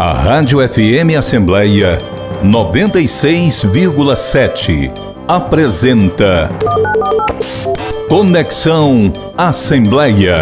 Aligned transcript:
A 0.00 0.12
Rádio 0.14 0.66
FM 0.66 1.14
Assembleia 1.18 1.98
96,7 2.42 4.90
apresenta 5.28 6.48
Conexão 8.08 9.12
Assembleia. 9.36 10.36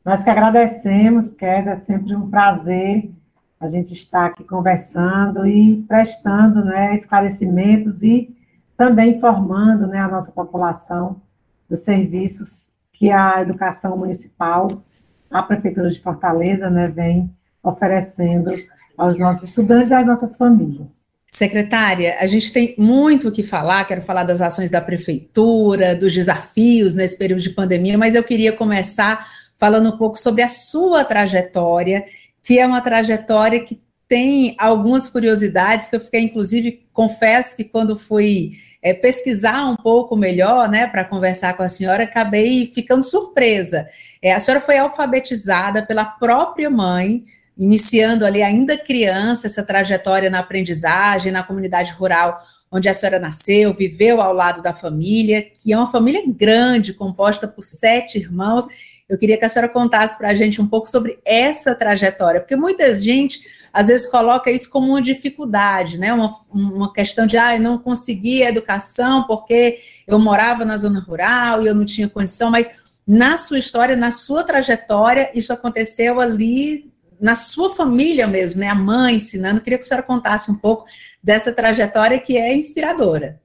Nós 0.03 0.23
que 0.23 0.29
agradecemos, 0.29 1.33
Kézia, 1.33 1.71
é 1.71 1.75
sempre 1.77 2.15
um 2.15 2.29
prazer 2.29 3.11
a 3.59 3.67
gente 3.67 3.93
estar 3.93 4.27
aqui 4.27 4.43
conversando 4.43 5.45
e 5.45 5.83
prestando 5.87 6.63
né, 6.63 6.95
esclarecimentos 6.95 8.01
e 8.03 8.35
também 8.77 9.15
informando 9.15 9.87
né, 9.87 9.99
a 9.99 10.07
nossa 10.07 10.31
população 10.31 11.21
dos 11.69 11.79
serviços 11.79 12.69
que 12.93 13.11
a 13.11 13.41
educação 13.41 13.97
municipal, 13.97 14.83
a 15.29 15.41
Prefeitura 15.41 15.89
de 15.89 16.01
Fortaleza, 16.01 16.69
né, 16.69 16.87
vem 16.87 17.29
oferecendo 17.63 18.51
aos 18.97 19.17
nossos 19.17 19.49
estudantes 19.49 19.91
e 19.91 19.93
às 19.93 20.05
nossas 20.05 20.35
famílias. 20.37 21.04
Secretária, 21.35 22.15
a 22.21 22.25
gente 22.27 22.49
tem 22.53 22.73
muito 22.77 23.27
o 23.27 23.31
que 23.31 23.43
falar, 23.43 23.83
quero 23.83 24.01
falar 24.01 24.23
das 24.23 24.39
ações 24.39 24.69
da 24.69 24.79
prefeitura, 24.79 25.93
dos 25.93 26.13
desafios 26.13 26.95
nesse 26.95 27.17
período 27.17 27.41
de 27.41 27.49
pandemia, 27.49 27.97
mas 27.97 28.15
eu 28.15 28.23
queria 28.23 28.53
começar 28.53 29.27
falando 29.57 29.89
um 29.89 29.97
pouco 29.97 30.17
sobre 30.17 30.41
a 30.41 30.47
sua 30.47 31.03
trajetória, 31.03 32.05
que 32.41 32.57
é 32.57 32.65
uma 32.65 32.79
trajetória 32.79 33.59
que 33.59 33.81
tem 34.07 34.55
algumas 34.57 35.09
curiosidades 35.09 35.89
que 35.89 35.97
eu 35.97 35.99
fiquei, 35.99 36.21
inclusive, 36.21 36.87
confesso 36.93 37.57
que 37.57 37.65
quando 37.65 37.99
fui 37.99 38.51
é, 38.81 38.93
pesquisar 38.93 39.65
um 39.65 39.75
pouco 39.75 40.15
melhor, 40.15 40.69
né, 40.69 40.87
para 40.87 41.03
conversar 41.03 41.57
com 41.57 41.63
a 41.63 41.67
senhora, 41.67 42.03
acabei 42.03 42.71
ficando 42.73 43.03
surpresa. 43.03 43.89
É, 44.21 44.31
a 44.31 44.39
senhora 44.39 44.63
foi 44.63 44.77
alfabetizada 44.77 45.81
pela 45.81 46.05
própria 46.05 46.69
mãe, 46.69 47.25
iniciando 47.57 48.25
ali 48.25 48.41
ainda 48.41 48.77
criança 48.77 49.47
essa 49.47 49.63
trajetória 49.63 50.29
na 50.29 50.39
aprendizagem, 50.39 51.31
na 51.31 51.43
comunidade 51.43 51.91
rural 51.93 52.41
onde 52.71 52.89
a 52.89 52.93
senhora 52.93 53.19
nasceu, 53.19 53.73
viveu 53.73 54.19
ao 54.19 54.33
lado 54.33 54.61
da 54.61 54.73
família, 54.73 55.41
que 55.41 55.71
é 55.71 55.77
uma 55.77 55.89
família 55.89 56.21
grande, 56.27 56.93
composta 56.93 57.47
por 57.47 57.63
sete 57.63 58.17
irmãos. 58.17 58.65
Eu 59.07 59.17
queria 59.17 59.37
que 59.37 59.45
a 59.45 59.49
senhora 59.49 59.71
contasse 59.71 60.17
para 60.17 60.29
a 60.29 60.33
gente 60.33 60.61
um 60.61 60.67
pouco 60.67 60.89
sobre 60.89 61.17
essa 61.23 61.73
trajetória, 61.73 62.41
porque 62.41 62.55
muita 62.55 62.93
gente 62.97 63.39
às 63.71 63.87
vezes 63.87 64.07
coloca 64.07 64.49
isso 64.51 64.69
como 64.69 64.87
uma 64.89 65.01
dificuldade, 65.01 65.97
né? 65.97 66.11
Uma, 66.13 66.35
uma 66.49 66.91
questão 66.91 67.25
de 67.25 67.37
ah, 67.37 67.55
eu 67.55 67.61
não 67.61 67.77
consegui 67.77 68.43
a 68.43 68.49
educação 68.49 69.23
porque 69.23 69.79
eu 70.07 70.17
morava 70.17 70.65
na 70.65 70.75
zona 70.75 70.99
rural 70.99 71.61
e 71.61 71.67
eu 71.67 71.75
não 71.75 71.85
tinha 71.85 72.09
condição, 72.09 72.49
mas 72.49 72.69
na 73.07 73.37
sua 73.37 73.59
história, 73.59 73.95
na 73.95 74.11
sua 74.11 74.43
trajetória, 74.43 75.29
isso 75.35 75.53
aconteceu 75.53 76.19
ali 76.19 76.91
na 77.25 77.35
sua 77.35 77.71
família 77.71 78.27
mesmo, 78.27 78.59
né? 78.59 78.67
A 78.67 78.75
mãe 78.75 79.15
ensinando. 79.15 79.59
Queria 79.59 79.79
que 79.79 79.83
a 79.83 79.87
senhora 79.87 80.05
contasse 80.05 80.51
um 80.51 80.55
pouco 80.55 80.85
dessa 81.23 81.51
trajetória 81.51 82.19
que 82.19 82.37
é 82.37 82.55
inspiradora. 82.55 83.41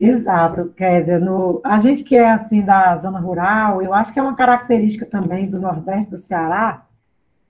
Exato, 0.00 0.72
Kézia. 0.76 1.20
No, 1.20 1.60
a 1.62 1.78
gente 1.78 2.02
que 2.02 2.16
é 2.16 2.28
assim 2.28 2.60
da 2.60 2.98
zona 2.98 3.20
rural, 3.20 3.80
eu 3.80 3.94
acho 3.94 4.12
que 4.12 4.18
é 4.18 4.22
uma 4.22 4.34
característica 4.34 5.06
também 5.06 5.48
do 5.48 5.60
Nordeste 5.60 6.10
do 6.10 6.18
Ceará, 6.18 6.84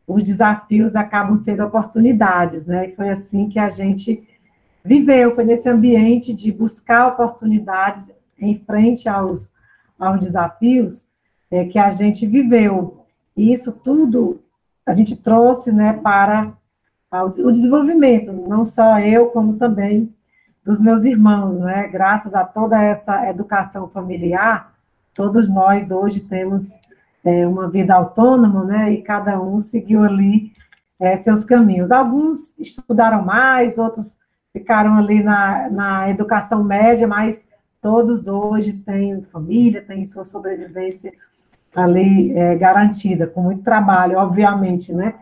os 0.06 0.22
desafios 0.22 0.94
acabam 0.94 1.38
sendo 1.38 1.64
oportunidades, 1.64 2.66
né? 2.66 2.90
E 2.90 2.94
foi 2.94 3.08
assim 3.08 3.48
que 3.48 3.58
a 3.58 3.70
gente 3.70 4.22
viveu, 4.84 5.34
foi 5.34 5.44
nesse 5.44 5.70
ambiente 5.70 6.34
de 6.34 6.52
buscar 6.52 7.08
oportunidades 7.08 8.04
em 8.38 8.58
frente 8.58 9.08
aos, 9.08 9.50
aos 9.98 10.20
desafios 10.20 11.06
é, 11.50 11.64
que 11.64 11.78
a 11.78 11.92
gente 11.92 12.26
viveu. 12.26 13.06
E 13.34 13.50
isso 13.50 13.72
tudo 13.72 14.42
a 14.88 14.94
gente 14.94 15.14
trouxe 15.14 15.70
né, 15.70 15.92
para 15.92 16.54
o 17.12 17.50
desenvolvimento, 17.50 18.32
não 18.32 18.64
só 18.64 18.98
eu, 18.98 19.26
como 19.26 19.56
também 19.56 20.14
dos 20.64 20.80
meus 20.80 21.04
irmãos, 21.04 21.58
né? 21.58 21.88
Graças 21.88 22.34
a 22.34 22.42
toda 22.42 22.82
essa 22.82 23.28
educação 23.28 23.86
familiar, 23.88 24.72
todos 25.12 25.46
nós 25.48 25.90
hoje 25.90 26.20
temos 26.20 26.72
é, 27.22 27.46
uma 27.46 27.68
vida 27.68 27.94
autônoma, 27.94 28.64
né? 28.64 28.92
E 28.92 29.02
cada 29.02 29.38
um 29.38 29.60
seguiu 29.60 30.04
ali 30.04 30.52
é, 30.98 31.18
seus 31.18 31.44
caminhos. 31.44 31.90
Alguns 31.90 32.58
estudaram 32.58 33.22
mais, 33.22 33.76
outros 33.76 34.16
ficaram 34.54 34.96
ali 34.96 35.22
na, 35.22 35.68
na 35.68 36.08
educação 36.08 36.64
média, 36.64 37.06
mas 37.06 37.44
todos 37.82 38.26
hoje 38.26 38.72
têm 38.72 39.20
família, 39.30 39.82
têm 39.82 40.06
sua 40.06 40.24
sobrevivência 40.24 41.12
ali 41.78 42.36
é, 42.36 42.56
garantida, 42.56 43.26
com 43.26 43.42
muito 43.42 43.62
trabalho, 43.62 44.18
obviamente, 44.18 44.92
né? 44.92 45.14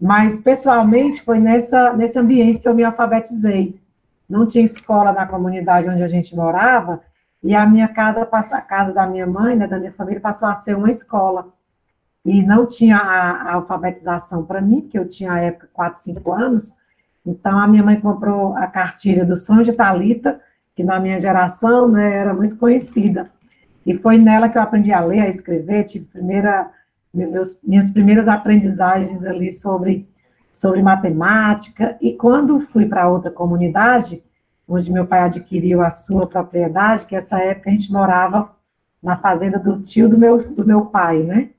Mas, 0.00 0.38
pessoalmente, 0.40 1.22
foi 1.22 1.38
nessa, 1.38 1.92
nesse 1.94 2.18
ambiente 2.18 2.60
que 2.60 2.68
eu 2.68 2.74
me 2.74 2.84
alfabetizei. 2.84 3.80
Não 4.28 4.46
tinha 4.46 4.64
escola 4.64 5.12
na 5.12 5.26
comunidade 5.26 5.88
onde 5.88 6.02
a 6.02 6.08
gente 6.08 6.34
morava, 6.36 7.00
e 7.42 7.54
a 7.54 7.66
minha 7.66 7.88
casa, 7.88 8.22
a 8.22 8.60
casa 8.60 8.92
da 8.92 9.06
minha 9.06 9.26
mãe, 9.26 9.56
né, 9.56 9.66
da 9.66 9.78
minha 9.78 9.92
família, 9.92 10.20
passou 10.20 10.48
a 10.48 10.54
ser 10.54 10.76
uma 10.76 10.90
escola. 10.90 11.48
E 12.24 12.42
não 12.42 12.66
tinha 12.66 12.96
a, 12.96 13.30
a 13.30 13.54
alfabetização 13.54 14.44
para 14.44 14.60
mim, 14.60 14.80
porque 14.80 14.98
eu 14.98 15.08
tinha, 15.08 15.32
à 15.32 15.38
época, 15.38 15.68
4, 15.72 16.02
5 16.02 16.32
anos. 16.32 16.74
Então, 17.24 17.58
a 17.58 17.66
minha 17.66 17.82
mãe 17.82 18.00
comprou 18.00 18.56
a 18.56 18.66
cartilha 18.66 19.24
do 19.24 19.36
Sonho 19.36 19.64
de 19.64 19.72
Talita, 19.72 20.40
que 20.74 20.82
na 20.84 21.00
minha 21.00 21.18
geração 21.20 21.88
né, 21.88 22.16
era 22.16 22.34
muito 22.34 22.56
conhecida. 22.56 23.30
E 23.86 23.96
foi 23.96 24.18
nela 24.18 24.48
que 24.48 24.58
eu 24.58 24.62
aprendi 24.62 24.92
a 24.92 25.00
ler, 25.00 25.20
a 25.20 25.28
escrever, 25.28 25.84
tive 25.84 26.06
primeira, 26.06 26.68
meus, 27.14 27.56
minhas 27.62 27.88
primeiras 27.88 28.26
aprendizagens 28.26 29.24
ali 29.24 29.52
sobre, 29.52 30.08
sobre 30.52 30.82
matemática. 30.82 31.96
E 32.00 32.12
quando 32.12 32.66
fui 32.72 32.86
para 32.86 33.08
outra 33.08 33.30
comunidade, 33.30 34.24
onde 34.66 34.90
meu 34.90 35.06
pai 35.06 35.20
adquiriu 35.20 35.82
a 35.82 35.92
sua 35.92 36.26
propriedade, 36.26 37.06
que 37.06 37.14
essa 37.14 37.38
época 37.38 37.70
a 37.70 37.72
gente 37.72 37.92
morava 37.92 38.50
na 39.00 39.16
fazenda 39.16 39.56
do 39.56 39.80
tio 39.80 40.08
do 40.08 40.18
meu, 40.18 40.42
do 40.52 40.66
meu 40.66 40.86
pai, 40.86 41.22
né? 41.22 41.50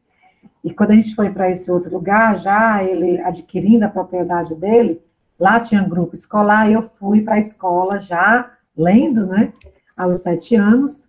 E 0.61 0.73
quando 0.73 0.91
a 0.91 0.95
gente 0.95 1.15
foi 1.15 1.29
para 1.29 1.49
esse 1.49 1.71
outro 1.71 1.89
lugar, 1.93 2.37
já 2.39 2.83
ele 2.83 3.21
adquirindo 3.21 3.85
a 3.85 3.89
propriedade 3.89 4.53
dele, 4.53 5.01
lá 5.39 5.61
tinha 5.61 5.81
um 5.81 5.87
grupo 5.87 6.13
escolar, 6.13 6.69
e 6.69 6.73
eu 6.73 6.81
fui 6.99 7.21
para 7.21 7.35
a 7.35 7.39
escola 7.39 7.99
já 7.99 8.51
lendo, 8.75 9.25
né? 9.25 9.53
Aos 9.95 10.17
sete 10.17 10.55
anos, 10.55 11.06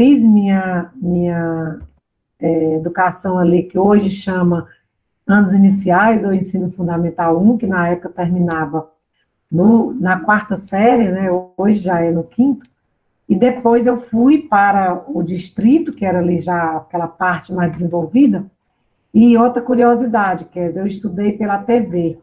fiz 0.00 0.22
minha, 0.22 0.90
minha 0.96 1.78
é, 2.38 2.76
educação 2.76 3.38
ali, 3.38 3.64
que 3.64 3.78
hoje 3.78 4.08
chama 4.08 4.66
anos 5.26 5.52
iniciais, 5.52 6.24
ou 6.24 6.32
ensino 6.32 6.72
fundamental 6.72 7.38
1, 7.38 7.58
que 7.58 7.66
na 7.66 7.86
época 7.90 8.08
terminava 8.08 8.90
no, 9.52 9.92
na 9.92 10.18
quarta 10.18 10.56
série, 10.56 11.10
né, 11.10 11.28
hoje 11.54 11.80
já 11.80 12.00
é 12.00 12.10
no 12.10 12.24
quinto, 12.24 12.64
e 13.28 13.36
depois 13.36 13.86
eu 13.86 14.00
fui 14.00 14.38
para 14.38 15.04
o 15.06 15.22
distrito, 15.22 15.92
que 15.92 16.06
era 16.06 16.20
ali 16.20 16.40
já 16.40 16.78
aquela 16.78 17.06
parte 17.06 17.52
mais 17.52 17.70
desenvolvida, 17.70 18.46
e 19.12 19.36
outra 19.36 19.60
curiosidade, 19.60 20.46
Kézia, 20.46 20.80
eu 20.80 20.86
estudei 20.86 21.32
pela 21.32 21.58
TV, 21.58 22.16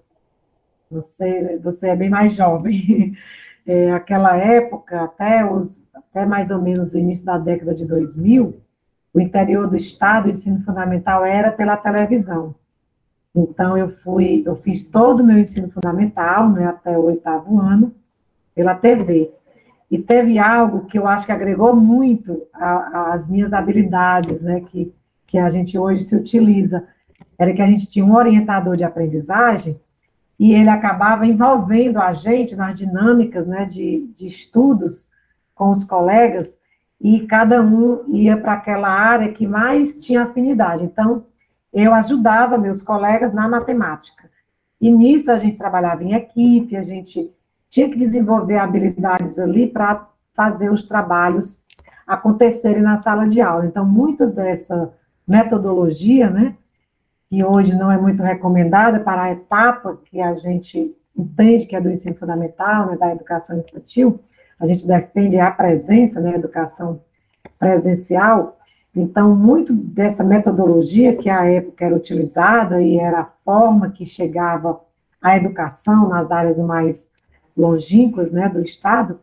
você, 0.89 1.59
você 1.63 1.89
é 1.89 1.95
bem 1.95 2.09
mais 2.09 2.33
jovem, 2.33 3.15
é, 3.67 3.91
aquela 3.91 4.37
época, 4.37 5.01
até, 5.01 5.45
os, 5.45 5.81
até 5.93 6.25
mais 6.25 6.49
ou 6.49 6.61
menos 6.61 6.93
o 6.93 6.97
início 6.97 7.25
da 7.25 7.37
década 7.37 7.75
de 7.75 7.85
2000, 7.85 8.55
o 9.13 9.19
interior 9.19 9.67
do 9.69 9.75
estado, 9.75 10.27
o 10.27 10.31
ensino 10.31 10.61
fundamental 10.61 11.25
era 11.25 11.51
pela 11.51 11.75
televisão. 11.75 12.55
Então, 13.35 13.77
eu 13.77 13.89
fui, 13.89 14.41
eu 14.45 14.55
fiz 14.55 14.83
todo 14.83 15.19
o 15.19 15.23
meu 15.23 15.37
ensino 15.37 15.69
fundamental, 15.69 16.49
né, 16.49 16.65
até 16.65 16.97
o 16.97 17.03
oitavo 17.05 17.59
ano, 17.59 17.93
pela 18.55 18.73
TV. 18.73 19.31
E 19.91 19.97
teve 19.97 20.39
algo 20.39 20.85
que 20.85 20.97
eu 20.97 21.05
acho 21.05 21.25
que 21.25 21.31
agregou 21.31 21.75
muito 21.75 22.47
às 22.53 23.27
minhas 23.27 23.53
habilidades, 23.53 24.41
né, 24.41 24.61
que, 24.61 24.93
que 25.27 25.37
a 25.37 25.49
gente 25.49 25.77
hoje 25.77 26.03
se 26.03 26.15
utiliza. 26.15 26.87
Era 27.37 27.53
que 27.53 27.61
a 27.61 27.67
gente 27.67 27.87
tinha 27.87 28.05
um 28.05 28.15
orientador 28.15 28.77
de 28.77 28.83
aprendizagem 28.83 29.79
e 30.39 30.53
ele 30.53 30.69
acabava 30.69 31.25
envolvendo 31.25 31.97
a 31.97 32.13
gente 32.13 32.55
nas 32.55 32.75
dinâmicas 32.75 33.47
né, 33.47 33.65
de, 33.65 34.07
de 34.15 34.27
estudos 34.27 35.07
com 35.55 35.71
os 35.71 35.83
colegas, 35.83 36.55
e 36.99 37.21
cada 37.21 37.61
um 37.61 38.03
ia 38.07 38.37
para 38.37 38.53
aquela 38.53 38.89
área 38.89 39.31
que 39.31 39.45
mais 39.47 39.93
tinha 39.97 40.23
afinidade. 40.23 40.83
Então, 40.83 41.25
eu 41.71 41.93
ajudava 41.93 42.57
meus 42.57 42.81
colegas 42.81 43.33
na 43.33 43.47
matemática. 43.47 44.29
E 44.79 44.91
nisso 44.91 45.31
a 45.31 45.37
gente 45.37 45.57
trabalhava 45.57 46.03
em 46.03 46.13
equipe, 46.13 46.75
a 46.75 46.81
gente 46.81 47.31
tinha 47.69 47.89
que 47.89 47.97
desenvolver 47.97 48.57
habilidades 48.57 49.37
ali 49.37 49.67
para 49.67 50.07
fazer 50.33 50.71
os 50.71 50.83
trabalhos 50.83 51.59
acontecerem 52.05 52.81
na 52.81 52.97
sala 52.97 53.27
de 53.27 53.41
aula. 53.41 53.65
Então, 53.65 53.85
muito 53.85 54.25
dessa 54.25 54.93
metodologia, 55.27 56.29
né, 56.29 56.55
que 57.29 57.43
hoje 57.43 57.75
não 57.75 57.91
é 57.91 57.97
muito 57.97 58.23
recomendada 58.23 58.99
para 58.99 59.23
a 59.23 59.31
etapa 59.31 59.99
que 60.05 60.21
a 60.21 60.33
gente 60.33 60.95
entende 61.15 61.65
que 61.65 61.75
é 61.75 61.81
do 61.81 61.89
ensino 61.89 62.15
fundamental, 62.15 62.87
né, 62.87 62.97
da 62.97 63.11
educação 63.11 63.57
infantil, 63.59 64.19
a 64.59 64.65
gente 64.65 64.87
defende 64.87 65.39
a 65.39 65.51
presença, 65.51 66.19
né, 66.19 66.31
a 66.31 66.37
educação 66.37 67.01
presencial, 67.59 68.57
então, 68.99 69.35
muito 69.35 69.73
dessa 69.73 70.23
metodologia 70.23 71.15
que 71.15 71.29
à 71.29 71.45
época 71.45 71.85
era 71.85 71.95
utilizada 71.95 72.81
e 72.81 72.97
era 72.97 73.19
a 73.19 73.29
forma 73.45 73.91
que 73.91 74.03
chegava 74.03 74.81
à 75.21 75.37
educação 75.37 76.09
nas 76.09 76.31
áreas 76.31 76.57
mais 76.57 77.07
longínquas 77.55 78.31
né, 78.31 78.49
do 78.49 78.59
Estado, 78.59 79.19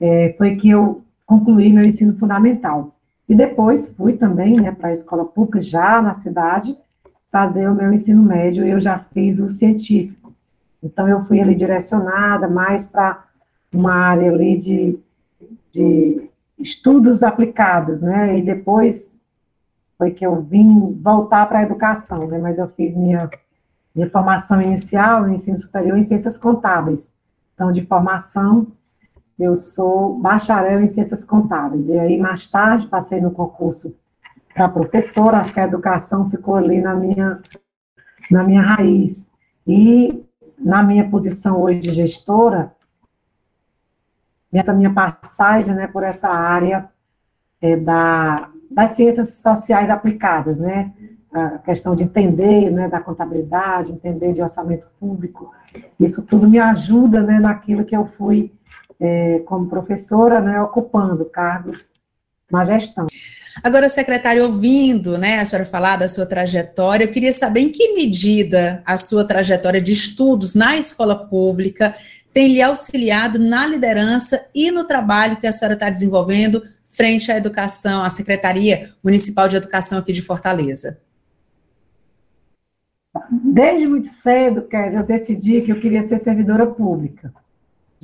é, 0.00 0.34
foi 0.36 0.56
que 0.56 0.68
eu 0.68 1.04
concluí 1.24 1.72
meu 1.72 1.84
ensino 1.84 2.18
fundamental. 2.18 2.96
E 3.28 3.36
depois 3.36 3.86
fui 3.86 4.14
também 4.14 4.60
né, 4.60 4.72
para 4.72 4.88
a 4.88 4.92
escola 4.92 5.24
pública, 5.24 5.60
já 5.60 6.02
na 6.02 6.14
cidade, 6.14 6.76
fazer 7.34 7.68
o 7.68 7.74
meu 7.74 7.92
ensino 7.92 8.22
médio, 8.22 8.64
eu 8.64 8.80
já 8.80 8.96
fiz 9.12 9.40
o 9.40 9.48
científico. 9.48 10.32
Então, 10.80 11.08
eu 11.08 11.24
fui 11.24 11.40
ali 11.40 11.56
direcionada 11.56 12.46
mais 12.46 12.86
para 12.86 13.24
uma 13.72 13.92
área 13.92 14.30
ali 14.30 14.56
de, 14.56 14.98
de 15.72 16.30
estudos 16.56 17.24
aplicados, 17.24 18.00
né, 18.00 18.38
e 18.38 18.42
depois 18.42 19.12
foi 19.98 20.12
que 20.12 20.24
eu 20.24 20.42
vim 20.42 20.96
voltar 21.02 21.46
para 21.46 21.58
a 21.58 21.62
educação, 21.64 22.28
né, 22.28 22.38
mas 22.38 22.56
eu 22.56 22.68
fiz 22.68 22.94
minha, 22.94 23.28
minha 23.92 24.08
formação 24.08 24.62
inicial 24.62 25.22
no 25.22 25.34
ensino 25.34 25.58
superior 25.58 25.98
em 25.98 26.04
ciências 26.04 26.36
contábeis. 26.36 27.10
Então, 27.52 27.72
de 27.72 27.84
formação, 27.84 28.68
eu 29.36 29.56
sou 29.56 30.20
bacharel 30.20 30.80
em 30.80 30.86
ciências 30.86 31.24
contábeis. 31.24 31.84
E 31.88 31.98
aí, 31.98 32.16
mais 32.16 32.46
tarde, 32.46 32.86
passei 32.86 33.20
no 33.20 33.32
concurso 33.32 33.92
para 34.54 34.68
professora, 34.68 35.38
acho 35.38 35.52
que 35.52 35.60
a 35.60 35.64
educação 35.64 36.30
ficou 36.30 36.54
ali 36.54 36.80
na 36.80 36.94
minha, 36.94 37.42
na 38.30 38.44
minha 38.44 38.62
raiz. 38.62 39.28
E 39.66 40.24
na 40.58 40.82
minha 40.82 41.08
posição 41.08 41.60
hoje 41.60 41.80
de 41.80 41.92
gestora, 41.92 42.72
nessa 44.52 44.72
minha 44.72 44.92
passagem 44.92 45.74
né, 45.74 45.86
por 45.88 46.04
essa 46.04 46.28
área 46.28 46.88
é, 47.60 47.76
da, 47.76 48.48
das 48.70 48.92
ciências 48.92 49.34
sociais 49.34 49.90
aplicadas, 49.90 50.56
né? 50.56 50.92
A 51.32 51.58
questão 51.58 51.96
de 51.96 52.04
entender 52.04 52.70
né, 52.70 52.88
da 52.88 53.00
contabilidade, 53.00 53.90
entender 53.90 54.34
de 54.34 54.40
orçamento 54.40 54.86
público, 55.00 55.52
isso 55.98 56.22
tudo 56.22 56.48
me 56.48 56.60
ajuda 56.60 57.22
né, 57.24 57.40
naquilo 57.40 57.84
que 57.84 57.96
eu 57.96 58.06
fui, 58.06 58.52
é, 59.00 59.40
como 59.40 59.66
professora, 59.66 60.40
né, 60.40 60.62
ocupando 60.62 61.24
cargos 61.24 61.88
na 62.48 62.64
gestão. 62.64 63.08
Agora, 63.62 63.88
secretário, 63.88 64.44
ouvindo 64.44 65.16
né, 65.16 65.38
a 65.38 65.44
senhora 65.44 65.64
falar 65.64 65.96
da 65.96 66.08
sua 66.08 66.26
trajetória, 66.26 67.04
eu 67.04 67.12
queria 67.12 67.32
saber 67.32 67.60
em 67.60 67.70
que 67.70 67.94
medida 67.94 68.82
a 68.84 68.96
sua 68.96 69.24
trajetória 69.24 69.80
de 69.80 69.92
estudos 69.92 70.54
na 70.54 70.76
escola 70.76 71.14
pública 71.14 71.94
tem 72.32 72.48
lhe 72.48 72.60
auxiliado 72.62 73.38
na 73.38 73.66
liderança 73.66 74.44
e 74.54 74.70
no 74.70 74.84
trabalho 74.84 75.36
que 75.36 75.46
a 75.46 75.52
senhora 75.52 75.74
está 75.74 75.88
desenvolvendo 75.88 76.62
frente 76.90 77.30
à 77.30 77.36
educação, 77.36 78.02
à 78.02 78.10
Secretaria 78.10 78.92
Municipal 79.02 79.48
de 79.48 79.56
Educação 79.56 79.98
aqui 79.98 80.12
de 80.12 80.22
Fortaleza. 80.22 80.98
Desde 83.30 83.86
muito 83.86 84.08
cedo, 84.08 84.62
Kézia, 84.62 84.98
eu 84.98 85.04
decidi 85.04 85.60
que 85.62 85.70
eu 85.70 85.80
queria 85.80 86.06
ser 86.08 86.18
servidora 86.18 86.66
pública 86.66 87.32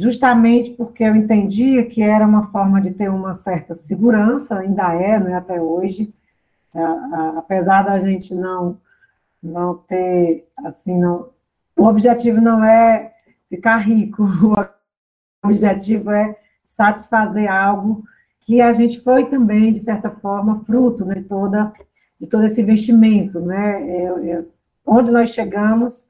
justamente 0.01 0.71
porque 0.71 1.05
eu 1.05 1.15
entendia 1.15 1.85
que 1.85 2.03
era 2.03 2.27
uma 2.27 2.51
forma 2.51 2.81
de 2.81 2.91
ter 2.91 3.11
uma 3.11 3.35
certa 3.35 3.75
segurança, 3.75 4.59
ainda 4.59 4.95
é, 4.95 5.19
né, 5.21 5.35
até 5.35 5.61
hoje, 5.61 6.13
apesar 7.37 7.83
da 7.83 7.99
gente 7.99 8.35
não, 8.35 8.79
não 9.43 9.75
ter, 9.77 10.49
assim, 10.65 10.99
não, 10.99 11.29
o 11.77 11.85
objetivo 11.85 12.41
não 12.41 12.65
é 12.65 13.13
ficar 13.49 13.77
rico, 13.79 14.25
o 15.45 15.47
objetivo 15.47 16.11
é 16.11 16.37
satisfazer 16.67 17.51
algo 17.51 18.03
que 18.41 18.61
a 18.61 18.73
gente 18.73 19.01
foi 19.01 19.27
também, 19.27 19.73
de 19.73 19.81
certa 19.81 20.11
forma, 20.11 20.65
fruto 20.65 21.05
né, 21.05 21.17
de, 21.17 21.23
toda, 21.23 21.73
de 22.19 22.27
todo 22.27 22.45
esse 22.45 22.61
investimento, 22.63 23.39
né, 23.41 24.43
onde 24.87 25.11
nós 25.11 25.31
chegamos 25.31 26.07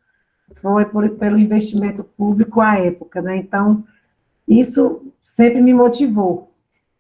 foi 0.57 0.85
por, 0.85 1.09
pelo 1.11 1.39
investimento 1.39 2.05
público 2.05 2.61
à 2.61 2.79
época, 2.79 3.23
né? 3.23 3.37
Então, 3.37 3.85
isso 4.47 5.13
sempre 5.23 5.61
me 5.61 5.73
motivou. 5.73 6.53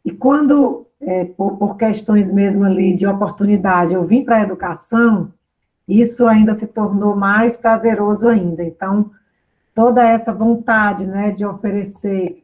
E 0.04 0.10
quando, 0.10 0.86
é, 1.00 1.24
por, 1.24 1.56
por, 1.56 1.76
questões 1.76 2.32
mesmo 2.32 2.64
ali 2.64 2.94
de 2.94 3.06
oportunidade, 3.06 3.92
eu 3.92 4.04
vim 4.04 4.24
para 4.24 4.36
a 4.36 4.42
educação, 4.42 5.32
isso 5.86 6.26
ainda 6.26 6.54
se 6.54 6.66
tornou 6.66 7.16
mais 7.16 7.56
prazeroso 7.56 8.28
ainda. 8.28 8.62
Então, 8.62 9.10
toda 9.74 10.06
essa 10.06 10.32
vontade, 10.32 11.06
né, 11.06 11.32
de 11.32 11.44
oferecer 11.44 12.42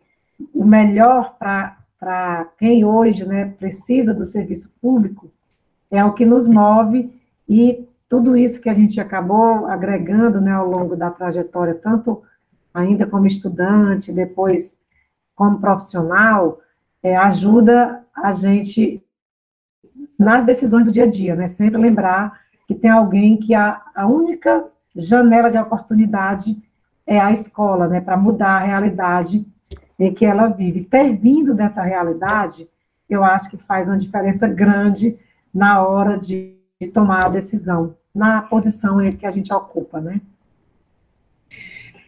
o 0.52 0.64
melhor 0.64 1.36
para 1.38 2.48
quem 2.58 2.84
hoje, 2.84 3.24
né, 3.24 3.54
precisa 3.58 4.12
do 4.12 4.26
serviço 4.26 4.70
público, 4.82 5.30
é 5.90 6.04
o 6.04 6.12
que 6.12 6.26
nos 6.26 6.48
move 6.48 7.10
e 7.48 7.85
tudo 8.08 8.36
isso 8.36 8.60
que 8.60 8.68
a 8.68 8.74
gente 8.74 9.00
acabou 9.00 9.66
agregando 9.66 10.40
né, 10.40 10.52
ao 10.52 10.68
longo 10.68 10.94
da 10.94 11.10
trajetória, 11.10 11.74
tanto 11.74 12.22
ainda 12.72 13.06
como 13.06 13.26
estudante, 13.26 14.12
depois 14.12 14.76
como 15.34 15.60
profissional, 15.60 16.60
é, 17.02 17.16
ajuda 17.16 18.04
a 18.14 18.32
gente 18.32 19.02
nas 20.18 20.44
decisões 20.44 20.84
do 20.84 20.92
dia 20.92 21.04
a 21.04 21.10
dia, 21.10 21.34
né? 21.34 21.48
Sempre 21.48 21.80
lembrar 21.80 22.40
que 22.66 22.74
tem 22.74 22.90
alguém 22.90 23.36
que 23.36 23.54
a, 23.54 23.82
a 23.94 24.06
única 24.06 24.64
janela 24.94 25.50
de 25.50 25.58
oportunidade 25.58 26.56
é 27.06 27.18
a 27.18 27.30
escola, 27.32 27.86
né? 27.86 28.00
Para 28.00 28.16
mudar 28.16 28.56
a 28.56 28.64
realidade 28.64 29.46
em 29.98 30.12
que 30.12 30.24
ela 30.24 30.48
vive. 30.48 30.84
Ter 30.84 31.14
vindo 31.14 31.54
dessa 31.54 31.82
realidade, 31.82 32.68
eu 33.08 33.22
acho 33.22 33.50
que 33.50 33.56
faz 33.56 33.86
uma 33.86 33.98
diferença 33.98 34.48
grande 34.48 35.18
na 35.52 35.82
hora 35.86 36.18
de 36.18 36.55
de 36.80 36.88
tomar 36.88 37.26
a 37.26 37.28
decisão 37.28 37.96
na 38.14 38.42
posição 38.42 38.98
que 39.12 39.26
a 39.26 39.30
gente 39.30 39.52
ocupa, 39.52 40.00
né? 40.00 40.20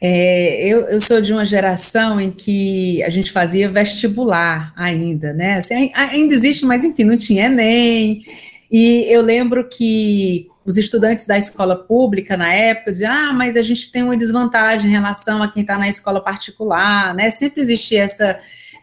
É, 0.00 0.64
eu, 0.64 0.82
eu, 0.82 1.00
sou 1.00 1.20
de 1.20 1.32
uma 1.32 1.44
geração 1.44 2.20
em 2.20 2.30
que 2.30 3.02
a 3.02 3.10
gente 3.10 3.32
fazia 3.32 3.68
vestibular 3.68 4.72
ainda, 4.76 5.32
né? 5.32 5.54
Assim, 5.54 5.90
ainda 5.94 6.34
existe, 6.34 6.64
mas 6.64 6.84
enfim, 6.84 7.02
não 7.02 7.16
tinha 7.16 7.46
Enem. 7.46 8.22
E 8.70 9.06
eu 9.08 9.22
lembro 9.22 9.68
que 9.68 10.46
os 10.64 10.78
estudantes 10.78 11.26
da 11.26 11.36
escola 11.36 11.74
pública 11.74 12.36
na 12.36 12.52
época 12.52 12.92
diziam: 12.92 13.10
ah, 13.10 13.32
mas 13.32 13.56
a 13.56 13.62
gente 13.62 13.90
tem 13.90 14.02
uma 14.02 14.16
desvantagem 14.16 14.88
em 14.88 14.92
relação 14.92 15.42
a 15.42 15.48
quem 15.50 15.62
está 15.62 15.76
na 15.76 15.88
escola 15.88 16.20
particular, 16.20 17.12
né? 17.14 17.30
Sempre 17.30 17.60
existia 17.60 18.02
essa, 18.02 18.38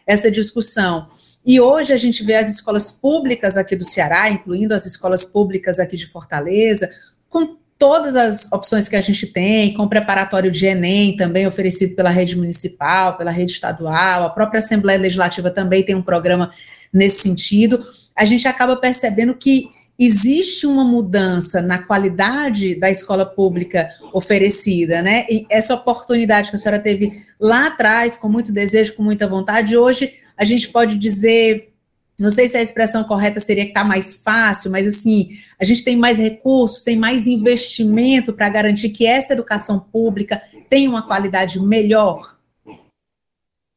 essa 0.06 0.30
discussão. 0.30 1.08
E 1.46 1.62
hoje 1.62 1.94
a 1.94 1.98
gente 1.98 2.24
vê 2.24 2.36
as 2.36 2.50
escolas 2.50 2.90
públicas 2.90 3.56
aqui 3.56 3.76
do 3.76 3.86
Ceará, 3.86 4.30
incluindo 4.30 4.74
as 4.74 4.86
escolas 4.86 5.24
públicas 5.24 5.80
aqui 5.80 5.96
de 5.96 6.08
Fortaleza, 6.08 6.90
com 7.30 7.56
todas 7.78 8.16
as 8.16 8.52
opções 8.52 8.88
que 8.88 8.96
a 8.96 9.02
gente 9.02 9.28
tem, 9.28 9.74
com 9.74 9.88
preparatório 9.88 10.50
de 10.50 10.66
Enem 10.66 11.16
também 11.16 11.46
oferecido 11.46 11.96
pela 11.96 12.10
rede 12.10 12.36
municipal, 12.36 13.18
pela 13.18 13.32
rede 13.32 13.52
estadual, 13.52 14.24
a 14.24 14.30
própria 14.30 14.60
Assembleia 14.60 15.00
Legislativa 15.00 15.52
também 15.52 15.84
tem 15.84 15.94
um 15.94 16.02
programa 16.02 16.52
nesse 16.92 17.22
sentido. 17.22 17.86
A 18.16 18.26
gente 18.26 18.48
acaba 18.48 18.76
percebendo 18.78 19.36
que 19.36 19.70
existe 20.00 20.66
uma 20.66 20.84
mudança 20.84 21.62
na 21.62 21.78
qualidade 21.78 22.76
da 22.76 22.90
escola 22.90 23.26
pública 23.26 23.90
oferecida, 24.14 25.02
né? 25.02 25.26
E 25.30 25.46
essa 25.50 25.76
oportunidade 25.76 26.50
que 26.50 26.56
a 26.56 26.60
senhora 26.60 26.82
teve 26.82 27.24
lá 27.40 27.68
atrás, 27.68 28.18
com 28.18 28.28
muito 28.28 28.52
desejo, 28.52 28.96
com 28.96 29.04
muita 29.04 29.28
vontade, 29.28 29.78
hoje 29.78 30.14
a 30.38 30.44
gente 30.44 30.70
pode 30.70 30.98
dizer, 30.98 31.74
não 32.18 32.30
sei 32.30 32.48
se 32.48 32.58
a 32.58 32.62
expressão 32.62 33.04
correta 33.04 33.40
seria 33.40 33.64
que 33.64 33.72
está 33.72 33.84
mais 33.84 34.16
fácil, 34.16 34.72
mas 34.72 34.88
assim, 34.88 35.32
a 35.60 35.66
gente 35.66 35.84
tem 35.84 35.98
mais 35.98 36.18
recursos, 36.18 36.84
tem 36.84 36.98
mais 36.98 37.28
investimento 37.28 38.34
para 38.34 38.50
garantir 38.50 38.90
que 38.90 39.06
essa 39.06 39.34
educação 39.34 39.80
pública 39.80 40.42
tenha 40.70 40.90
uma 40.90 41.06
qualidade 41.06 41.60
melhor. 41.60 42.36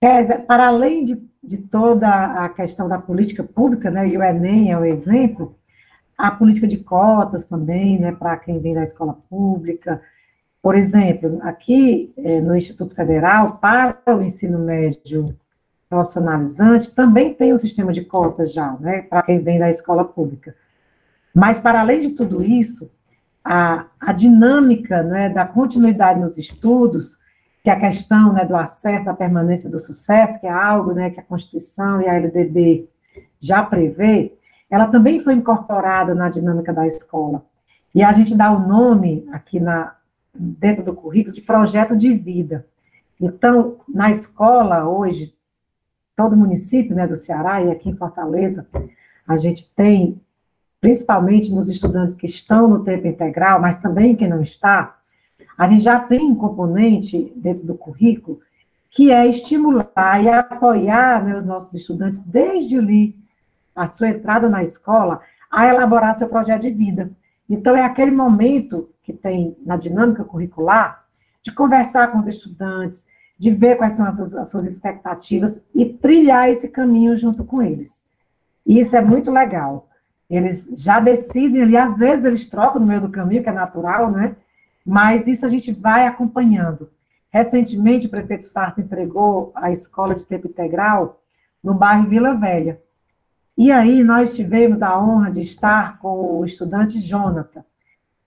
Kézia, 0.01 0.39
para 0.39 0.69
além 0.69 1.05
de, 1.05 1.23
de 1.43 1.59
toda 1.59 2.09
a 2.45 2.49
questão 2.49 2.89
da 2.89 2.99
política 2.99 3.43
pública, 3.43 3.91
né, 3.91 4.09
e 4.09 4.17
o 4.17 4.23
Enem 4.23 4.71
é 4.71 4.79
o 4.79 4.85
exemplo, 4.85 5.57
a 6.17 6.31
política 6.31 6.67
de 6.67 6.79
cotas 6.79 7.45
também, 7.47 7.99
né, 7.99 8.13
para 8.13 8.37
quem 8.37 8.61
vem 8.61 8.75
da 8.75 8.85
escola 8.85 9.19
pública. 9.29 10.01
Por 10.63 10.77
exemplo, 10.77 11.39
aqui 11.43 12.13
é, 12.17 12.41
no 12.41 12.57
Instituto 12.57 12.95
Federal, 12.95 13.59
para 13.59 14.17
o 14.17 14.23
ensino 14.23 14.59
médio 14.59 15.37
profissionalizante, 15.89 16.91
também 16.91 17.33
tem 17.33 17.53
o 17.53 17.59
sistema 17.59 17.93
de 17.93 18.05
cotas 18.05 18.53
já, 18.53 18.73
né, 18.79 19.03
para 19.03 19.23
quem 19.23 19.41
vem 19.41 19.59
da 19.59 19.71
escola 19.71 20.05
pública. 20.05 20.55
Mas, 21.35 21.59
para 21.59 21.81
além 21.81 22.01
de 22.01 22.11
tudo 22.11 22.43
isso, 22.43 22.91
a, 23.45 23.87
a 24.01 24.13
dinâmica 24.13 25.03
né, 25.03 25.29
da 25.29 25.47
continuidade 25.47 26.21
nos 26.21 26.37
estudos, 26.37 27.17
que 27.63 27.71
é 27.71 27.73
a 27.73 27.81
questão 27.81 28.33
né, 28.33 28.45
do 28.45 28.57
acesso, 28.57 29.05
da 29.05 29.15
permanência 29.15 29.71
do 29.71 29.79
sucesso, 29.79 30.39
que 30.41 30.47
é 30.47 30.51
algo 30.51 30.93
né, 30.93 31.11
que 31.11 31.21
a 31.21 31.23
Constituição 31.23 32.01
e 32.03 32.09
a 32.09 32.15
LDB 32.15 32.89
já 33.41 33.63
prevê, 33.63 34.35
ela 34.71 34.87
também 34.87 35.21
foi 35.21 35.35
incorporada 35.35 36.15
na 36.15 36.29
dinâmica 36.29 36.73
da 36.73 36.87
escola. 36.87 37.45
E 37.95 38.03
a 38.03 38.13
gente 38.13 38.35
dá 38.35 38.51
o 38.51 38.67
nome 38.67 39.27
aqui 39.33 39.59
na, 39.59 39.95
dentro 40.35 40.85
do 40.85 40.95
currículo 40.95 41.35
de 41.35 41.41
projeto 41.41 41.97
de 41.97 42.13
vida. 42.13 42.67
Então, 43.21 43.79
na 43.89 44.11
escola 44.11 44.89
hoje, 44.89 45.35
todo 46.19 46.37
município 46.37 46.97
né, 46.97 47.07
do 47.07 47.15
Ceará 47.15 47.63
e 47.63 47.71
aqui 47.71 47.89
em 47.89 47.97
Fortaleza, 47.97 48.67
a 49.25 49.37
gente 49.37 49.71
tem, 49.77 50.21
principalmente 50.81 51.49
nos 51.49 51.69
estudantes 51.69 52.17
que 52.17 52.27
estão 52.27 52.67
no 52.67 52.83
tempo 52.83 53.07
integral, 53.07 53.61
mas 53.61 53.77
também 53.77 54.17
quem 54.17 54.29
não 54.29 54.43
está, 54.43 54.99
a 55.57 55.69
gente 55.69 55.85
já 55.85 56.01
tem 56.01 56.21
um 56.23 56.35
componente 56.35 57.33
dentro 57.37 57.65
do 57.65 57.77
currículo 57.77 58.41
que 58.91 59.13
é 59.13 59.29
estimular 59.29 60.21
e 60.21 60.29
apoiar 60.29 61.25
né, 61.25 61.37
os 61.37 61.47
nossos 61.47 61.73
estudantes 61.73 62.19
desde 62.19 62.77
ali 62.77 63.17
a 63.77 63.87
sua 63.87 64.09
entrada 64.09 64.49
na 64.49 64.65
escola, 64.65 65.21
a 65.49 65.69
elaborar 65.69 66.19
seu 66.19 66.29
projeto 66.29 66.63
de 66.63 66.71
vida. 66.71 67.13
Então, 67.49 67.77
é 67.77 67.85
aquele 67.85 68.11
momento 68.11 68.91
que 69.05 69.13
tem 69.13 69.57
na 69.65 69.77
dinâmica 69.77 70.25
curricular 70.25 71.05
de 71.45 71.53
conversar 71.53 72.11
com 72.11 72.19
os 72.19 72.27
estudantes, 72.27 73.05
de 73.39 73.51
ver 73.51 73.77
quais 73.77 73.95
são 73.95 74.05
as 74.05 74.17
suas, 74.17 74.35
as 74.35 74.49
suas 74.51 74.67
expectativas 74.67 75.63
e 75.75 75.85
trilhar 75.85 76.51
esse 76.51 76.69
caminho 76.69 77.17
junto 77.17 77.45
com 77.45 77.63
eles. 77.63 78.03
E 78.67 78.81
isso 78.81 78.97
é 78.97 79.01
muito 79.01 79.31
legal. 79.31 79.89
Eles 80.29 80.69
já 80.75 81.01
decidem 81.01 81.63
ali, 81.63 81.77
às 81.77 81.97
vezes 81.97 82.25
eles 82.25 82.47
trocam 82.47 82.81
no 82.81 82.87
meio 82.87 83.01
do 83.01 83.09
caminho, 83.09 83.43
que 83.43 83.49
é 83.49 83.53
natural, 83.53 84.11
né? 84.11 84.37
Mas 84.85 85.27
isso 85.27 85.47
a 85.47 85.49
gente 85.49 85.73
vai 85.73 86.07
acompanhando. 86.07 86.91
Recentemente, 87.31 88.07
o 88.07 88.11
prefeito 88.11 88.45
Sarto 88.45 88.81
entregou 88.81 89.53
a 89.55 89.71
escola 89.71 90.15
de 90.15 90.25
tempo 90.25 90.49
integral 90.49 91.21
no 91.63 91.75
bairro 91.75 92.09
Vila 92.09 92.35
Velha. 92.35 92.81
E 93.57 93.73
aí 93.73 94.05
nós 94.05 94.35
tivemos 94.35 94.83
a 94.83 94.99
honra 94.99 95.31
de 95.31 95.41
estar 95.41 95.99
com 95.99 96.39
o 96.39 96.45
estudante 96.45 97.01
Jonathan. 97.01 97.65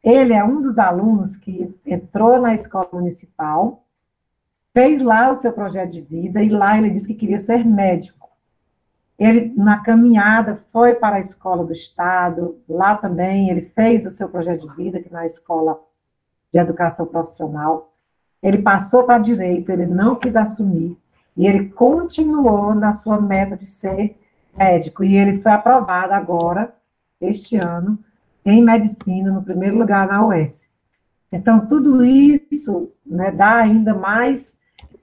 Ele 0.03 0.33
é 0.33 0.43
um 0.43 0.61
dos 0.61 0.77
alunos 0.77 1.35
que 1.35 1.73
entrou 1.85 2.41
na 2.41 2.53
escola 2.53 2.89
municipal, 2.93 3.85
fez 4.73 5.01
lá 5.01 5.31
o 5.31 5.35
seu 5.35 5.51
projeto 5.51 5.91
de 5.91 6.01
vida 6.01 6.41
e 6.41 6.49
lá 6.49 6.77
ele 6.77 6.89
disse 6.89 7.07
que 7.07 7.13
queria 7.13 7.39
ser 7.39 7.65
médico. 7.65 8.29
Ele, 9.17 9.53
na 9.55 9.79
caminhada, 9.79 10.63
foi 10.71 10.95
para 10.95 11.17
a 11.17 11.19
escola 11.19 11.63
do 11.63 11.73
Estado, 11.73 12.59
lá 12.67 12.95
também 12.95 13.49
ele 13.49 13.61
fez 13.61 14.05
o 14.05 14.09
seu 14.09 14.27
projeto 14.27 14.67
de 14.67 14.75
vida, 14.75 14.99
que 14.99 15.11
na 15.11 15.25
escola 15.25 15.79
de 16.51 16.59
educação 16.59 17.05
profissional. 17.05 17.93
Ele 18.41 18.57
passou 18.57 19.03
para 19.03 19.15
a 19.15 19.19
direita, 19.19 19.71
ele 19.71 19.85
não 19.85 20.15
quis 20.15 20.35
assumir, 20.35 20.97
e 21.37 21.45
ele 21.45 21.69
continuou 21.69 22.73
na 22.73 22.93
sua 22.93 23.21
meta 23.21 23.55
de 23.55 23.65
ser 23.65 24.17
médico 24.57 25.03
e 25.03 25.15
ele 25.15 25.41
foi 25.41 25.51
aprovado 25.51 26.13
agora, 26.13 26.73
este 27.19 27.55
ano, 27.55 27.99
em 28.43 28.63
medicina, 28.63 29.31
no 29.31 29.43
primeiro 29.43 29.77
lugar 29.77 30.07
na 30.07 30.25
UES. 30.25 30.67
Então, 31.31 31.65
tudo 31.67 32.03
isso 32.03 32.91
né, 33.05 33.31
dá 33.31 33.57
ainda 33.57 33.93
mais 33.93 34.57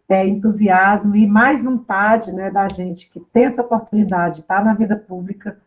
é, 0.09 0.27
entusiasmo 0.27 1.15
e 1.15 1.27
mais 1.27 1.63
vontade 1.63 2.33
né, 2.33 2.51
da 2.51 2.69
gente 2.69 3.09
que 3.11 3.21
tem 3.21 3.45
essa 3.45 3.63
oportunidade 3.63 4.37
de 4.37 4.41
estar 4.41 4.65
na 4.65 4.75
vida 4.75 4.97
pública, 4.97 5.59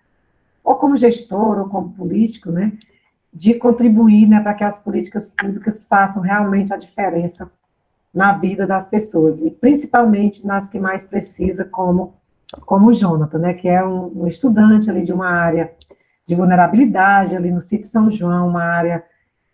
ou 0.63 0.75
como 0.75 0.97
gestor, 0.97 1.59
ou 1.59 1.69
como 1.69 1.91
político, 1.91 2.51
né, 2.51 2.73
de 3.33 3.53
contribuir 3.53 4.27
né, 4.27 4.39
para 4.39 4.53
que 4.53 4.63
as 4.63 4.77
políticas 4.77 5.29
públicas 5.29 5.85
façam 5.87 6.21
realmente 6.21 6.73
a 6.73 6.77
diferença 6.77 7.51
na 8.13 8.33
vida 8.33 8.67
das 8.67 8.87
pessoas, 8.87 9.41
e 9.41 9.49
principalmente 9.49 10.45
nas 10.45 10.67
que 10.67 10.79
mais 10.79 11.03
precisam, 11.03 11.65
como 11.69 12.19
como 12.65 12.89
o 12.89 12.93
Jonathan, 12.93 13.37
né, 13.37 13.53
que 13.53 13.67
é 13.67 13.83
um, 13.83 14.23
um, 14.23 14.27
estudante 14.27 14.89
ali 14.89 15.03
de 15.03 15.13
uma 15.13 15.29
área 15.29 15.73
de 16.25 16.35
vulnerabilidade, 16.35 17.35
ali 17.35 17.51
no 17.51 17.61
sítio 17.61 17.87
São 17.87 18.11
João, 18.11 18.49
uma 18.49 18.63
área 18.63 19.05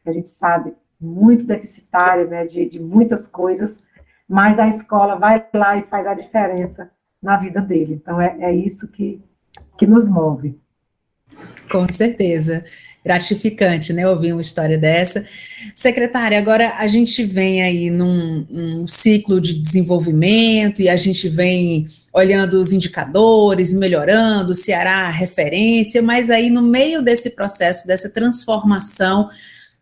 que 0.03 0.09
a 0.09 0.13
gente 0.13 0.29
sabe 0.29 0.73
muito 0.99 1.43
deficitária, 1.43 2.25
né, 2.25 2.45
de, 2.45 2.67
de 2.67 2.79
muitas 2.79 3.27
coisas, 3.27 3.83
mas 4.27 4.59
a 4.59 4.67
escola 4.67 5.15
vai 5.15 5.45
lá 5.53 5.77
e 5.77 5.83
faz 5.83 6.05
a 6.05 6.13
diferença 6.13 6.91
na 7.21 7.37
vida 7.37 7.61
dele. 7.61 7.95
Então, 8.01 8.19
é, 8.19 8.35
é 8.39 8.55
isso 8.55 8.87
que, 8.87 9.21
que 9.77 9.87
nos 9.87 10.09
move. 10.09 10.59
Com 11.69 11.91
certeza 11.91 12.63
gratificante, 13.07 13.93
né, 13.93 14.05
ouvir 14.05 14.33
uma 14.33 14.41
história 14.41 14.77
dessa. 14.77 15.25
Secretária, 15.73 16.37
agora 16.37 16.73
a 16.77 16.87
gente 16.87 17.23
vem 17.23 17.61
aí 17.61 17.89
num, 17.89 18.45
num 18.49 18.87
ciclo 18.87 19.39
de 19.39 19.53
desenvolvimento 19.53 20.81
e 20.81 20.89
a 20.89 20.97
gente 20.97 21.29
vem 21.29 21.87
olhando 22.13 22.59
os 22.59 22.73
indicadores, 22.73 23.73
melhorando, 23.73 24.51
o 24.51 24.55
Ceará 24.55 25.09
referência, 25.09 26.01
mas 26.01 26.29
aí 26.29 26.49
no 26.49 26.61
meio 26.61 27.01
desse 27.01 27.29
processo, 27.29 27.87
dessa 27.87 28.09
transformação, 28.09 29.29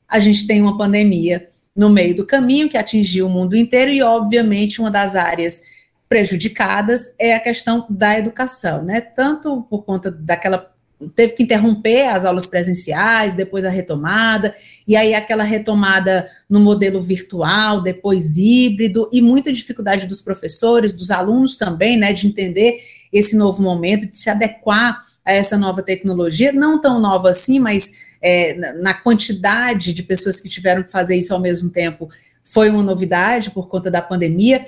a 0.07 0.19
gente 0.19 0.45
tem 0.45 0.61
uma 0.61 0.77
pandemia 0.77 1.47
no 1.75 1.89
meio 1.89 2.15
do 2.15 2.25
caminho 2.25 2.69
que 2.69 2.77
atingiu 2.77 3.27
o 3.27 3.29
mundo 3.29 3.55
inteiro 3.55 3.91
e, 3.91 4.01
obviamente, 4.01 4.79
uma 4.79 4.89
das 4.89 5.15
áreas 5.15 5.61
prejudicadas 6.07 7.13
é 7.19 7.35
a 7.35 7.39
questão 7.39 7.85
da 7.89 8.17
educação, 8.17 8.83
né? 8.83 9.01
Tanto 9.01 9.63
por 9.69 9.83
conta 9.83 10.09
daquela 10.09 10.71
teve 11.13 11.33
que 11.33 11.43
interromper 11.43 12.07
as 12.07 12.23
aulas 12.23 12.47
presenciais, 12.47 13.33
depois 13.33 13.65
a 13.65 13.69
retomada, 13.69 14.55
e 14.87 14.95
aí 14.95 15.13
aquela 15.13 15.43
retomada 15.43 16.29
no 16.49 16.59
modelo 16.59 17.01
virtual, 17.01 17.81
depois 17.81 18.37
híbrido, 18.37 19.09
e 19.11 19.21
muita 19.21 19.51
dificuldade 19.51 20.07
dos 20.07 20.21
professores, 20.21 20.93
dos 20.93 21.11
alunos 21.11 21.57
também, 21.57 21.97
né, 21.97 22.13
de 22.13 22.27
entender 22.27 22.79
esse 23.11 23.35
novo 23.35 23.61
momento, 23.61 24.05
de 24.05 24.17
se 24.17 24.29
adequar 24.29 25.01
a 25.23 25.33
essa 25.33 25.57
nova 25.57 25.83
tecnologia, 25.83 26.51
não 26.51 26.79
tão 26.79 26.99
nova 26.99 27.29
assim, 27.29 27.59
mas 27.59 27.91
é, 28.25 28.55
na 28.81 28.95
quantidade 28.95 29.93
de 29.93 30.01
pessoas 30.01 30.39
que 30.39 30.49
tiveram 30.49 30.81
que 30.81 30.91
fazer 30.91 31.15
isso 31.15 31.31
ao 31.31 31.39
mesmo 31.39 31.69
tempo, 31.69 32.09
foi 32.43 32.71
uma 32.71 32.81
novidade 32.81 33.51
por 33.51 33.69
conta 33.69 33.91
da 33.91 34.01
pandemia. 34.01 34.65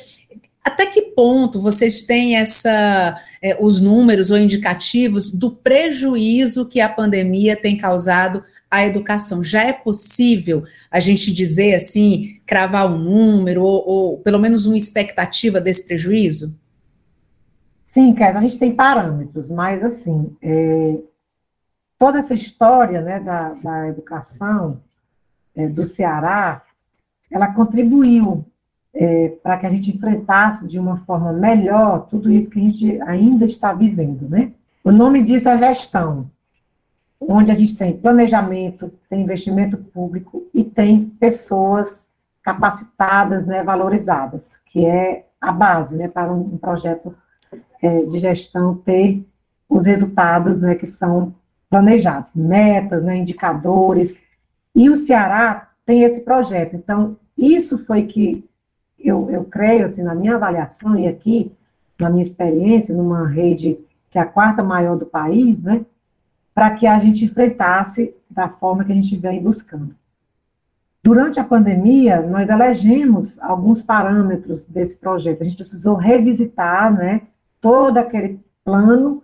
Até 0.63 0.85
que 0.85 1.01
ponto 1.01 1.59
vocês 1.59 2.03
têm 2.03 2.35
essa, 2.35 3.19
é, 3.41 3.57
os 3.59 3.81
números 3.81 4.29
ou 4.29 4.37
indicativos 4.37 5.31
do 5.31 5.49
prejuízo 5.49 6.67
que 6.67 6.79
a 6.79 6.87
pandemia 6.87 7.55
tem 7.55 7.75
causado 7.75 8.43
à 8.69 8.85
educação? 8.85 9.43
Já 9.43 9.63
é 9.63 9.73
possível 9.73 10.63
a 10.91 10.99
gente 10.99 11.33
dizer 11.33 11.73
assim, 11.73 12.39
cravar 12.45 12.85
um 12.85 12.99
número 12.99 13.63
ou, 13.63 13.89
ou 13.89 14.17
pelo 14.19 14.37
menos 14.37 14.67
uma 14.67 14.77
expectativa 14.77 15.59
desse 15.59 15.83
prejuízo? 15.83 16.55
Sim, 17.87 18.13
Kézia, 18.13 18.37
a 18.37 18.41
gente 18.41 18.59
tem 18.59 18.75
parâmetros, 18.75 19.49
mas 19.49 19.83
assim, 19.83 20.29
é, 20.43 20.97
toda 21.97 22.19
essa 22.19 22.33
história 22.33 23.01
né, 23.01 23.19
da, 23.19 23.53
da 23.53 23.87
educação 23.87 24.81
é, 25.55 25.67
do 25.67 25.85
Ceará, 25.85 26.61
ela 27.31 27.53
contribuiu 27.53 28.45
é, 28.93 29.29
para 29.43 29.57
que 29.57 29.65
a 29.65 29.69
gente 29.69 29.95
enfrentasse 29.95 30.67
de 30.67 30.79
uma 30.79 30.97
forma 30.97 31.31
melhor 31.33 32.07
tudo 32.07 32.31
isso 32.31 32.49
que 32.49 32.59
a 32.59 32.61
gente 32.61 33.01
ainda 33.01 33.45
está 33.45 33.73
vivendo, 33.73 34.27
né? 34.29 34.53
O 34.83 34.91
nome 34.91 35.21
disso 35.23 35.49
é 35.49 35.57
gestão, 35.57 36.31
onde 37.19 37.51
a 37.51 37.55
gente 37.55 37.75
tem 37.75 37.97
planejamento, 37.97 38.91
tem 39.09 39.21
investimento 39.21 39.77
público 39.77 40.47
e 40.53 40.63
tem 40.63 41.05
pessoas 41.05 42.07
capacitadas, 42.41 43.45
né, 43.45 43.61
valorizadas, 43.61 44.61
que 44.67 44.85
é 44.85 45.25
a 45.41 45.51
base, 45.51 45.97
né, 45.97 46.07
para 46.07 46.31
um, 46.31 46.57
projeto 46.57 47.13
é, 47.81 48.03
de 48.03 48.19
gestão 48.19 48.75
ter 48.75 49.27
os 49.67 49.85
resultados, 49.85 50.61
né, 50.61 50.73
que 50.73 50.87
são 50.87 51.35
planejados, 51.69 52.31
metas, 52.33 53.03
né, 53.03 53.17
indicadores, 53.17 54.21
e 54.73 54.89
o 54.89 54.95
Ceará 54.95 55.69
tem 55.85 56.03
esse 56.03 56.21
projeto. 56.21 56.75
Então, 56.75 57.17
isso 57.37 57.77
foi 57.85 58.03
que 58.03 58.47
eu, 58.99 59.29
eu 59.29 59.43
creio, 59.45 59.85
assim, 59.85 60.01
na 60.01 60.15
minha 60.15 60.35
avaliação, 60.35 60.97
e 60.97 61.07
aqui, 61.07 61.51
na 61.99 62.09
minha 62.09 62.23
experiência, 62.23 62.95
numa 62.95 63.27
rede 63.27 63.79
que 64.09 64.17
é 64.17 64.21
a 64.21 64.25
quarta 64.25 64.63
maior 64.63 64.97
do 64.97 65.05
país, 65.05 65.63
né, 65.63 65.85
para 66.53 66.71
que 66.71 66.87
a 66.87 66.97
gente 66.99 67.25
enfrentasse 67.25 68.13
da 68.29 68.49
forma 68.49 68.83
que 68.83 68.91
a 68.91 68.95
gente 68.95 69.15
vem 69.15 69.41
buscando. 69.41 69.95
Durante 71.03 71.39
a 71.39 71.43
pandemia, 71.43 72.21
nós 72.21 72.49
elegemos 72.49 73.39
alguns 73.39 73.81
parâmetros 73.81 74.65
desse 74.65 74.97
projeto. 74.97 75.41
A 75.41 75.43
gente 75.45 75.55
precisou 75.55 75.95
revisitar 75.95 76.93
né, 76.93 77.21
todo 77.61 77.97
aquele 77.97 78.39
plano 78.65 79.23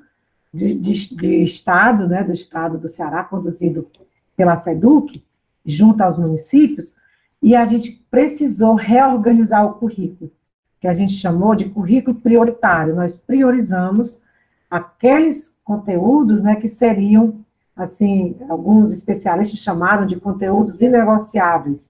de, 0.53 0.73
de, 0.75 1.15
de 1.15 1.43
Estado, 1.43 2.07
né, 2.07 2.23
do 2.23 2.33
Estado 2.33 2.77
do 2.77 2.87
Ceará, 2.87 3.23
conduzido 3.23 3.89
pela 4.35 4.57
SEDUC, 4.57 5.23
junto 5.65 6.01
aos 6.01 6.17
municípios, 6.17 6.95
e 7.41 7.55
a 7.55 7.65
gente 7.65 7.91
precisou 8.09 8.75
reorganizar 8.75 9.65
o 9.65 9.73
currículo, 9.73 10.31
que 10.79 10.87
a 10.87 10.93
gente 10.93 11.13
chamou 11.13 11.55
de 11.55 11.69
currículo 11.69 12.15
prioritário. 12.15 12.95
Nós 12.95 13.17
priorizamos 13.17 14.21
aqueles 14.69 15.53
conteúdos 15.63 16.41
né, 16.41 16.55
que 16.55 16.67
seriam, 16.67 17.43
assim, 17.75 18.35
alguns 18.47 18.91
especialistas 18.91 19.59
chamaram 19.59 20.05
de 20.05 20.15
conteúdos 20.17 20.81
inegociáveis. 20.81 21.89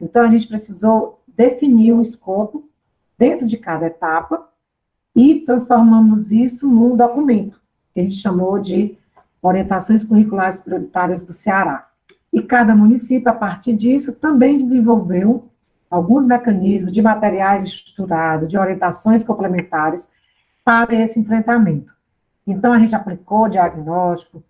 Então, 0.00 0.22
a 0.22 0.28
gente 0.28 0.46
precisou 0.46 1.22
definir 1.26 1.92
um 1.92 2.02
escopo 2.02 2.68
dentro 3.16 3.46
de 3.46 3.56
cada 3.56 3.86
etapa 3.86 4.48
e 5.14 5.40
transformamos 5.40 6.30
isso 6.30 6.68
num 6.68 6.96
documento, 6.96 7.60
que 7.98 8.00
a 8.00 8.04
gente 8.04 8.16
chamou 8.16 8.60
de 8.60 8.96
Orientações 9.42 10.04
Curriculares 10.04 10.60
Prioritárias 10.60 11.24
do 11.24 11.32
Ceará. 11.32 11.88
E 12.32 12.40
cada 12.40 12.74
município, 12.74 13.28
a 13.28 13.34
partir 13.34 13.74
disso, 13.74 14.12
também 14.12 14.56
desenvolveu 14.56 15.48
alguns 15.90 16.24
mecanismos 16.24 16.92
de 16.92 17.02
materiais 17.02 17.64
estruturados, 17.64 18.48
de 18.48 18.56
orientações 18.56 19.24
complementares 19.24 20.08
para 20.64 20.94
esse 20.94 21.18
enfrentamento. 21.18 21.92
Então, 22.46 22.72
a 22.72 22.78
gente 22.78 22.94
aplicou 22.94 23.48
diagnóstico 23.48 24.44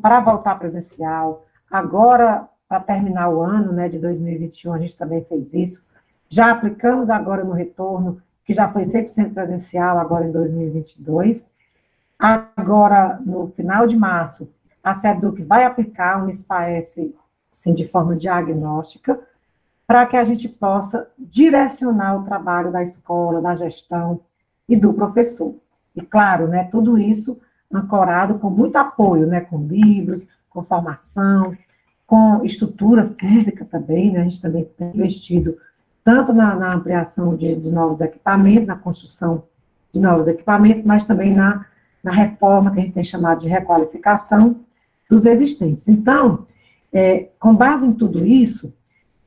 para 0.00 0.20
voltar 0.20 0.58
presencial. 0.58 1.44
Agora, 1.70 2.48
para 2.66 2.80
terminar 2.80 3.28
o 3.28 3.42
ano 3.42 3.72
né, 3.72 3.88
de 3.88 3.98
2021, 3.98 4.72
a 4.72 4.78
gente 4.78 4.96
também 4.96 5.22
fez 5.24 5.52
isso. 5.52 5.84
Já 6.28 6.50
aplicamos 6.50 7.10
agora 7.10 7.44
no 7.44 7.52
retorno, 7.52 8.22
que 8.46 8.54
já 8.54 8.68
foi 8.68 8.84
100% 8.84 9.34
presencial, 9.34 9.98
agora 9.98 10.26
em 10.26 10.32
2022. 10.32 11.44
Agora, 12.18 13.20
no 13.24 13.48
final 13.48 13.86
de 13.86 13.96
março, 13.96 14.48
a 14.82 14.94
SEDUC 14.94 15.42
vai 15.42 15.64
aplicar 15.64 16.22
um 16.22 16.32
SPAS 16.32 16.98
assim, 17.52 17.74
de 17.74 17.88
forma 17.88 18.16
diagnóstica, 18.16 19.18
para 19.86 20.06
que 20.06 20.16
a 20.16 20.24
gente 20.24 20.48
possa 20.48 21.08
direcionar 21.18 22.16
o 22.16 22.24
trabalho 22.24 22.72
da 22.72 22.82
escola, 22.82 23.40
da 23.40 23.54
gestão 23.54 24.20
e 24.68 24.76
do 24.76 24.92
professor. 24.92 25.54
E 25.94 26.02
claro, 26.02 26.48
né, 26.48 26.64
tudo 26.64 26.98
isso 26.98 27.38
ancorado 27.72 28.38
com 28.38 28.50
muito 28.50 28.76
apoio, 28.76 29.26
né, 29.26 29.40
com 29.40 29.66
livros, 29.66 30.26
com 30.48 30.62
formação, 30.64 31.56
com 32.06 32.44
estrutura 32.44 33.14
física 33.18 33.64
também, 33.64 34.12
né, 34.12 34.20
a 34.20 34.24
gente 34.24 34.40
também 34.40 34.64
tem 34.76 34.90
investido 34.94 35.56
tanto 36.02 36.32
na, 36.32 36.54
na 36.54 36.74
ampliação 36.74 37.34
de, 37.34 37.54
de, 37.56 37.70
novos 37.70 38.00
equipamentos, 38.00 38.66
na 38.66 38.76
construção 38.76 39.44
de 39.92 39.98
novos 39.98 40.28
equipamentos, 40.28 40.84
mas 40.84 41.04
também 41.04 41.34
na, 41.34 41.64
na 42.04 42.12
reforma 42.12 42.70
que 42.70 42.78
a 42.78 42.82
gente 42.82 42.92
tem 42.92 43.02
chamado 43.02 43.40
de 43.40 43.48
requalificação 43.48 44.60
dos 45.10 45.24
existentes. 45.24 45.88
Então, 45.88 46.46
é, 46.92 47.30
com 47.40 47.56
base 47.56 47.86
em 47.86 47.94
tudo 47.94 48.24
isso, 48.24 48.72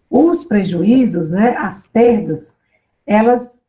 os 0.10 0.46
prejuízos, 0.46 1.32
né, 1.32 1.58
as 1.58 1.86
perdas, 1.88 2.54
elas 3.06 3.62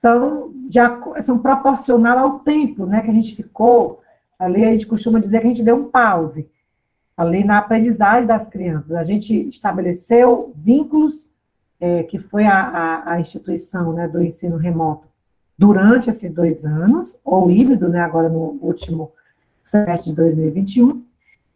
são, 0.00 0.52
de, 0.68 0.78
são 1.22 1.38
proporcional 1.38 2.18
ao 2.18 2.38
tempo 2.40 2.86
né, 2.86 3.00
que 3.00 3.10
a 3.10 3.14
gente 3.14 3.34
ficou. 3.34 4.00
Ali 4.38 4.64
a 4.64 4.72
gente 4.72 4.86
costuma 4.86 5.18
dizer 5.18 5.40
que 5.40 5.46
a 5.46 5.50
gente 5.50 5.62
deu 5.62 5.76
um 5.76 5.90
pause 5.90 6.48
ali 7.16 7.44
na 7.44 7.58
aprendizagem 7.58 8.26
das 8.26 8.46
crianças. 8.48 8.92
A 8.92 9.02
gente 9.02 9.48
estabeleceu 9.48 10.52
vínculos, 10.56 11.28
é, 11.78 12.02
que 12.02 12.18
foi 12.18 12.44
a, 12.44 12.60
a, 12.60 13.12
a, 13.12 13.20
instituição 13.20 13.92
né, 13.92 14.06
do 14.06 14.22
ensino 14.22 14.56
remoto 14.56 15.09
durante 15.60 16.08
esses 16.08 16.32
dois 16.32 16.64
anos, 16.64 17.14
ou 17.22 17.50
híbrido, 17.50 17.86
né, 17.86 18.00
agora 18.00 18.30
no 18.30 18.58
último 18.62 19.12
semestre 19.62 20.08
de 20.08 20.16
2021, 20.16 21.04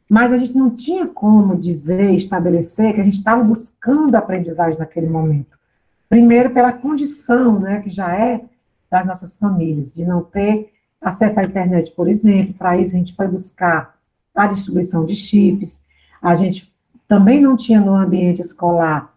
mas 0.07 0.31
a 0.31 0.37
gente 0.37 0.55
não 0.55 0.69
tinha 0.69 1.07
como 1.07 1.57
dizer, 1.57 2.12
estabelecer 2.12 2.93
que 2.93 3.01
a 3.01 3.05
gente 3.05 3.17
estava 3.17 3.43
buscando 3.43 4.14
aprendizagem 4.14 4.79
naquele 4.79 5.07
momento. 5.07 5.59
Primeiro, 6.07 6.51
pela 6.51 6.71
condição, 6.71 7.59
né, 7.59 7.81
que 7.81 7.88
já 7.88 8.14
é 8.14 8.45
das 8.90 9.07
nossas 9.07 9.38
famílias, 9.38 9.95
de 9.95 10.05
não 10.05 10.23
ter 10.23 10.71
acesso 11.01 11.40
à 11.40 11.45
internet, 11.45 11.90
por 11.93 12.07
exemplo. 12.07 12.53
Para 12.59 12.77
isso, 12.77 12.95
a 12.95 12.99
gente 12.99 13.17
foi 13.17 13.27
buscar 13.27 13.97
a 14.35 14.47
distribuição 14.47 15.07
de 15.07 15.17
chips. 15.17 15.81
A 16.21 16.35
gente 16.35 16.71
também 17.09 17.40
não 17.40 17.57
tinha 17.57 17.81
no 17.81 17.95
ambiente 17.95 18.43
escolar 18.43 19.14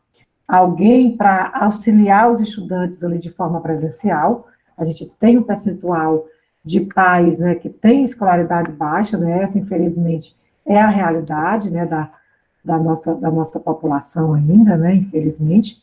alguém 0.47 1.17
para 1.17 1.51
auxiliar 1.53 2.31
os 2.31 2.39
estudantes 2.39 3.03
ali 3.03 3.19
de 3.19 3.29
forma 3.29 3.59
presencial. 3.59 4.47
A 4.77 4.83
gente 4.85 5.11
tem 5.19 5.37
um 5.37 5.43
percentual 5.43 6.25
de 6.63 6.81
pais 6.81 7.39
né, 7.39 7.55
que 7.55 7.69
tem 7.69 8.03
escolaridade 8.03 8.71
baixa, 8.71 9.17
né, 9.17 9.41
essa, 9.41 9.57
infelizmente, 9.57 10.35
é 10.65 10.79
a 10.79 10.89
realidade 10.89 11.69
né, 11.69 11.85
da, 11.85 12.11
da, 12.63 12.77
nossa, 12.77 13.15
da 13.15 13.31
nossa 13.31 13.59
população 13.59 14.33
ainda, 14.33 14.75
né, 14.75 14.93
infelizmente. 14.93 15.81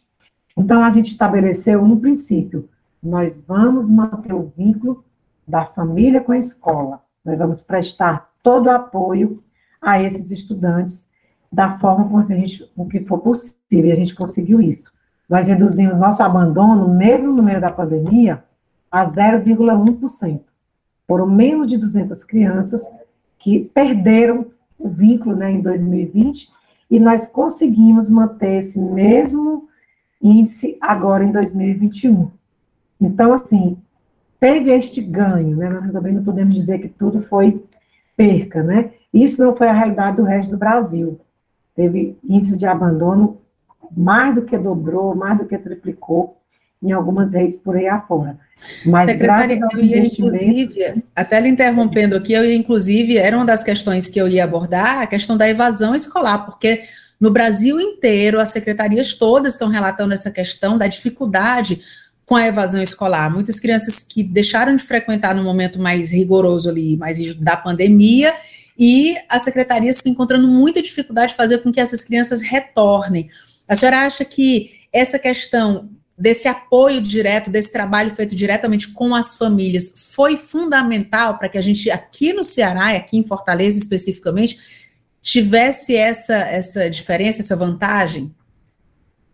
Então, 0.57 0.83
a 0.85 0.91
gente 0.91 1.11
estabeleceu 1.11 1.83
um 1.83 1.99
princípio: 1.99 2.69
nós 3.03 3.43
vamos 3.47 3.91
manter 3.91 4.35
o 4.35 4.53
vínculo 4.57 5.03
da 5.49 5.65
família 5.65 6.21
com 6.21 6.33
a 6.33 6.39
escola, 6.39 7.01
nós 7.25 7.39
vamos 7.39 7.63
prestar 7.63 8.31
todo 8.43 8.67
o 8.67 8.71
apoio 8.71 9.43
a 9.81 10.01
esses 10.03 10.31
estudantes 10.31 11.07
da 11.51 11.79
forma 11.79 12.09
com 12.09 12.25
que, 12.25 12.35
gente, 12.35 12.73
com 12.77 12.89
que 12.89 13.01
for 13.05 13.19
possível, 13.19 13.87
e 13.87 13.93
a 13.93 13.97
gente 13.97 14.15
conseguiu 14.15 14.61
isso. 14.61 14.93
Nós 15.29 15.49
reduzimos 15.49 15.97
nosso 15.97 16.23
abandono, 16.23 16.89
mesmo 16.89 17.33
no 17.33 17.43
meio 17.43 17.61
da 17.61 17.71
pandemia, 17.71 18.43
a 18.95 19.05
0,1%. 19.11 20.41
Foram 21.05 21.27
menos 21.27 21.69
de 21.69 21.77
200 21.77 22.23
crianças 22.23 22.81
que 23.41 23.69
perderam 23.75 24.47
o 24.79 24.89
vínculo 24.89 25.35
né, 25.35 25.51
em 25.51 25.61
2020, 25.61 26.49
e 26.89 27.01
nós 27.01 27.27
conseguimos 27.27 28.09
manter 28.09 28.61
esse 28.61 28.79
mesmo 28.79 29.69
índice 30.23 30.79
agora 30.81 31.25
em 31.25 31.33
2021. 31.33 32.31
Então, 33.01 33.33
assim, 33.33 33.77
teve 34.39 34.71
este 34.71 35.03
ganho, 35.03 35.57
né? 35.57 35.69
Nós 35.69 35.91
também 35.91 36.13
não 36.13 36.23
podemos 36.23 36.55
dizer 36.55 36.79
que 36.79 36.89
tudo 36.89 37.23
foi 37.23 37.65
perca, 38.17 38.63
né? 38.63 38.93
Isso 39.13 39.43
não 39.43 39.57
foi 39.57 39.67
a 39.67 39.73
realidade 39.73 40.19
do 40.19 40.23
resto 40.23 40.51
do 40.51 40.57
Brasil. 40.57 41.21
Teve 41.75 42.17
índice 42.23 42.57
de 42.57 42.67
abandono 42.67 43.39
mais 43.91 44.35
do 44.37 44.43
que 44.43 44.57
dobrou, 44.57 45.17
mais 45.17 45.39
do 45.39 45.47
que 45.47 45.59
triplicou 45.59 46.39
em 46.85 46.93
algumas 46.93 47.33
redes 47.33 47.59
por 47.59 47.77
aí 47.77 47.89
afora. 47.89 48.39
Mas 48.85 49.07
Secretária, 49.07 49.59
eu 49.73 49.81
ia 49.81 49.99
inclusive, 49.99 51.03
até 51.17 51.41
lhe 51.41 51.49
interrompendo 51.49 52.17
aqui, 52.17 52.33
eu 52.33 52.45
ia 52.45 52.55
inclusive, 52.55 53.17
era 53.17 53.37
uma 53.37 53.45
das 53.45 53.65
questões 53.65 54.09
que 54.09 54.21
eu 54.21 54.29
ia 54.29 54.45
abordar, 54.45 55.01
a 55.01 55.07
questão 55.07 55.37
da 55.37 55.49
evasão 55.49 55.95
escolar, 55.95 56.45
porque 56.45 56.83
no 57.21 57.31
Brasil 57.31 57.81
inteiro 57.81 58.39
as 58.39 58.51
secretarias 58.51 59.15
todas 59.15 59.55
estão 59.55 59.69
relatando 59.69 60.13
essa 60.13 60.31
questão 60.31 60.77
da 60.77 60.87
dificuldade 60.87 61.81
com 62.27 62.37
a 62.37 62.47
evasão 62.47 62.81
escolar. 62.83 63.33
Muitas 63.33 63.61
crianças 63.61 64.03
que 64.03 64.23
deixaram 64.23 64.77
de 64.77 64.83
frequentar 64.83 65.35
no 65.35 65.43
momento 65.43 65.79
mais 65.79 66.13
rigoroso 66.13 66.69
ali, 66.69 66.97
mais 66.97 67.35
da 67.37 67.57
pandemia, 67.57 68.35
e 68.79 69.17
a 69.29 69.39
secretaria 69.39 69.91
está 69.91 70.09
encontrando 70.09 70.49
muita 70.49 70.83
dificuldade 70.83 71.33
de 71.33 71.37
fazer 71.37 71.59
com 71.59 71.73
que 71.73 71.81
essas 71.81 72.03
crianças 72.03 72.41
retornem. 72.41 73.29
A 73.69 73.77
senhora 73.77 74.01
acha 74.01 74.25
que 74.25 74.73
essa 74.93 75.19
questão 75.19 75.89
desse 76.17 76.47
apoio 76.47 77.03
direto, 77.03 77.51
desse 77.51 77.73
trabalho 77.73 78.15
feito 78.15 78.35
diretamente 78.35 78.93
com 78.93 79.15
as 79.15 79.37
famílias, 79.37 79.93
foi 80.15 80.37
fundamental 80.37 81.39
para 81.39 81.49
que 81.49 81.59
a 81.59 81.61
gente, 81.61 81.91
aqui 81.91 82.33
no 82.33 82.45
Ceará, 82.45 82.91
aqui 82.91 83.17
em 83.17 83.25
Fortaleza 83.25 83.79
especificamente, 83.79 84.85
tivesse 85.21 85.97
essa, 85.97 86.35
essa 86.35 86.89
diferença, 86.89 87.41
essa 87.41 87.57
vantagem? 87.57 88.33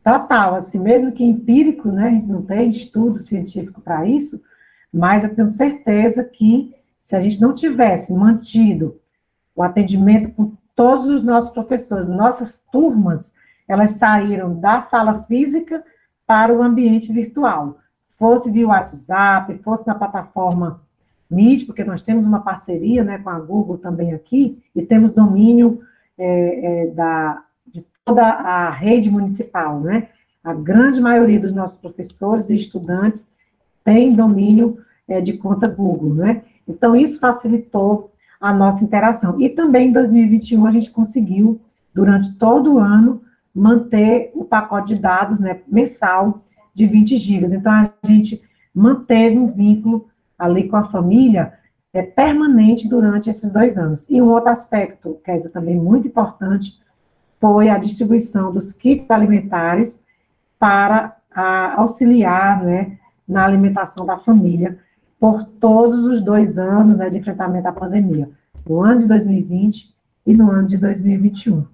Total, 0.03 0.55
assim, 0.55 0.79
mesmo 0.79 1.13
que 1.13 1.23
empírico, 1.23 1.89
né, 1.89 2.09
a 2.09 2.11
gente 2.11 2.27
não 2.27 2.43
tem 2.43 2.71
estudo 2.71 3.19
científico 3.19 3.81
para 3.83 4.07
isso, 4.07 4.41
mas 4.93 5.23
eu 5.23 5.35
tenho 5.35 5.49
certeza 5.49 6.25
que 6.25 6.75
se 7.03 7.15
a 7.15 7.21
gente 7.21 7.41
não 7.41 7.53
tivesse 7.53 8.13
mantido 8.13 8.99
o 9.55 9.63
atendimento 9.63 10.31
com 10.31 10.57
todos 10.75 11.09
os 11.11 11.23
nossos 11.23 11.51
professores, 11.51 12.09
nossas 12.09 12.59
turmas, 12.73 13.33
elas 13.69 13.91
saíram 13.93 14.59
da 14.59 14.81
sala 14.81 15.25
física 15.25 15.85
para 16.31 16.55
o 16.55 16.63
ambiente 16.63 17.13
virtual, 17.13 17.81
fosse 18.17 18.49
via 18.53 18.69
WhatsApp, 18.69 19.59
fosse 19.65 19.85
na 19.85 19.97
plataforma 19.97 20.81
Meet, 21.29 21.67
porque 21.67 21.83
nós 21.83 22.03
temos 22.03 22.25
uma 22.25 22.39
parceria 22.39 23.03
né, 23.03 23.19
com 23.19 23.31
a 23.31 23.41
Google 23.41 23.79
também 23.79 24.15
aqui, 24.15 24.63
e 24.73 24.81
temos 24.81 25.11
domínio 25.11 25.81
é, 26.17 26.85
é, 26.85 26.87
da, 26.93 27.43
de 27.67 27.85
toda 28.05 28.25
a 28.25 28.71
rede 28.71 29.11
municipal, 29.11 29.81
né? 29.81 30.11
A 30.45 30.55
grande 30.55 31.01
maioria 31.01 31.41
dos 31.41 31.53
nossos 31.53 31.77
professores 31.77 32.49
e 32.49 32.55
estudantes 32.55 33.29
tem 33.83 34.15
domínio 34.15 34.79
é, 35.09 35.21
de 35.21 35.33
conta 35.33 35.67
Google, 35.67 36.15
né? 36.15 36.45
Então, 36.69 36.95
isso 36.95 37.19
facilitou 37.19 38.13
a 38.41 38.53
nossa 38.53 38.85
interação. 38.85 39.41
E 39.41 39.49
também 39.49 39.89
em 39.89 39.93
2021 39.93 40.65
a 40.65 40.71
gente 40.71 40.93
conseguiu, 40.93 41.61
durante 41.93 42.33
todo 42.35 42.75
o 42.75 42.79
ano, 42.79 43.21
manter 43.55 44.31
o 44.35 44.45
pacote 44.45 44.95
de 44.95 45.01
dados 45.01 45.39
né, 45.39 45.61
mensal 45.67 46.43
de 46.75 46.87
20 46.87 47.17
gigas. 47.17 47.53
Então, 47.53 47.73
a 47.73 47.93
gente 48.07 48.43
manteve 48.75 49.39
um 49.39 49.51
vínculo 49.51 50.09
ali 50.39 50.69
com 50.69 50.77
a 50.77 50.85
família 50.85 51.53
é, 51.93 52.03
permanente 52.03 52.89
durante 52.89 53.29
esses 53.29 53.51
dois 53.51 53.77
anos. 53.77 54.07
E 54.09 54.21
um 54.23 54.29
outro 54.29 54.51
aspecto, 54.51 55.19
que 55.25 55.31
é 55.31 55.39
também 55.49 55.77
muito 55.77 56.09
importante, 56.09 56.81
foi 57.41 57.69
a 57.69 57.79
distribuição 57.79 58.53
dos 58.53 58.73
kits 58.73 59.11
alimentares 59.11 60.01
para 60.59 61.17
a, 61.31 61.81
auxiliar 61.81 62.63
né, 62.63 62.99
na 63.27 63.45
alimentação 63.45 64.05
da 64.05 64.19
família 64.19 64.79
por 65.19 65.45
todos 65.45 66.05
os 66.05 66.21
dois 66.21 66.59
anos 66.59 66.97
né, 66.97 67.11
de 67.11 67.19
enfrentamento 67.19 67.69
à 67.69 67.73
pandemia, 67.73 68.31
no 68.67 68.81
ano 68.81 69.01
de 69.01 69.07
2020 69.07 69.95
e 70.27 70.35
no 70.35 70.51
ano 70.51 70.69
de 70.69 70.77
2021. 70.77 71.67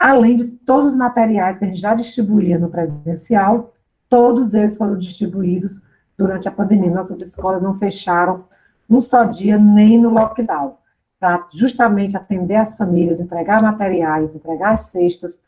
Além 0.00 0.34
de 0.34 0.44
todos 0.46 0.92
os 0.92 0.96
materiais 0.96 1.58
que 1.58 1.64
a 1.66 1.68
gente 1.68 1.78
já 1.78 1.94
distribuía 1.94 2.58
no 2.58 2.70
presencial, 2.70 3.74
todos 4.08 4.54
eles 4.54 4.74
foram 4.74 4.96
distribuídos 4.96 5.78
durante 6.16 6.48
a 6.48 6.50
pandemia. 6.50 6.90
Nossas 6.90 7.20
escolas 7.20 7.62
não 7.62 7.78
fecharam 7.78 8.44
num 8.88 9.02
só 9.02 9.24
dia, 9.24 9.58
nem 9.58 9.98
no 9.98 10.08
lockdown, 10.08 10.78
para 11.20 11.46
justamente 11.52 12.16
atender 12.16 12.56
as 12.56 12.74
famílias, 12.76 13.20
entregar 13.20 13.62
materiais, 13.62 14.34
entregar 14.34 14.72
as 14.72 14.86
cestas, 14.86 15.38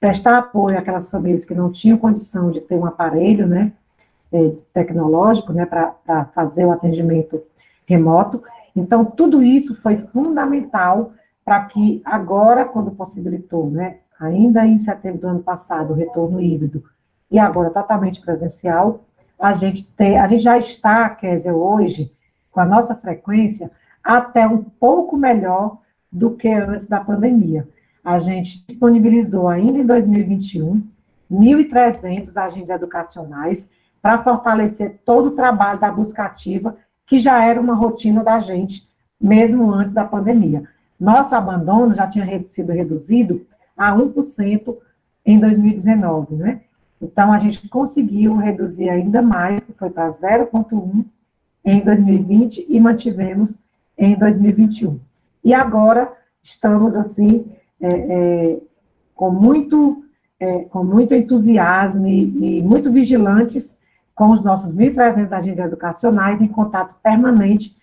prestar 0.00 0.38
apoio 0.38 0.78
àquelas 0.78 1.10
famílias 1.10 1.44
que 1.44 1.54
não 1.54 1.70
tinham 1.70 1.98
condição 1.98 2.50
de 2.50 2.62
ter 2.62 2.76
um 2.76 2.86
aparelho, 2.86 3.46
né, 3.46 3.72
é, 4.32 4.52
tecnológico, 4.72 5.52
né, 5.52 5.66
para 5.66 6.24
fazer 6.34 6.64
o 6.64 6.72
atendimento 6.72 7.42
remoto. 7.86 8.42
Então, 8.74 9.04
tudo 9.04 9.42
isso 9.42 9.74
foi 9.82 9.98
fundamental 10.14 11.12
para 11.48 11.64
que 11.64 12.02
agora, 12.04 12.66
quando 12.66 12.90
possibilitou, 12.90 13.70
né, 13.70 14.00
ainda 14.20 14.66
em 14.66 14.78
setembro 14.78 15.22
do 15.22 15.28
ano 15.28 15.42
passado, 15.42 15.94
o 15.94 15.96
retorno 15.96 16.42
híbrido, 16.42 16.84
e 17.30 17.38
agora 17.38 17.70
totalmente 17.70 18.20
presencial, 18.20 19.06
a 19.40 19.54
gente, 19.54 19.82
ter, 19.96 20.18
a 20.18 20.26
gente 20.26 20.42
já 20.42 20.58
está, 20.58 21.08
Kézia, 21.08 21.54
hoje, 21.54 22.12
com 22.50 22.60
a 22.60 22.66
nossa 22.66 22.94
frequência, 22.94 23.70
até 24.04 24.46
um 24.46 24.62
pouco 24.62 25.16
melhor 25.16 25.78
do 26.12 26.32
que 26.32 26.50
antes 26.50 26.86
da 26.86 27.00
pandemia. 27.00 27.66
A 28.04 28.18
gente 28.18 28.62
disponibilizou 28.68 29.48
ainda 29.48 29.78
em 29.78 29.86
2021 29.86 30.86
1.300 31.32 32.36
agentes 32.36 32.68
educacionais 32.68 33.66
para 34.02 34.22
fortalecer 34.22 35.00
todo 35.02 35.28
o 35.28 35.34
trabalho 35.34 35.80
da 35.80 35.90
busca 35.90 36.24
ativa, 36.24 36.76
que 37.06 37.18
já 37.18 37.42
era 37.42 37.58
uma 37.58 37.74
rotina 37.74 38.22
da 38.22 38.38
gente, 38.38 38.86
mesmo 39.18 39.72
antes 39.72 39.94
da 39.94 40.04
pandemia. 40.04 40.68
Nosso 40.98 41.34
abandono 41.34 41.94
já 41.94 42.06
tinha 42.06 42.26
sido 42.48 42.72
reduzido 42.72 43.46
a 43.76 43.94
1% 43.94 44.76
em 45.24 45.38
2019, 45.38 46.34
né? 46.34 46.62
Então, 47.00 47.32
a 47.32 47.38
gente 47.38 47.68
conseguiu 47.68 48.36
reduzir 48.36 48.88
ainda 48.88 49.22
mais, 49.22 49.62
foi 49.76 49.88
para 49.88 50.10
0,1% 50.12 51.04
em 51.64 51.80
2020 51.80 52.66
e 52.68 52.80
mantivemos 52.80 53.56
em 53.96 54.16
2021. 54.16 54.98
E 55.44 55.54
agora 55.54 56.12
estamos, 56.42 56.96
assim, 56.96 57.46
é, 57.80 57.88
é, 57.88 58.60
com, 59.14 59.30
muito, 59.30 60.04
é, 60.40 60.60
com 60.64 60.82
muito 60.82 61.14
entusiasmo 61.14 62.06
e, 62.06 62.58
e 62.58 62.62
muito 62.62 62.90
vigilantes 62.90 63.76
com 64.14 64.30
os 64.30 64.42
nossos 64.42 64.74
1.300 64.74 65.30
agentes 65.30 65.64
educacionais 65.64 66.40
em 66.40 66.48
contato 66.48 66.96
permanente 67.00 67.76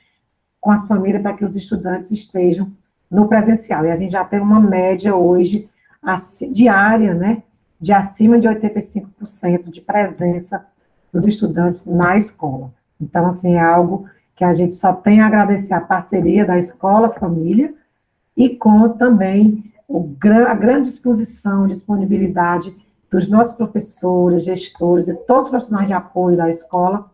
com 0.60 0.72
as 0.72 0.86
famílias 0.86 1.22
para 1.22 1.34
que 1.34 1.46
os 1.46 1.56
estudantes 1.56 2.12
estejam 2.12 2.70
no 3.16 3.28
presencial. 3.28 3.86
E 3.86 3.92
a 3.92 3.96
gente 3.96 4.12
já 4.12 4.26
tem 4.26 4.40
uma 4.40 4.60
média 4.60 5.16
hoje 5.16 5.70
diária, 6.52 7.14
né, 7.14 7.42
de 7.80 7.92
acima 7.92 8.40
de 8.40 8.48
85% 8.48 9.70
de 9.70 9.82
presença 9.82 10.66
dos 11.12 11.26
estudantes 11.26 11.84
na 11.86 12.18
escola. 12.18 12.72
Então, 13.02 13.28
assim, 13.28 13.56
é 13.56 13.60
algo 13.60 14.08
que 14.36 14.44
a 14.44 14.54
gente 14.54 14.76
só 14.76 14.94
tem 14.94 15.22
a 15.22 15.28
agradecer 15.28 15.74
a 15.74 15.82
parceria 15.82 16.46
da 16.46 16.58
escola, 16.58 17.10
família, 17.10 17.74
e 18.36 18.50
com 18.50 18.90
também 18.90 19.64
a 20.48 20.54
grande 20.54 20.90
disposição, 20.90 21.68
disponibilidade 21.68 22.76
dos 23.10 23.30
nossos 23.30 23.54
professores, 23.54 24.44
gestores 24.44 25.08
e 25.08 25.14
todos 25.14 25.46
os 25.46 25.50
profissionais 25.50 25.88
de 25.88 25.94
apoio 25.94 26.36
da 26.36 26.50
escola 26.50 27.10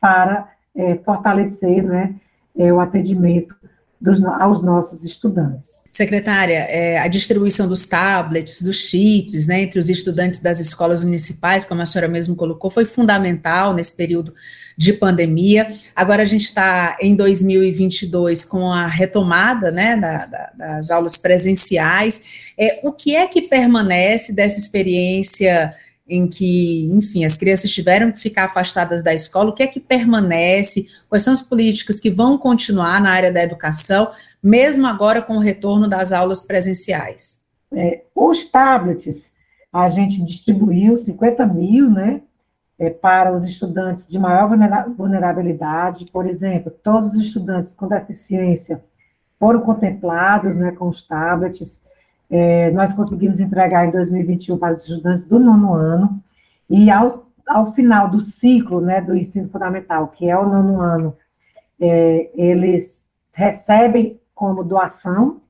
para 0.00 0.48
é, 0.74 0.96
fortalecer 0.96 1.84
né, 1.84 2.16
é, 2.56 2.72
o 2.72 2.80
atendimento 2.80 3.54
dos, 4.00 4.22
aos 4.24 4.62
nossos 4.62 5.04
estudantes. 5.04 5.70
Secretária, 5.92 6.58
é, 6.68 6.98
a 6.98 7.08
distribuição 7.08 7.66
dos 7.66 7.86
tablets, 7.86 8.60
dos 8.60 8.76
chips, 8.76 9.46
né, 9.46 9.62
entre 9.62 9.78
os 9.78 9.88
estudantes 9.88 10.40
das 10.40 10.60
escolas 10.60 11.02
municipais, 11.02 11.64
como 11.64 11.80
a 11.80 11.86
senhora 11.86 12.06
mesmo 12.06 12.36
colocou, 12.36 12.70
foi 12.70 12.84
fundamental 12.84 13.72
nesse 13.72 13.96
período 13.96 14.34
de 14.76 14.92
pandemia. 14.92 15.66
Agora 15.94 16.22
a 16.22 16.26
gente 16.26 16.44
está 16.44 16.98
em 17.00 17.16
2022 17.16 18.44
com 18.44 18.70
a 18.70 18.86
retomada 18.86 19.70
né, 19.70 19.96
da, 19.96 20.26
da, 20.26 20.52
das 20.54 20.90
aulas 20.90 21.16
presenciais. 21.16 22.22
É, 22.58 22.80
o 22.82 22.92
que 22.92 23.16
é 23.16 23.26
que 23.26 23.42
permanece 23.42 24.34
dessa 24.34 24.58
experiência? 24.58 25.74
Em 26.08 26.28
que, 26.28 26.88
enfim, 26.92 27.24
as 27.24 27.36
crianças 27.36 27.70
tiveram 27.70 28.12
que 28.12 28.20
ficar 28.20 28.44
afastadas 28.44 29.02
da 29.02 29.12
escola, 29.12 29.50
o 29.50 29.52
que 29.52 29.62
é 29.62 29.66
que 29.66 29.80
permanece, 29.80 30.86
quais 31.08 31.24
são 31.24 31.32
as 31.32 31.42
políticas 31.42 31.98
que 31.98 32.10
vão 32.10 32.38
continuar 32.38 33.00
na 33.00 33.10
área 33.10 33.32
da 33.32 33.42
educação, 33.42 34.10
mesmo 34.42 34.86
agora 34.86 35.20
com 35.20 35.36
o 35.36 35.40
retorno 35.40 35.88
das 35.88 36.12
aulas 36.12 36.44
presenciais? 36.44 37.44
É, 37.72 38.04
os 38.14 38.44
tablets, 38.44 39.32
a 39.72 39.88
gente 39.88 40.24
distribuiu 40.24 40.96
50 40.96 41.44
mil, 41.46 41.90
né, 41.90 42.22
é, 42.78 42.90
para 42.90 43.34
os 43.34 43.44
estudantes 43.44 44.06
de 44.06 44.18
maior 44.18 44.48
vulnerabilidade, 44.96 46.06
por 46.12 46.26
exemplo, 46.26 46.70
todos 46.70 47.14
os 47.14 47.26
estudantes 47.26 47.72
com 47.72 47.88
deficiência 47.88 48.84
foram 49.38 49.60
contemplados, 49.60 50.56
né, 50.56 50.72
com 50.72 50.88
os 50.88 51.02
tablets, 51.02 51.80
é, 52.30 52.70
nós 52.72 52.92
conseguimos 52.92 53.40
entregar 53.40 53.86
em 53.86 53.90
2021 53.90 54.58
para 54.58 54.74
os 54.74 54.82
estudantes 54.82 55.24
do 55.24 55.38
nono 55.38 55.74
ano, 55.74 56.22
e 56.68 56.90
ao, 56.90 57.26
ao 57.46 57.72
final 57.72 58.08
do 58.08 58.20
ciclo 58.20 58.80
né, 58.80 59.00
do 59.00 59.16
ensino 59.16 59.48
fundamental, 59.48 60.08
que 60.08 60.28
é 60.28 60.36
o 60.36 60.48
nono 60.48 60.80
ano, 60.80 61.16
é, 61.80 62.30
eles 62.34 63.04
recebem 63.32 64.20
como 64.34 64.64
doação 64.64 65.40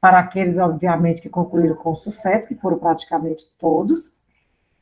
para 0.00 0.18
aqueles, 0.18 0.58
obviamente, 0.58 1.20
que 1.20 1.28
concluíram 1.28 1.74
com 1.74 1.94
sucesso, 1.96 2.46
que 2.46 2.54
foram 2.54 2.78
praticamente 2.78 3.44
todos. 3.58 4.12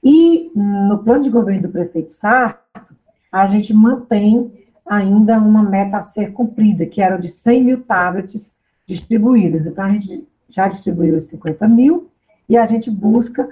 E 0.03 0.51
no 0.55 0.99
plano 0.99 1.25
de 1.25 1.31
governo 1.31 1.63
do 1.63 1.69
prefeito 1.69 2.13
Sarto, 2.13 2.95
a 3.33 3.47
gente 3.47 3.73
mantém 3.73 4.53
ainda 4.87 5.39
uma 5.39 5.63
meta 5.63 5.99
a 5.99 6.03
ser 6.03 6.33
cumprida, 6.33 6.87
que 6.87 7.01
era 7.01 7.17
de 7.17 7.29
100 7.29 7.65
mil 7.65 7.83
tablets 7.83 8.53
distribuídas. 8.87 9.67
Então, 9.67 9.85
a 9.85 9.91
gente 9.91 10.27
já 10.49 10.69
distribuiu 10.69 11.17
os 11.17 11.25
50 11.25 11.67
mil, 11.69 12.11
e 12.49 12.57
a 12.57 12.67
gente 12.67 12.91
busca 12.91 13.49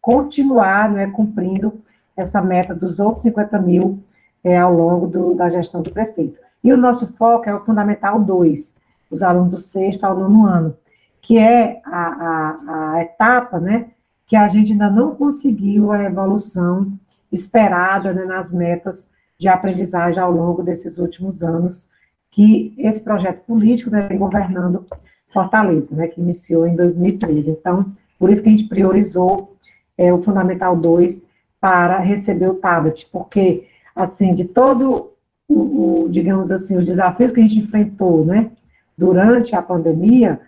continuar 0.00 0.90
né, 0.90 1.06
cumprindo 1.06 1.80
essa 2.16 2.40
meta 2.42 2.74
dos 2.74 3.00
outros 3.00 3.22
50 3.22 3.58
mil 3.58 4.02
é, 4.42 4.58
ao 4.58 4.72
longo 4.72 5.06
do, 5.06 5.34
da 5.34 5.48
gestão 5.48 5.82
do 5.82 5.90
prefeito. 5.90 6.38
E 6.62 6.72
o 6.72 6.76
nosso 6.76 7.06
foco 7.14 7.48
é 7.48 7.54
o 7.54 7.64
Fundamental 7.64 8.20
2, 8.20 8.72
os 9.10 9.22
alunos 9.22 9.50
do 9.50 9.58
sexto 9.58 10.04
ao 10.04 10.18
nono 10.18 10.46
ano, 10.46 10.76
que 11.20 11.38
é 11.38 11.80
a, 11.84 12.06
a, 12.06 12.92
a 12.92 13.02
etapa 13.02 13.58
né, 13.58 13.90
que 14.26 14.36
a 14.36 14.48
gente 14.48 14.72
ainda 14.72 14.90
não 14.90 15.14
conseguiu 15.14 15.92
a 15.92 16.02
evolução 16.02 16.92
esperada 17.32 18.12
né, 18.12 18.24
nas 18.24 18.52
metas 18.52 19.08
de 19.38 19.48
aprendizagem 19.48 20.22
ao 20.22 20.30
longo 20.30 20.62
desses 20.62 20.98
últimos 20.98 21.42
anos, 21.42 21.86
que 22.30 22.74
esse 22.78 23.00
projeto 23.00 23.44
político 23.44 23.90
vem 23.90 24.02
né, 24.02 24.16
governando 24.16 24.86
Fortaleza, 25.34 25.94
né, 25.94 26.06
que 26.06 26.20
iniciou 26.20 26.66
em 26.66 26.76
2013. 26.76 27.50
Então, 27.50 27.92
por 28.18 28.30
isso 28.30 28.42
que 28.42 28.48
a 28.48 28.52
gente 28.52 28.68
priorizou 28.68 29.56
é, 29.98 30.12
o 30.12 30.22
Fundamental 30.22 30.76
2 30.76 31.26
para 31.60 31.98
receber 31.98 32.48
o 32.48 32.54
tablet, 32.54 33.06
porque, 33.12 33.66
assim, 33.94 34.34
de 34.34 34.44
todo 34.44 35.12
o, 35.48 36.04
o, 36.04 36.08
digamos 36.08 36.50
assim, 36.50 36.76
os 36.76 36.86
desafios 36.86 37.32
que 37.32 37.40
a 37.40 37.42
gente 37.42 37.58
enfrentou, 37.58 38.24
né, 38.24 38.50
durante 38.96 39.54
a 39.56 39.60
pandemia, 39.60 40.40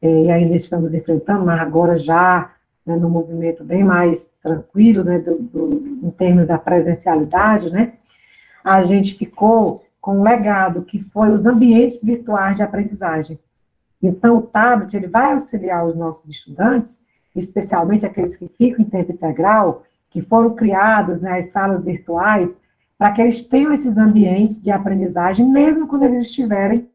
é, 0.00 0.24
e 0.24 0.30
ainda 0.30 0.54
estamos 0.54 0.94
enfrentando, 0.94 1.44
mas 1.44 1.60
agora 1.60 1.98
já 1.98 2.52
né, 2.86 2.96
no 2.96 3.10
movimento 3.10 3.64
bem 3.64 3.82
mais 3.82 4.30
tranquilo, 4.42 5.02
né, 5.02 5.18
do, 5.18 5.38
do, 5.38 6.06
em 6.06 6.10
termos 6.10 6.46
da 6.46 6.56
presencialidade, 6.56 7.70
né, 7.70 7.94
a 8.62 8.82
gente 8.82 9.14
ficou 9.14 9.84
com 10.00 10.18
um 10.18 10.22
legado 10.22 10.82
que 10.82 11.00
foi 11.00 11.30
os 11.30 11.44
ambientes 11.44 12.02
virtuais 12.02 12.56
de 12.56 12.62
aprendizagem. 12.62 13.38
Então, 14.02 14.38
o 14.38 14.42
tablet 14.42 14.94
ele 14.94 15.08
vai 15.08 15.32
auxiliar 15.32 15.86
os 15.86 15.96
nossos 15.96 16.28
estudantes, 16.28 16.98
especialmente 17.34 18.06
aqueles 18.06 18.36
que 18.36 18.48
ficam 18.48 18.84
em 18.84 18.88
tempo 18.88 19.12
integral, 19.12 19.84
que 20.10 20.22
foram 20.22 20.54
criados 20.54 21.20
nas 21.20 21.32
né, 21.32 21.42
salas 21.42 21.84
virtuais, 21.84 22.56
para 22.96 23.12
que 23.12 23.20
eles 23.20 23.42
tenham 23.42 23.72
esses 23.72 23.96
ambientes 23.96 24.60
de 24.60 24.70
aprendizagem, 24.70 25.46
mesmo 25.46 25.86
quando 25.86 26.04
eles 26.04 26.22
estiverem 26.22 26.88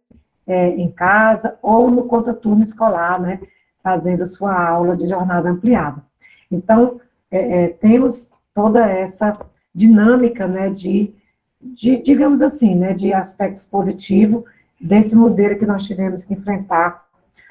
é, 0.46 0.70
em 0.70 0.92
casa 0.92 1.58
ou 1.62 1.89
no 1.89 2.06
contraturno 2.06 2.63
escolar, 2.63 3.20
né, 3.22 3.39
fazendo 3.82 4.26
sua 4.26 4.68
aula 4.68 4.98
de 4.98 5.08
jornada 5.08 5.50
ampliada. 5.50 6.04
Então, 6.52 7.00
é, 7.32 7.63
é, 7.63 7.68
temos 7.70 8.30
toda 8.54 8.86
essa 8.86 9.38
dinâmica, 9.74 10.48
né, 10.48 10.70
de, 10.70 11.13
de, 11.62 12.02
digamos 12.02 12.42
assim, 12.42 12.76
né, 12.76 12.94
de 12.94 13.13
aspectos 13.13 13.66
positivos 13.66 14.44
desse 14.80 15.16
modelo 15.16 15.58
que 15.58 15.66
nós 15.66 15.86
tivemos 15.86 16.24
que 16.24 16.34
enfrentar 16.34 17.06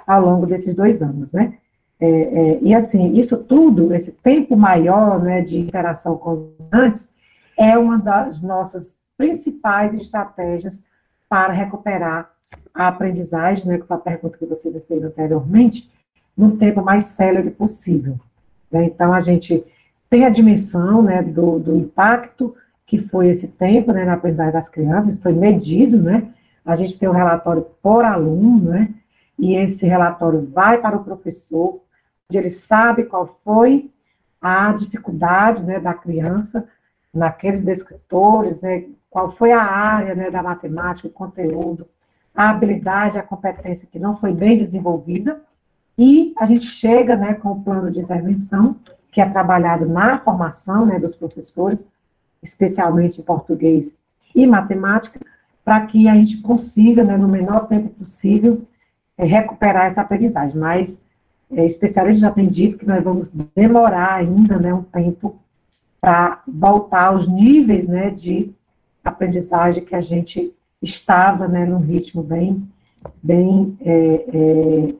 ao 0.06 0.20
longo 0.20 0.46
desses 0.46 0.74
dois 0.74 1.02
anos, 1.02 1.32
né. 1.32 1.54
É, 2.00 2.06
é, 2.06 2.58
e 2.60 2.74
assim, 2.74 3.12
isso 3.12 3.36
tudo, 3.36 3.94
esse 3.94 4.10
tempo 4.10 4.56
maior, 4.56 5.22
né, 5.22 5.40
de 5.40 5.56
interação 5.56 6.16
com 6.16 6.32
os 6.32 6.50
estudantes, 6.50 7.08
é 7.56 7.78
uma 7.78 7.96
das 7.96 8.42
nossas 8.42 8.96
principais 9.16 9.94
estratégias 9.94 10.84
para 11.28 11.52
recuperar 11.52 12.28
a 12.74 12.88
aprendizagem, 12.88 13.66
né, 13.66 13.78
que 13.78 13.86
foi 13.86 13.96
a 13.96 14.00
pergunta 14.00 14.36
que 14.36 14.46
você 14.46 14.68
fez 14.88 15.04
anteriormente, 15.04 15.88
no 16.36 16.56
tempo 16.56 16.82
mais 16.82 17.04
célere 17.04 17.50
possível. 17.50 18.18
Né? 18.70 18.86
Então, 18.86 19.12
a 19.12 19.20
gente 19.20 19.64
tem 20.10 20.24
a 20.24 20.30
dimensão 20.30 21.02
né, 21.02 21.22
do, 21.22 21.58
do 21.58 21.76
impacto 21.76 22.54
que 22.84 22.98
foi 22.98 23.28
esse 23.28 23.46
tempo 23.46 23.92
né, 23.92 24.04
na 24.04 24.14
aprendizagem 24.14 24.52
das 24.52 24.68
crianças, 24.68 25.18
foi 25.18 25.32
medido, 25.32 25.96
né? 26.02 26.28
A 26.64 26.76
gente 26.76 26.98
tem 26.98 27.08
um 27.08 27.12
relatório 27.12 27.66
por 27.82 28.04
aluno, 28.04 28.70
né? 28.70 28.94
E 29.38 29.54
esse 29.54 29.86
relatório 29.86 30.48
vai 30.52 30.80
para 30.80 30.96
o 30.96 31.04
professor, 31.04 31.80
onde 32.28 32.38
ele 32.38 32.50
sabe 32.50 33.04
qual 33.04 33.40
foi 33.44 33.90
a 34.40 34.72
dificuldade 34.72 35.62
né, 35.62 35.78
da 35.78 35.94
criança 35.94 36.66
naqueles 37.12 37.62
descritores, 37.62 38.60
né, 38.60 38.86
qual 39.10 39.30
foi 39.32 39.52
a 39.52 39.62
área 39.62 40.14
né, 40.14 40.30
da 40.30 40.42
matemática, 40.42 41.06
o 41.06 41.10
conteúdo, 41.10 41.86
a 42.34 42.50
habilidade, 42.50 43.18
a 43.18 43.22
competência 43.22 43.86
que 43.90 43.98
não 43.98 44.16
foi 44.16 44.32
bem 44.32 44.58
desenvolvida, 44.58 45.42
e 45.96 46.32
a 46.38 46.46
gente 46.46 46.66
chega 46.66 47.14
né, 47.14 47.34
com 47.34 47.50
o 47.50 47.62
plano 47.62 47.90
de 47.90 48.00
intervenção, 48.00 48.76
que 49.10 49.20
é 49.20 49.28
trabalhado 49.28 49.86
na 49.86 50.18
formação 50.18 50.86
né, 50.86 50.98
dos 50.98 51.14
professores, 51.14 51.86
especialmente 52.42 53.20
em 53.20 53.24
português 53.24 53.92
e 54.34 54.46
matemática, 54.46 55.20
para 55.64 55.86
que 55.86 56.08
a 56.08 56.14
gente 56.14 56.38
consiga, 56.38 57.04
né, 57.04 57.16
no 57.16 57.28
menor 57.28 57.66
tempo 57.68 57.88
possível, 57.90 58.62
é, 59.16 59.24
recuperar 59.24 59.86
essa 59.86 60.00
aprendizagem. 60.00 60.56
Mas 60.56 61.00
é, 61.50 61.64
especialistas 61.64 62.20
já 62.20 62.30
têm 62.30 62.48
dito 62.48 62.78
que 62.78 62.86
nós 62.86 63.02
vamos 63.02 63.30
demorar 63.54 64.14
ainda 64.14 64.58
né, 64.58 64.72
um 64.72 64.82
tempo 64.82 65.36
para 66.00 66.42
voltar 66.48 67.06
aos 67.06 67.28
níveis 67.28 67.86
né, 67.86 68.10
de 68.10 68.50
aprendizagem 69.04 69.84
que 69.84 69.94
a 69.94 70.00
gente 70.00 70.52
estava 70.80 71.46
né, 71.46 71.64
num 71.64 71.78
ritmo 71.78 72.22
bem, 72.22 72.66
bem 73.22 73.76
é, 73.80 74.94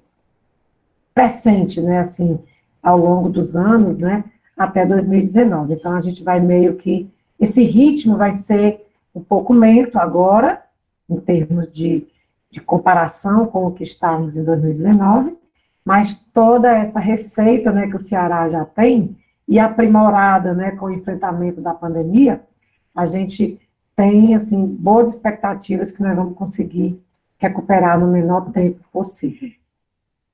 é, 1.16 1.81
né, 1.83 1.98
assim, 1.98 2.38
ao 2.83 2.98
longo 2.98 3.29
dos 3.29 3.57
anos, 3.57 3.98
né, 3.98 4.25
até 4.57 4.87
2019. 4.87 5.75
Então, 5.75 5.92
a 5.92 6.01
gente 6.01 6.22
vai 6.22 6.38
meio 6.40 6.77
que, 6.77 7.09
esse 7.40 7.64
ritmo 7.64 8.16
vai 8.16 8.33
ser 8.33 8.87
um 9.14 9.22
pouco 9.22 9.53
lento 9.53 9.98
agora, 9.98 10.62
em 11.09 11.18
termos 11.20 11.70
de, 11.72 12.07
de 12.51 12.61
comparação 12.61 13.46
com 13.46 13.66
o 13.66 13.72
que 13.72 13.83
estávamos 13.83 14.37
em 14.37 14.44
2019, 14.44 15.37
mas 15.85 16.14
toda 16.33 16.70
essa 16.70 16.98
receita, 16.98 17.72
né, 17.72 17.88
que 17.88 17.96
o 17.96 18.01
Ceará 18.01 18.48
já 18.48 18.64
tem, 18.64 19.16
e 19.48 19.59
aprimorada, 19.59 20.55
né, 20.55 20.70
com 20.72 20.87
o 20.87 20.90
enfrentamento 20.90 21.61
da 21.61 21.75
pandemia, 21.75 22.40
a 22.94 23.07
gente 23.07 23.61
tem, 23.96 24.35
assim, 24.35 24.64
boas 24.66 25.09
expectativas 25.09 25.92
que 25.92 26.03
nós 26.03 26.16
vamos 26.16 26.37
conseguir 26.37 27.01
recuperar 27.38 27.98
no 27.98 28.07
menor 28.07 28.51
tempo 28.53 28.81
possível. 28.92 29.51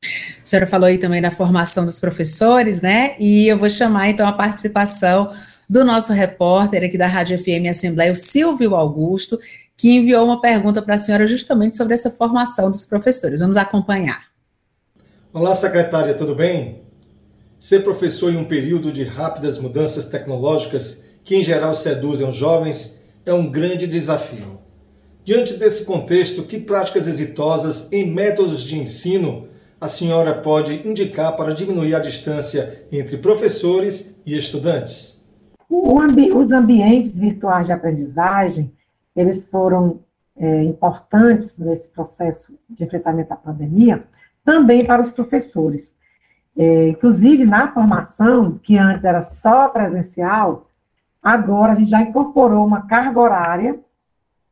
A 0.05 0.47
senhora 0.47 0.67
falou 0.67 0.87
aí 0.87 0.99
também 0.99 1.21
da 1.21 1.31
formação 1.31 1.85
dos 1.85 1.99
professores, 1.99 2.81
né? 2.81 3.17
E 3.19 3.49
eu 3.49 3.59
vou 3.59 3.69
chamar 3.69 4.09
então 4.09 4.27
a 4.27 4.33
participação 4.33 5.33
do 5.69 5.85
nosso 5.85 6.13
repórter 6.13 6.83
aqui 6.83 6.97
da 6.97 7.07
Rádio 7.07 7.39
FM 7.39 7.69
Assembleia, 7.69 8.13
o 8.13 8.17
Silvio 8.17 8.75
Augusto, 8.75 9.39
que 9.77 9.91
enviou 9.91 10.25
uma 10.25 10.41
pergunta 10.41 10.81
para 10.81 10.95
a 10.95 10.99
senhora 10.99 11.27
justamente 11.27 11.77
sobre 11.77 11.95
essa 11.95 12.11
formação 12.11 12.71
dos 12.71 12.85
professores. 12.85 13.41
Vamos 13.41 13.57
acompanhar. 13.57 14.29
Olá, 15.33 15.55
secretária, 15.55 16.15
tudo 16.15 16.35
bem? 16.35 16.81
Ser 17.61 17.85
professor 17.85 18.33
em 18.33 18.37
um 18.37 18.45
período 18.45 18.91
de 18.91 19.05
rápidas 19.05 19.59
mudanças 19.59 20.07
tecnológicas 20.07 21.05
que 21.25 21.37
em 21.37 21.43
geral 21.43 21.75
seduzem 21.75 22.27
os 22.27 22.35
jovens 22.35 23.03
é 23.27 23.35
um 23.35 23.51
grande 23.51 23.87
desafio. 23.87 24.59
Diante 25.25 25.55
desse 25.55 25.85
contexto, 25.85 26.45
que 26.45 26.59
práticas 26.59 27.07
exitosas 27.07 27.93
em 27.93 28.11
métodos 28.11 28.63
de 28.63 28.79
ensino 28.79 29.47
a 29.79 29.87
senhora 29.87 30.35
pode 30.35 30.89
indicar 30.89 31.37
para 31.37 31.53
diminuir 31.53 31.95
a 31.95 32.01
distância 32.01 32.83
entre 32.91 33.19
professores 33.19 34.19
e 34.25 34.35
estudantes? 34.35 35.18
Ambi 35.71 36.33
os 36.33 36.51
ambientes 36.53 37.19
virtuais 37.19 37.67
de 37.67 37.73
aprendizagem, 37.73 38.73
eles 39.15 39.47
foram 39.47 40.01
é, 40.37 40.63
importantes 40.65 41.59
nesse 41.59 41.89
processo 41.89 42.59
de 42.71 42.85
enfrentamento 42.85 43.33
à 43.33 43.37
pandemia, 43.37 44.05
também 44.45 44.87
para 44.87 45.03
os 45.03 45.11
professores. 45.11 45.97
É, 46.57 46.89
inclusive, 46.89 47.45
na 47.45 47.73
formação, 47.73 48.59
que 48.59 48.79
antes 48.79 49.05
era 49.05 49.23
só 49.23 49.69
presencial, 49.69 50.71
agora 51.23 51.73
a 51.73 51.75
gente 51.75 51.91
já 51.91 52.01
incorporou 52.01 52.67
uma 52.67 52.87
carga 52.87 53.21
horária 53.21 53.79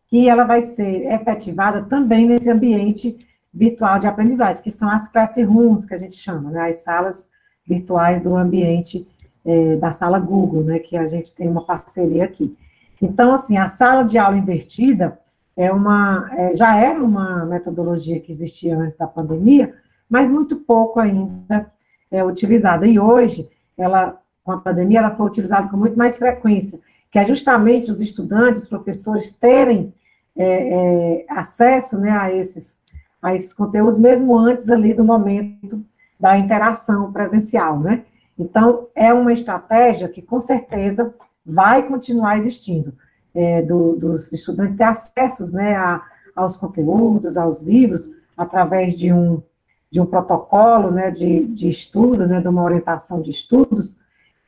que 0.09 0.29
ela 0.29 0.45
vai 0.45 0.63
ser 0.63 1.13
efetivada 1.13 1.83
também 1.83 2.29
nesse 2.29 2.49
ambiente 2.49 3.17
virtual 3.53 3.99
de 3.99 4.07
aprendizagem, 4.07 4.63
que 4.63 4.71
são 4.71 4.89
as 4.89 5.09
classrooms, 5.09 5.85
que 5.85 5.95
a 5.95 5.99
gente 5.99 6.15
chama, 6.15 6.51
né, 6.51 6.71
as 6.71 6.77
salas 6.77 7.27
virtuais 7.67 8.23
do 8.23 8.37
ambiente 8.37 9.07
é, 9.47 9.77
da 9.77 9.93
sala 9.93 10.19
Google, 10.19 10.65
né, 10.65 10.79
que 10.81 10.97
a 10.97 11.07
gente 11.07 11.33
tem 11.33 11.49
uma 11.49 11.65
parceria 11.65 12.25
aqui. 12.25 12.57
Então, 13.01 13.33
assim, 13.33 13.57
a 13.57 13.69
sala 13.69 14.03
de 14.03 14.19
aula 14.19 14.37
invertida 14.37 15.19
é 15.57 15.73
uma, 15.73 16.29
é, 16.33 16.55
já 16.55 16.77
era 16.77 17.03
uma 17.03 17.45
metodologia 17.47 18.21
que 18.21 18.33
existia 18.33 18.77
antes 18.77 18.97
da 18.97 19.07
pandemia, 19.07 19.75
mas 20.09 20.31
muito 20.31 20.57
pouco 20.57 21.01
ainda 21.01 21.71
é 22.11 22.25
utilizada. 22.25 22.87
E 22.87 22.99
hoje, 22.99 23.49
ela, 23.79 24.21
com 24.45 24.53
a 24.53 24.59
pandemia, 24.59 24.99
ela 24.99 25.17
foi 25.17 25.27
utilizada 25.27 25.69
com 25.69 25.77
muito 25.77 25.97
mais 25.97 26.19
frequência, 26.19 26.79
que 27.11 27.19
é 27.19 27.25
justamente 27.25 27.91
os 27.91 28.01
estudantes, 28.01 28.63
os 28.63 28.69
professores 28.69 29.33
terem 29.33 29.95
é, 30.37 30.45
é, 30.45 31.27
acesso 31.29 31.97
né, 31.97 32.11
a 32.11 32.33
esses 32.33 32.77
a 33.23 33.35
esses 33.35 33.53
conteúdos, 33.53 33.99
mesmo 33.99 34.39
antes 34.39 34.69
ali 34.71 34.95
do 34.95 35.05
momento 35.05 35.85
da 36.19 36.39
interação 36.39 37.13
presencial, 37.13 37.81
né? 37.81 38.05
Então, 38.39 38.89
é 38.95 39.13
uma 39.13 39.33
estratégia 39.33 40.09
que, 40.09 40.21
com 40.21 40.39
certeza, 40.41 41.15
vai 41.45 41.83
continuar 41.87 42.39
existindo, 42.39 42.95
é, 43.35 43.63
do, 43.63 43.97
dos 43.97 44.33
estudantes 44.33 44.77
ter 44.77 44.85
acessos, 44.85 45.53
né, 45.53 45.75
a, 45.77 46.03
aos 46.35 46.57
conteúdos, 46.57 47.37
aos 47.37 47.61
livros, 47.61 48.11
através 48.37 48.99
de 48.99 49.13
um, 49.13 49.43
de 49.91 50.01
um 50.01 50.07
protocolo, 50.07 50.91
né, 50.91 51.11
de, 51.11 51.47
de 51.47 51.69
estudo, 51.69 52.27
né, 52.27 52.41
de 52.41 52.49
uma 52.49 52.63
orientação 52.63 53.23
de 53.23 53.31
estudos, 53.31 53.97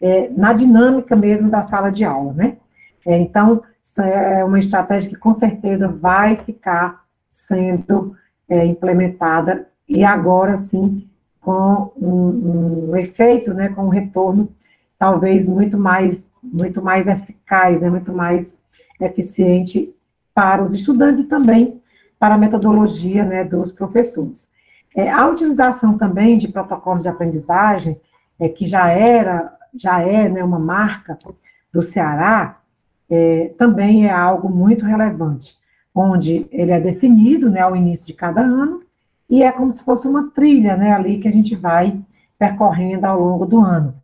é, 0.00 0.28
na 0.30 0.52
dinâmica 0.52 1.16
mesmo 1.16 1.50
da 1.50 1.64
sala 1.64 1.90
de 1.90 2.04
aula, 2.04 2.32
né? 2.32 2.56
É, 3.04 3.16
então, 3.16 3.62
é 3.98 4.44
uma 4.44 4.58
estratégia 4.58 5.08
que, 5.08 5.16
com 5.16 5.32
certeza, 5.32 5.88
vai 5.88 6.36
ficar 6.36 7.04
sendo 7.30 8.14
é, 8.48 8.64
implementada 8.64 9.66
e 9.88 10.04
agora 10.04 10.58
sim 10.58 11.08
com 11.48 11.92
um, 11.96 12.90
um, 12.90 12.96
efeito, 12.96 13.54
né, 13.54 13.70
com 13.70 13.86
um 13.86 13.88
retorno 13.88 14.50
talvez 14.98 15.48
muito 15.48 15.78
mais 15.78 16.28
muito 16.42 16.82
mais 16.82 17.06
eficaz, 17.06 17.80
né, 17.80 17.88
muito 17.88 18.12
mais 18.12 18.54
eficiente 19.00 19.94
para 20.34 20.62
os 20.62 20.74
estudantes 20.74 21.22
e 21.22 21.24
também 21.24 21.80
para 22.18 22.34
a 22.34 22.38
metodologia 22.38 23.24
né, 23.24 23.44
dos 23.44 23.72
professores. 23.72 24.46
É, 24.94 25.10
a 25.10 25.26
utilização 25.26 25.96
também 25.96 26.36
de 26.36 26.48
protocolos 26.48 27.02
de 27.02 27.08
aprendizagem, 27.08 27.98
é, 28.38 28.48
que 28.48 28.66
já 28.66 28.90
era, 28.90 29.50
já 29.74 30.02
é 30.02 30.28
né, 30.28 30.44
uma 30.44 30.58
marca 30.58 31.18
do 31.72 31.82
Ceará, 31.82 32.60
é, 33.08 33.54
também 33.56 34.06
é 34.06 34.10
algo 34.10 34.50
muito 34.50 34.84
relevante 34.84 35.56
onde 35.94 36.46
ele 36.52 36.72
é 36.72 36.78
definido, 36.80 37.50
né, 37.50 37.60
ao 37.60 37.74
início 37.74 38.06
de 38.06 38.12
cada 38.12 38.42
ano, 38.42 38.82
e 39.28 39.42
é 39.42 39.52
como 39.52 39.70
se 39.72 39.82
fosse 39.82 40.08
uma 40.08 40.30
trilha, 40.30 40.76
né, 40.76 40.92
ali 40.92 41.18
que 41.18 41.28
a 41.28 41.32
gente 41.32 41.54
vai 41.54 42.00
percorrendo 42.38 43.04
ao 43.04 43.20
longo 43.20 43.44
do 43.44 43.60
ano, 43.60 43.94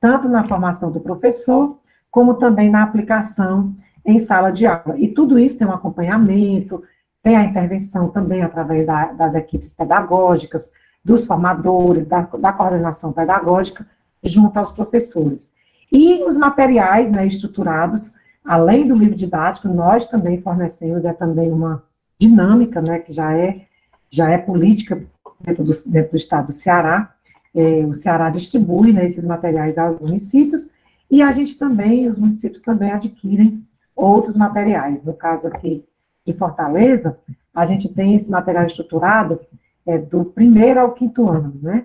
tanto 0.00 0.28
na 0.28 0.46
formação 0.46 0.90
do 0.90 1.00
professor, 1.00 1.78
como 2.10 2.34
também 2.34 2.70
na 2.70 2.82
aplicação 2.82 3.74
em 4.04 4.18
sala 4.18 4.50
de 4.50 4.66
aula. 4.66 4.98
E 4.98 5.08
tudo 5.08 5.38
isso 5.38 5.56
tem 5.56 5.66
um 5.66 5.72
acompanhamento, 5.72 6.82
tem 7.22 7.36
a 7.36 7.44
intervenção 7.44 8.08
também 8.08 8.42
através 8.42 8.86
da, 8.86 9.06
das 9.12 9.34
equipes 9.34 9.72
pedagógicas, 9.72 10.70
dos 11.02 11.26
formadores, 11.26 12.06
da, 12.06 12.20
da, 12.20 12.52
coordenação 12.52 13.12
pedagógica, 13.12 13.86
junto 14.22 14.58
aos 14.58 14.72
professores. 14.72 15.50
E 15.90 16.22
os 16.24 16.36
materiais 16.36 17.10
né, 17.10 17.26
estruturados, 17.26 18.12
além 18.44 18.86
do 18.86 18.94
livro 18.94 19.14
didático, 19.14 19.68
nós 19.68 20.06
também 20.06 20.40
fornecemos, 20.40 21.04
é 21.04 21.12
também 21.12 21.50
uma 21.50 21.82
dinâmica, 22.18 22.80
né, 22.80 22.98
que 22.98 23.12
já 23.12 23.36
é, 23.36 23.62
já 24.10 24.30
é 24.30 24.38
política 24.38 25.02
dentro 25.40 25.64
do, 25.64 25.72
dentro 25.86 26.10
do 26.12 26.16
estado 26.16 26.46
do 26.46 26.52
Ceará, 26.52 27.14
é, 27.54 27.86
o 27.86 27.94
Ceará 27.94 28.30
distribui 28.30 28.92
né, 28.92 29.04
esses 29.06 29.24
materiais 29.24 29.78
aos 29.78 30.00
municípios, 30.00 30.68
e 31.10 31.22
a 31.22 31.30
gente 31.32 31.56
também, 31.56 32.08
os 32.08 32.18
municípios 32.18 32.62
também 32.62 32.90
adquirem 32.90 33.64
outros 33.94 34.36
materiais. 34.36 35.02
No 35.04 35.14
caso 35.14 35.46
aqui 35.46 35.84
de 36.26 36.32
Fortaleza, 36.32 37.18
a 37.54 37.64
gente 37.66 37.88
tem 37.88 38.14
esse 38.14 38.30
material 38.30 38.66
estruturado 38.66 39.40
é, 39.86 39.98
do 39.98 40.24
primeiro 40.24 40.80
ao 40.80 40.92
quinto 40.92 41.28
ano, 41.28 41.54
né? 41.62 41.84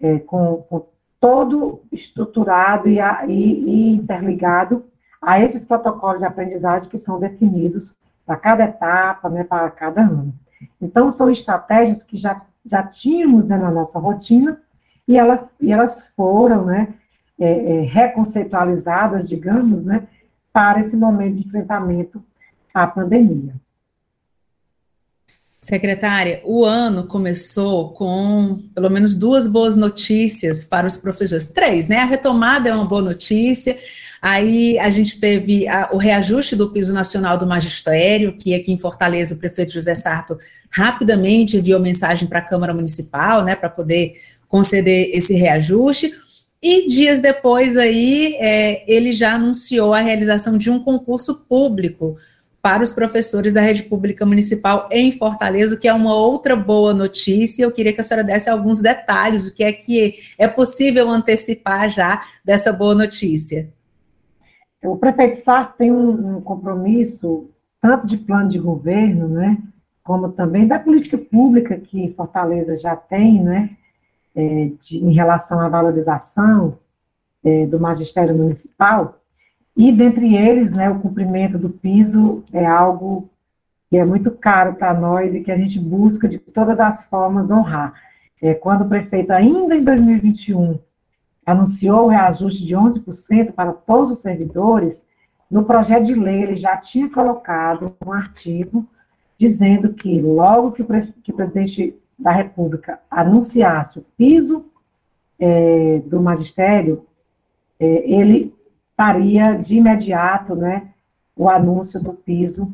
É, 0.00 0.18
com, 0.20 0.64
com, 0.68 0.86
todo 1.20 1.82
estruturado 1.90 2.88
e, 2.88 3.00
a, 3.00 3.26
e, 3.26 3.32
e, 3.32 3.94
interligado 3.96 4.84
a 5.20 5.40
esses 5.40 5.64
protocolos 5.64 6.20
de 6.20 6.24
aprendizagem 6.24 6.88
que 6.88 6.96
são 6.96 7.18
definidos 7.18 7.92
para 8.24 8.36
cada 8.36 8.64
etapa, 8.64 9.28
né, 9.28 9.42
para 9.42 9.68
cada 9.70 10.02
ano. 10.02 10.32
Então, 10.80 11.10
são 11.10 11.30
estratégias 11.30 12.02
que 12.02 12.16
já, 12.16 12.42
já 12.64 12.82
tínhamos 12.82 13.46
né, 13.46 13.56
na 13.56 13.70
nossa 13.70 13.98
rotina 13.98 14.60
e, 15.06 15.16
ela, 15.16 15.48
e 15.60 15.72
elas 15.72 16.06
foram 16.16 16.64
né, 16.66 16.94
é, 17.38 17.76
é, 17.76 17.80
reconceitualizadas, 17.82 19.28
digamos, 19.28 19.84
né, 19.84 20.06
para 20.52 20.80
esse 20.80 20.96
momento 20.96 21.36
de 21.36 21.46
enfrentamento 21.46 22.22
à 22.74 22.86
pandemia. 22.86 23.54
Secretária, 25.60 26.40
o 26.44 26.64
ano 26.64 27.06
começou 27.06 27.92
com 27.92 28.62
pelo 28.74 28.88
menos 28.88 29.14
duas 29.14 29.46
boas 29.46 29.76
notícias 29.76 30.64
para 30.64 30.86
os 30.86 30.96
professores. 30.96 31.52
Três, 31.52 31.88
né? 31.88 31.98
A 31.98 32.06
retomada 32.06 32.70
é 32.70 32.74
uma 32.74 32.86
boa 32.86 33.02
notícia. 33.02 33.78
Aí 34.20 34.78
a 34.78 34.90
gente 34.90 35.20
teve 35.20 35.68
a, 35.68 35.90
o 35.92 35.96
reajuste 35.96 36.56
do 36.56 36.70
piso 36.70 36.92
nacional 36.92 37.38
do 37.38 37.46
magistério, 37.46 38.36
que 38.36 38.54
aqui 38.54 38.72
em 38.72 38.78
Fortaleza 38.78 39.34
o 39.34 39.38
prefeito 39.38 39.72
José 39.72 39.94
Sarto 39.94 40.38
rapidamente 40.70 41.56
enviou 41.56 41.80
mensagem 41.80 42.28
para 42.28 42.40
a 42.40 42.42
Câmara 42.42 42.74
Municipal, 42.74 43.44
né, 43.44 43.54
para 43.54 43.70
poder 43.70 44.20
conceder 44.48 45.10
esse 45.12 45.34
reajuste. 45.34 46.12
E 46.60 46.88
dias 46.88 47.20
depois 47.20 47.76
aí 47.76 48.34
é, 48.40 48.82
ele 48.92 49.12
já 49.12 49.34
anunciou 49.34 49.94
a 49.94 50.00
realização 50.00 50.58
de 50.58 50.70
um 50.70 50.80
concurso 50.80 51.44
público 51.48 52.16
para 52.60 52.82
os 52.82 52.92
professores 52.92 53.52
da 53.52 53.60
rede 53.60 53.84
pública 53.84 54.26
municipal 54.26 54.88
em 54.90 55.12
Fortaleza, 55.12 55.76
que 55.76 55.86
é 55.86 55.92
uma 55.92 56.14
outra 56.14 56.56
boa 56.56 56.92
notícia. 56.92 57.62
Eu 57.62 57.70
queria 57.70 57.92
que 57.92 58.00
a 58.00 58.04
senhora 58.04 58.24
desse 58.24 58.50
alguns 58.50 58.80
detalhes, 58.80 59.46
o 59.46 59.54
que 59.54 59.62
é 59.62 59.72
que 59.72 60.16
é 60.36 60.48
possível 60.48 61.08
antecipar 61.08 61.88
já 61.88 62.22
dessa 62.44 62.72
boa 62.72 62.94
notícia. 62.96 63.68
O 64.82 64.96
prefeito 64.96 65.42
Sarto 65.42 65.76
tem 65.76 65.90
um, 65.90 66.36
um 66.36 66.40
compromisso, 66.40 67.50
tanto 67.80 68.06
de 68.06 68.16
plano 68.16 68.48
de 68.48 68.58
governo, 68.58 69.28
né, 69.28 69.58
como 70.04 70.30
também 70.30 70.66
da 70.66 70.78
política 70.78 71.18
pública 71.18 71.76
que 71.78 72.14
Fortaleza 72.16 72.76
já 72.76 72.94
tem, 72.94 73.42
né, 73.42 73.70
é, 74.34 74.70
de, 74.80 74.98
em 74.98 75.12
relação 75.12 75.60
à 75.60 75.68
valorização 75.68 76.78
é, 77.44 77.66
do 77.66 77.80
magistério 77.80 78.36
municipal, 78.36 79.20
e 79.76 79.92
dentre 79.92 80.36
eles, 80.36 80.72
né, 80.72 80.90
o 80.90 81.00
cumprimento 81.00 81.58
do 81.58 81.70
piso 81.70 82.42
é 82.52 82.66
algo 82.66 83.30
que 83.88 83.96
é 83.96 84.04
muito 84.04 84.30
caro 84.30 84.74
para 84.74 84.92
nós 84.92 85.34
e 85.34 85.40
que 85.40 85.50
a 85.50 85.56
gente 85.56 85.78
busca 85.78 86.28
de 86.28 86.38
todas 86.38 86.78
as 86.78 87.06
formas 87.06 87.50
honrar. 87.50 87.94
É, 88.40 88.54
quando 88.54 88.82
o 88.82 88.88
prefeito, 88.88 89.30
ainda 89.32 89.74
em 89.74 89.82
2021, 89.82 90.78
anunciou 91.48 92.04
o 92.04 92.08
reajuste 92.08 92.62
de 92.66 92.76
11% 92.76 93.52
para 93.52 93.72
todos 93.72 94.10
os 94.10 94.18
servidores, 94.18 95.02
no 95.50 95.64
projeto 95.64 96.04
de 96.04 96.14
lei 96.14 96.42
ele 96.42 96.56
já 96.56 96.76
tinha 96.76 97.08
colocado 97.08 97.96
um 98.04 98.12
artigo 98.12 98.86
dizendo 99.38 99.94
que 99.94 100.20
logo 100.20 100.72
que 100.72 100.82
o, 100.82 100.86
que 101.22 101.32
o 101.32 101.34
presidente 101.34 101.96
da 102.18 102.32
República 102.32 103.00
anunciasse 103.10 103.98
o 103.98 104.04
piso 104.14 104.66
é, 105.38 106.02
do 106.04 106.20
magistério, 106.20 107.06
é, 107.80 107.86
ele 107.86 108.54
faria 108.94 109.54
de 109.54 109.78
imediato, 109.78 110.54
né, 110.54 110.90
o 111.34 111.48
anúncio 111.48 111.98
do 111.98 112.12
piso 112.12 112.70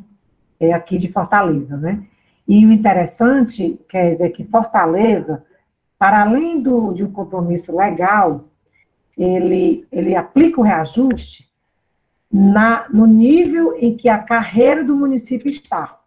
é, 0.58 0.72
aqui 0.72 0.98
de 0.98 1.12
Fortaleza, 1.12 1.76
né? 1.76 2.02
E 2.48 2.66
o 2.66 2.72
interessante, 2.72 3.78
quer 3.88 4.10
dizer, 4.10 4.30
que 4.30 4.44
Fortaleza, 4.44 5.44
para 5.96 6.22
além 6.22 6.60
do, 6.60 6.92
de 6.92 7.04
um 7.04 7.12
compromisso 7.12 7.74
legal, 7.76 8.46
ele, 9.16 9.86
ele 9.90 10.14
aplica 10.14 10.60
o 10.60 10.64
reajuste 10.64 11.48
na, 12.30 12.86
no 12.88 13.06
nível 13.06 13.74
em 13.78 13.96
que 13.96 14.08
a 14.08 14.18
carreira 14.18 14.82
do 14.82 14.96
município 14.96 15.48
está. 15.48 16.00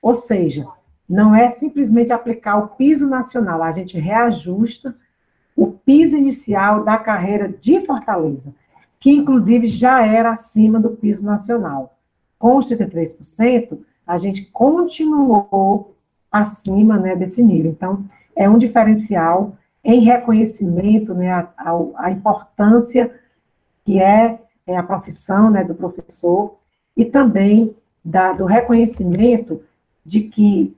Ou 0.00 0.14
seja, 0.14 0.66
não 1.08 1.34
é 1.34 1.50
simplesmente 1.50 2.12
aplicar 2.12 2.56
o 2.56 2.68
piso 2.68 3.06
nacional, 3.06 3.62
a 3.62 3.72
gente 3.72 3.98
reajusta 3.98 4.96
o 5.56 5.68
piso 5.72 6.16
inicial 6.16 6.82
da 6.82 6.96
carreira 6.96 7.48
de 7.48 7.80
Fortaleza 7.86 8.54
que 9.04 9.10
inclusive 9.10 9.68
já 9.68 10.02
era 10.06 10.32
acima 10.32 10.80
do 10.80 10.88
piso 10.88 11.22
nacional. 11.22 11.98
Com 12.38 12.56
os 12.56 12.66
33%, 12.70 13.78
a 14.06 14.16
gente 14.16 14.46
continuou 14.46 15.94
acima 16.32 16.96
né, 16.96 17.14
desse 17.14 17.42
nível. 17.42 17.70
Então, 17.70 18.02
é 18.34 18.48
um 18.48 18.56
diferencial 18.56 19.58
em 19.84 20.00
reconhecimento 20.00 21.12
né, 21.12 21.30
a, 21.30 21.48
a, 21.56 22.06
a 22.06 22.10
importância 22.10 23.14
que 23.84 24.00
é, 24.00 24.40
é, 24.66 24.76
a 24.76 24.82
profissão 24.82 25.50
né, 25.50 25.62
do 25.62 25.74
professor 25.74 26.58
e 26.96 27.04
também 27.04 27.76
da, 28.02 28.32
do 28.32 28.46
reconhecimento 28.46 29.62
de 30.04 30.22
que 30.22 30.74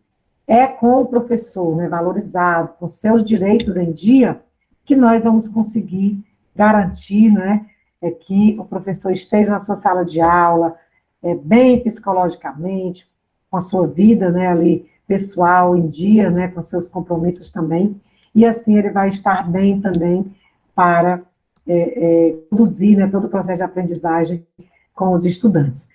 é 0.47 0.67
com 0.67 1.01
o 1.01 1.07
professor 1.07 1.77
né, 1.77 1.89
valorizado, 1.89 2.75
com 2.79 2.89
seus 2.89 3.25
direitos 3.25 3.77
em 3.77 3.93
dia, 3.93 4.41
que 4.85 4.95
nós 4.95 5.23
vamos 5.23 5.49
conseguir 5.49 6.25
garantir 6.55 7.31
né, 7.31 7.67
é 8.01 8.11
que 8.11 8.57
o 8.59 8.65
professor 8.65 9.13
esteja 9.13 9.51
na 9.51 9.61
sua 9.61 9.77
sala 9.77 10.05
de 10.05 10.21
aula, 10.21 10.77
é, 11.23 11.35
bem 11.35 11.81
psicologicamente, 11.83 13.07
com 13.51 13.57
a 13.57 13.61
sua 13.61 13.87
vida 13.87 14.31
né, 14.31 14.49
ali 14.49 14.89
pessoal 15.07 15.77
em 15.77 15.87
dia, 15.87 16.31
né, 16.31 16.49
com 16.49 16.63
seus 16.63 16.89
compromissos 16.89 17.51
também, 17.51 18.01
e 18.37 18.47
assim 18.47 18.79
ele 18.79 18.91
vai 18.91 19.09
estar 19.09 19.51
bem 19.51 19.81
também 19.81 20.33
para 20.75 21.23
é, 21.67 22.29
é, 22.29 22.37
conduzir 22.49 22.97
né, 22.97 23.09
todo 23.09 23.25
o 23.25 23.31
processo 23.31 23.57
de 23.57 23.65
aprendizagem 23.65 24.47
com 24.95 25.13
os 25.13 25.25
estudantes. 25.25 25.89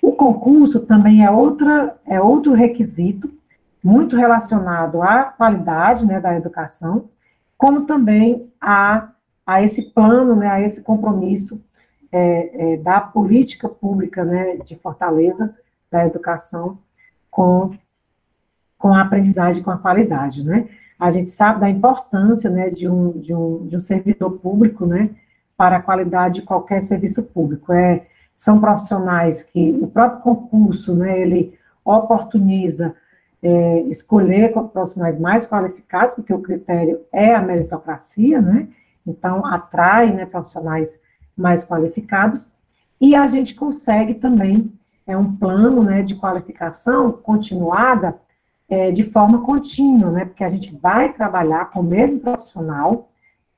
O 0.00 0.12
concurso 0.12 0.80
também 0.80 1.22
é, 1.22 1.30
outra, 1.30 1.96
é 2.06 2.18
outro 2.18 2.54
requisito, 2.54 3.30
muito 3.82 4.16
relacionado 4.16 5.02
à 5.02 5.24
qualidade 5.24 6.06
né, 6.06 6.18
da 6.18 6.34
educação, 6.34 7.10
como 7.58 7.82
também 7.82 8.50
a 8.58 9.10
a 9.46 9.62
esse 9.62 9.82
plano, 9.82 10.34
né, 10.34 10.48
a 10.48 10.60
esse 10.60 10.80
compromisso 10.80 11.62
é, 12.10 12.74
é, 12.74 12.76
da 12.78 13.00
política 13.00 13.68
pública 13.68 14.24
né, 14.24 14.56
de 14.58 14.76
Fortaleza, 14.76 15.54
da 15.90 16.06
educação, 16.06 16.78
com, 17.30 17.76
com 18.78 18.94
a 18.94 19.02
aprendizagem, 19.02 19.62
com 19.62 19.70
a 19.70 19.78
qualidade. 19.78 20.42
Né? 20.42 20.68
A 20.98 21.10
gente 21.10 21.30
sabe 21.30 21.60
da 21.60 21.68
importância 21.68 22.48
né, 22.48 22.70
de, 22.70 22.88
um, 22.88 23.12
de, 23.12 23.34
um, 23.34 23.66
de 23.66 23.76
um 23.76 23.80
servidor 23.80 24.32
público 24.38 24.86
né, 24.86 25.10
para 25.56 25.76
a 25.76 25.82
qualidade 25.82 26.40
de 26.40 26.42
qualquer 26.42 26.82
serviço 26.82 27.22
público. 27.22 27.72
É, 27.72 28.06
são 28.36 28.60
profissionais 28.60 29.42
que 29.42 29.76
o 29.80 29.86
próprio 29.86 30.22
concurso, 30.22 30.94
né, 30.94 31.20
ele 31.20 31.58
oportuniza 31.84 32.94
é, 33.42 33.80
escolher 33.82 34.52
profissionais 34.72 35.18
mais 35.18 35.46
qualificados, 35.46 36.14
porque 36.14 36.32
o 36.32 36.40
critério 36.40 37.00
é 37.12 37.34
a 37.34 37.42
meritocracia, 37.42 38.40
né? 38.40 38.68
Então, 39.06 39.44
atrai 39.44 40.12
né, 40.12 40.24
profissionais 40.24 40.98
mais 41.36 41.62
qualificados 41.62 42.48
e 42.98 43.14
a 43.14 43.26
gente 43.26 43.54
consegue 43.54 44.14
também 44.14 44.72
é 45.06 45.16
um 45.16 45.36
plano 45.36 45.82
né, 45.82 46.02
de 46.02 46.14
qualificação 46.14 47.12
continuada 47.12 48.18
é, 48.68 48.90
de 48.90 49.04
forma 49.04 49.42
contínua, 49.42 50.10
né, 50.10 50.24
porque 50.24 50.44
a 50.44 50.48
gente 50.48 50.74
vai 50.80 51.12
trabalhar 51.12 51.70
com 51.70 51.80
o 51.80 51.84
mesmo 51.84 52.20
profissional 52.20 53.10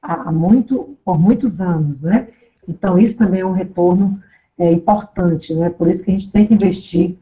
há, 0.02 0.30
muito, 0.32 0.96
por 1.04 1.18
muitos 1.18 1.60
anos, 1.60 2.02
né? 2.02 2.28
Então, 2.68 2.98
isso 2.98 3.16
também 3.16 3.40
é 3.40 3.46
um 3.46 3.52
retorno 3.52 4.20
é, 4.58 4.72
importante, 4.72 5.54
né? 5.54 5.70
Por 5.70 5.88
isso 5.88 6.02
que 6.02 6.10
a 6.10 6.14
gente 6.14 6.30
tem 6.30 6.46
que 6.46 6.54
investir 6.54 7.16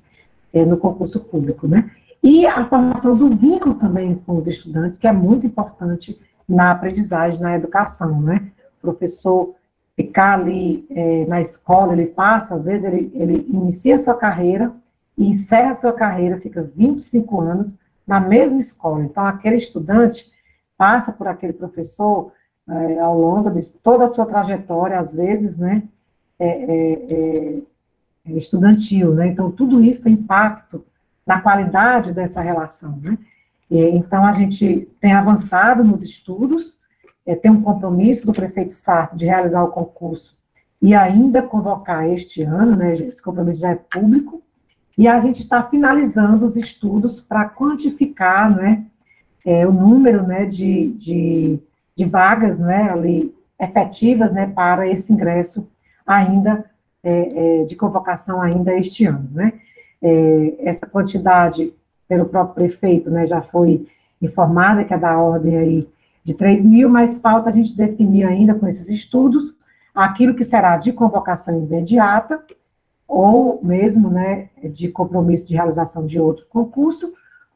é, 0.52 0.64
no 0.64 0.76
concurso 0.76 1.20
público, 1.20 1.66
né? 1.66 1.90
E 2.22 2.46
a 2.46 2.64
formação 2.66 3.16
do 3.16 3.28
vínculo 3.30 3.74
também 3.74 4.14
com 4.26 4.38
os 4.38 4.46
estudantes, 4.46 4.98
que 4.98 5.06
é 5.06 5.12
muito 5.12 5.46
importante 5.46 6.18
na 6.48 6.70
aprendizagem, 6.70 7.40
na 7.40 7.54
educação, 7.54 8.20
né? 8.20 8.50
O 8.78 8.80
professor 8.80 9.54
ficar 9.96 10.38
ali 10.38 10.86
é, 10.90 11.24
na 11.26 11.40
escola, 11.40 11.92
ele 11.92 12.06
passa, 12.06 12.54
às 12.54 12.64
vezes 12.64 12.84
ele, 12.84 13.10
ele 13.14 13.46
inicia 13.48 13.98
sua 13.98 14.14
carreira 14.14 14.72
e 15.16 15.26
encerra 15.28 15.74
sua 15.76 15.92
carreira, 15.92 16.40
fica 16.40 16.62
25 16.62 17.40
anos 17.40 17.78
na 18.06 18.20
mesma 18.20 18.60
escola. 18.60 19.04
Então, 19.04 19.24
aquele 19.24 19.56
estudante 19.56 20.30
passa 20.76 21.12
por 21.12 21.26
aquele 21.26 21.52
professor 21.52 22.32
é, 22.68 22.98
ao 22.98 23.18
longo 23.18 23.50
de 23.50 23.66
toda 23.82 24.04
a 24.04 24.08
sua 24.08 24.26
trajetória, 24.26 24.98
às 24.98 25.12
vezes, 25.12 25.56
né, 25.56 25.82
é, 26.38 26.48
é, 26.48 27.58
é 28.26 28.32
estudantil, 28.32 29.14
né? 29.14 29.28
Então, 29.28 29.50
tudo 29.50 29.82
isso 29.82 30.02
tem 30.02 30.14
impacto 30.14 30.84
na 31.26 31.40
qualidade 31.40 32.12
dessa 32.12 32.40
relação, 32.40 32.98
né? 33.02 33.18
E, 33.70 33.78
então, 33.80 34.24
a 34.24 34.32
gente 34.32 34.88
tem 35.00 35.12
avançado 35.12 35.84
nos 35.84 36.02
estudos, 36.02 36.76
é, 37.26 37.34
tem 37.34 37.50
um 37.50 37.62
compromisso 37.62 38.26
do 38.26 38.32
prefeito 38.32 38.72
Sarto 38.74 39.16
de 39.16 39.24
realizar 39.24 39.62
o 39.62 39.70
concurso 39.70 40.36
e 40.84 40.94
ainda 40.94 41.42
convocar 41.42 42.06
este 42.06 42.42
ano, 42.42 42.76
né, 42.76 42.94
esse 42.94 43.22
compromisso 43.22 43.60
já 43.60 43.70
é 43.70 43.74
público, 43.74 44.42
e 44.96 45.08
a 45.08 45.18
gente 45.20 45.40
está 45.40 45.62
finalizando 45.62 46.46
os 46.46 46.56
estudos 46.56 47.20
para 47.20 47.48
quantificar 47.48 48.54
né, 48.54 48.84
é, 49.44 49.66
o 49.66 49.72
número 49.72 50.22
né, 50.22 50.46
de, 50.46 50.92
de, 50.92 51.58
de, 51.96 52.04
vagas 52.04 52.58
né, 52.58 52.90
ali, 52.90 53.34
efetivas 53.60 54.32
né, 54.32 54.46
para 54.46 54.88
esse 54.88 55.12
ingresso 55.12 55.68
ainda 56.06 56.64
é, 57.02 57.60
é, 57.60 57.64
de 57.64 57.74
convocação 57.74 58.40
ainda 58.40 58.72
este 58.72 59.04
ano. 59.04 59.28
Né? 59.32 59.52
É, 60.00 60.54
essa 60.60 60.86
quantidade, 60.86 61.72
pelo 62.08 62.26
próprio 62.26 62.54
prefeito, 62.54 63.10
né, 63.10 63.26
já 63.26 63.42
foi 63.42 63.86
informada, 64.22 64.84
que 64.84 64.94
é 64.94 64.98
da 64.98 65.18
ordem 65.18 65.56
aí 65.56 65.88
de 66.24 66.34
3 66.34 66.64
mil, 66.64 66.88
mas 66.88 67.18
falta 67.18 67.50
a 67.50 67.52
gente 67.52 67.76
definir 67.76 68.24
ainda 68.24 68.54
com 68.54 68.66
esses 68.66 68.88
estudos 68.88 69.54
aquilo 69.94 70.34
que 70.34 70.44
será 70.44 70.76
de 70.76 70.92
convocação 70.92 71.56
imediata, 71.56 72.42
ou 73.06 73.60
mesmo 73.62 74.10
né, 74.10 74.48
de 74.62 74.88
compromisso 74.88 75.46
de 75.46 75.54
realização 75.54 76.06
de 76.06 76.18
outro 76.18 76.46
concurso, 76.48 77.12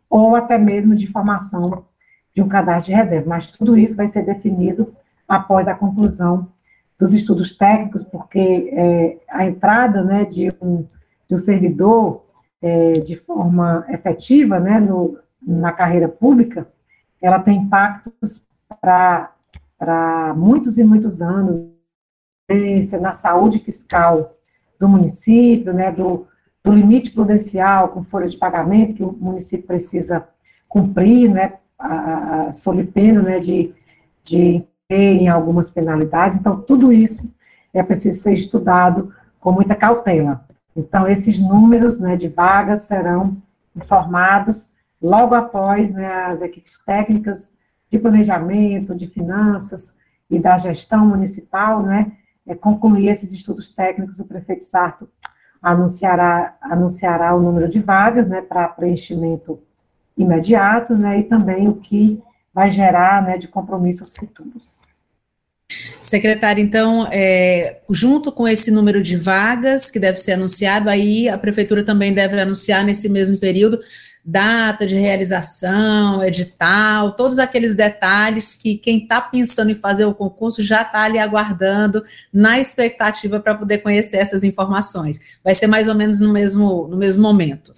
ou 0.09 0.35
até 0.35 0.57
mesmo 0.59 0.95
de 0.95 1.07
formação 1.07 1.85
de 2.35 2.43
um 2.43 2.49
cadastro 2.49 2.93
de 2.93 2.97
reserva. 2.97 3.29
Mas 3.29 3.47
tudo 3.49 3.77
isso 3.77 3.97
vai 3.97 4.07
ser 4.09 4.25
definido 4.25 4.95
após 5.27 5.67
a 5.69 5.75
conclusão 5.75 6.49
dos 6.99 7.13
estudos 7.13 7.57
técnicos, 7.57 8.03
porque 8.03 8.71
é, 8.73 9.19
a 9.29 9.45
entrada 9.45 10.03
né, 10.03 10.25
de, 10.25 10.53
um, 10.61 10.85
de 11.29 11.35
um 11.35 11.39
servidor 11.39 12.25
é, 12.61 12.95
de 13.01 13.17
forma 13.17 13.87
efetiva 13.89 14.59
né, 14.59 14.81
no, 14.81 15.19
na 15.41 15.73
carreira 15.73 16.09
pública, 16.09 16.67
ela 17.23 17.39
tem 17.39 17.59
impactos 17.59 18.43
para 18.81 20.35
muitos 20.37 20.79
e 20.79 20.85
muitos 20.85 21.23
anos, 21.23 21.69
na 23.01 23.15
saúde 23.15 23.59
fiscal 23.59 24.38
do 24.79 24.89
município, 24.89 25.73
né, 25.73 25.91
do, 25.91 26.27
do 26.63 26.73
limite 26.73 27.11
prudencial 27.11 27.89
com 27.89 28.05
folha 28.05 28.29
de 28.29 28.37
pagamento 28.37 28.95
que 28.95 29.03
o 29.03 29.13
município 29.13 29.67
precisa 29.67 30.27
cumprir, 30.69 31.31
né, 31.31 31.55
a, 31.79 32.49
a, 32.49 33.23
né, 33.23 33.41
de, 33.41 33.75
de 34.25 34.65
em 34.91 35.29
algumas 35.29 35.71
penalidades. 35.71 36.39
Então, 36.39 36.61
tudo 36.61 36.93
isso 36.93 37.23
é 37.75 37.83
preciso 37.83 38.23
ser 38.23 38.33
estudado 38.33 39.13
com 39.39 39.53
muita 39.53 39.75
cautela. 39.75 40.47
Então, 40.75 41.07
esses 41.07 41.39
números 41.41 41.99
né, 41.99 42.17
de 42.17 42.29
vagas 42.29 42.83
serão 42.83 43.37
informados 43.77 44.71
logo 45.01 45.35
após 45.35 45.93
né, 45.93 46.07
as 46.07 46.41
equipes 46.41 46.79
técnicas 46.85 47.51
de 47.91 47.99
planejamento, 47.99 48.95
de 48.95 49.07
finanças 49.07 49.95
e 50.31 50.39
da 50.39 50.59
gestão 50.59 51.07
municipal, 51.07 51.83
né, 51.83 52.13
concluir 52.55 53.09
esses 53.09 53.33
estudos 53.33 53.71
técnicos, 53.71 54.19
o 54.19 54.25
prefeito 54.25 54.65
Sarto 54.65 55.09
anunciará, 55.61 56.57
anunciará 56.61 57.35
o 57.35 57.43
número 57.43 57.69
de 57.69 57.81
vagas, 57.81 58.29
né, 58.29 58.41
para 58.41 58.69
preenchimento 58.69 59.61
imediato, 60.17 60.97
né, 60.97 61.21
e 61.21 61.25
também 61.25 61.69
o 61.69 61.75
que 61.75 62.21
vai 62.53 62.71
gerar, 62.71 63.23
né, 63.23 63.39
de 63.39 63.49
compromissos 63.49 64.15
futuros. 64.15 64.79
Secretário, 66.01 66.63
então, 66.63 67.07
é, 67.13 67.81
junto 67.91 68.33
com 68.33 68.49
esse 68.49 68.71
número 68.71 69.03
de 69.03 69.17
vagas 69.17 69.91
que 69.91 69.99
deve 69.99 70.17
ser 70.19 70.33
anunciado, 70.33 70.89
aí 70.89 71.29
a 71.29 71.37
prefeitura 71.37 71.85
também 71.85 72.15
deve 72.15 72.41
anunciar 72.41 72.83
nesse 72.85 73.09
mesmo 73.09 73.37
período 73.37 73.79
data 74.31 74.87
de 74.87 74.95
realização, 74.95 76.23
edital, 76.23 77.13
todos 77.13 77.39
aqueles 77.39 77.75
detalhes 77.75 78.55
que 78.55 78.77
quem 78.77 78.99
está 78.99 79.23
pensando 79.23 79.71
em 79.71 79.75
fazer 79.75 80.05
o 80.05 80.15
concurso 80.15 80.63
já 80.63 80.83
está 80.83 81.05
ali 81.05 81.19
aguardando, 81.19 82.05
na 82.31 82.61
expectativa 82.61 83.41
para 83.41 83.55
poder 83.55 83.79
conhecer 83.79 84.19
essas 84.19 84.45
informações. 84.45 85.19
Vai 85.43 85.55
ser 85.55 85.67
mais 85.67 85.89
ou 85.89 85.95
menos 85.95 86.21
no 86.21 86.31
mesmo, 86.31 86.87
no 86.89 86.97
mesmo 86.99 87.23
momento. 87.23 87.73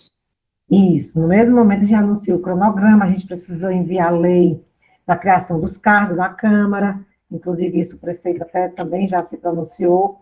Isso, 0.68 1.20
no 1.20 1.28
mesmo 1.28 1.54
momento 1.54 1.86
já 1.86 2.00
anunciou 2.00 2.38
o 2.38 2.42
cronograma, 2.42 3.04
a 3.04 3.08
gente 3.08 3.28
precisa 3.28 3.72
enviar 3.72 4.08
a 4.08 4.16
lei 4.16 4.60
da 5.06 5.16
criação 5.16 5.60
dos 5.60 5.76
cargos 5.76 6.18
à 6.18 6.28
Câmara, 6.28 6.98
inclusive 7.30 7.78
isso 7.78 7.94
o 7.94 7.98
prefeito 8.00 8.42
até 8.42 8.68
também 8.68 9.06
já 9.06 9.22
se 9.22 9.36
pronunciou. 9.36 10.18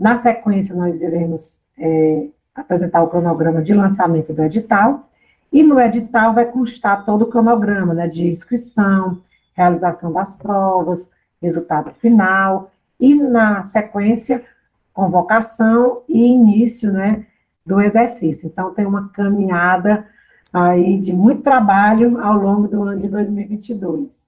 Na 0.00 0.16
sequência, 0.16 0.74
nós 0.74 1.02
iremos 1.02 1.58
é, 1.78 2.28
apresentar 2.54 3.02
o 3.02 3.08
cronograma 3.08 3.62
de 3.62 3.74
lançamento 3.74 4.32
do 4.32 4.42
edital, 4.42 5.10
e 5.52 5.62
no 5.62 5.80
edital 5.80 6.34
vai 6.34 6.46
constar 6.46 7.04
todo 7.04 7.22
o 7.22 7.26
cronograma 7.26 7.94
né, 7.94 8.08
de 8.08 8.26
inscrição, 8.26 9.22
realização 9.54 10.12
das 10.12 10.34
provas, 10.34 11.10
resultado 11.40 11.92
final, 11.94 12.70
e 12.98 13.14
na 13.14 13.62
sequência, 13.64 14.44
convocação 14.92 16.02
e 16.08 16.26
início 16.26 16.92
né, 16.92 17.26
do 17.64 17.80
exercício. 17.80 18.46
Então, 18.46 18.72
tem 18.72 18.86
uma 18.86 19.08
caminhada 19.08 20.06
aí 20.52 20.98
de 20.98 21.12
muito 21.12 21.42
trabalho 21.42 22.18
ao 22.20 22.36
longo 22.36 22.68
do 22.68 22.82
ano 22.82 23.00
de 23.00 23.08
2022. 23.08 24.25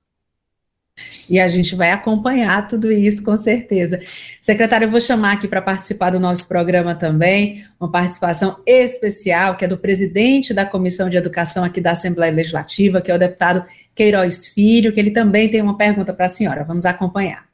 E 1.28 1.38
a 1.38 1.48
gente 1.48 1.74
vai 1.74 1.90
acompanhar 1.90 2.66
tudo 2.68 2.90
isso 2.90 3.22
com 3.22 3.36
certeza. 3.36 4.00
Secretário, 4.40 4.86
eu 4.86 4.90
vou 4.90 5.00
chamar 5.00 5.32
aqui 5.32 5.46
para 5.46 5.60
participar 5.60 6.10
do 6.10 6.18
nosso 6.18 6.48
programa 6.48 6.94
também, 6.94 7.64
uma 7.78 7.90
participação 7.90 8.58
especial, 8.66 9.56
que 9.56 9.64
é 9.64 9.68
do 9.68 9.76
presidente 9.76 10.54
da 10.54 10.64
Comissão 10.64 11.08
de 11.08 11.16
Educação 11.16 11.64
aqui 11.64 11.80
da 11.80 11.90
Assembleia 11.90 12.32
Legislativa, 12.32 13.00
que 13.00 13.10
é 13.10 13.14
o 13.14 13.18
deputado 13.18 13.64
Queiroz 13.94 14.46
Filho, 14.46 14.92
que 14.92 15.00
ele 15.00 15.10
também 15.10 15.48
tem 15.48 15.60
uma 15.60 15.76
pergunta 15.76 16.12
para 16.12 16.26
a 16.26 16.28
senhora. 16.28 16.64
Vamos 16.64 16.86
acompanhar. 16.86 17.48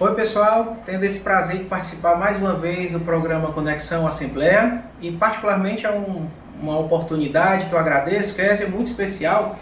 Oi, 0.00 0.14
pessoal. 0.14 0.78
Tendo 0.84 1.04
esse 1.04 1.20
prazer 1.20 1.58
de 1.58 1.64
participar 1.64 2.16
mais 2.16 2.36
uma 2.36 2.54
vez 2.54 2.92
do 2.92 3.00
programa 3.00 3.52
Conexão 3.52 4.06
Assembleia, 4.06 4.82
e 5.00 5.12
particularmente 5.12 5.86
é 5.86 5.90
um, 5.92 6.26
uma 6.60 6.78
oportunidade 6.78 7.66
que 7.66 7.72
eu 7.72 7.78
agradeço, 7.78 8.34
que 8.34 8.40
é 8.40 8.66
muito 8.66 8.86
especial, 8.86 9.58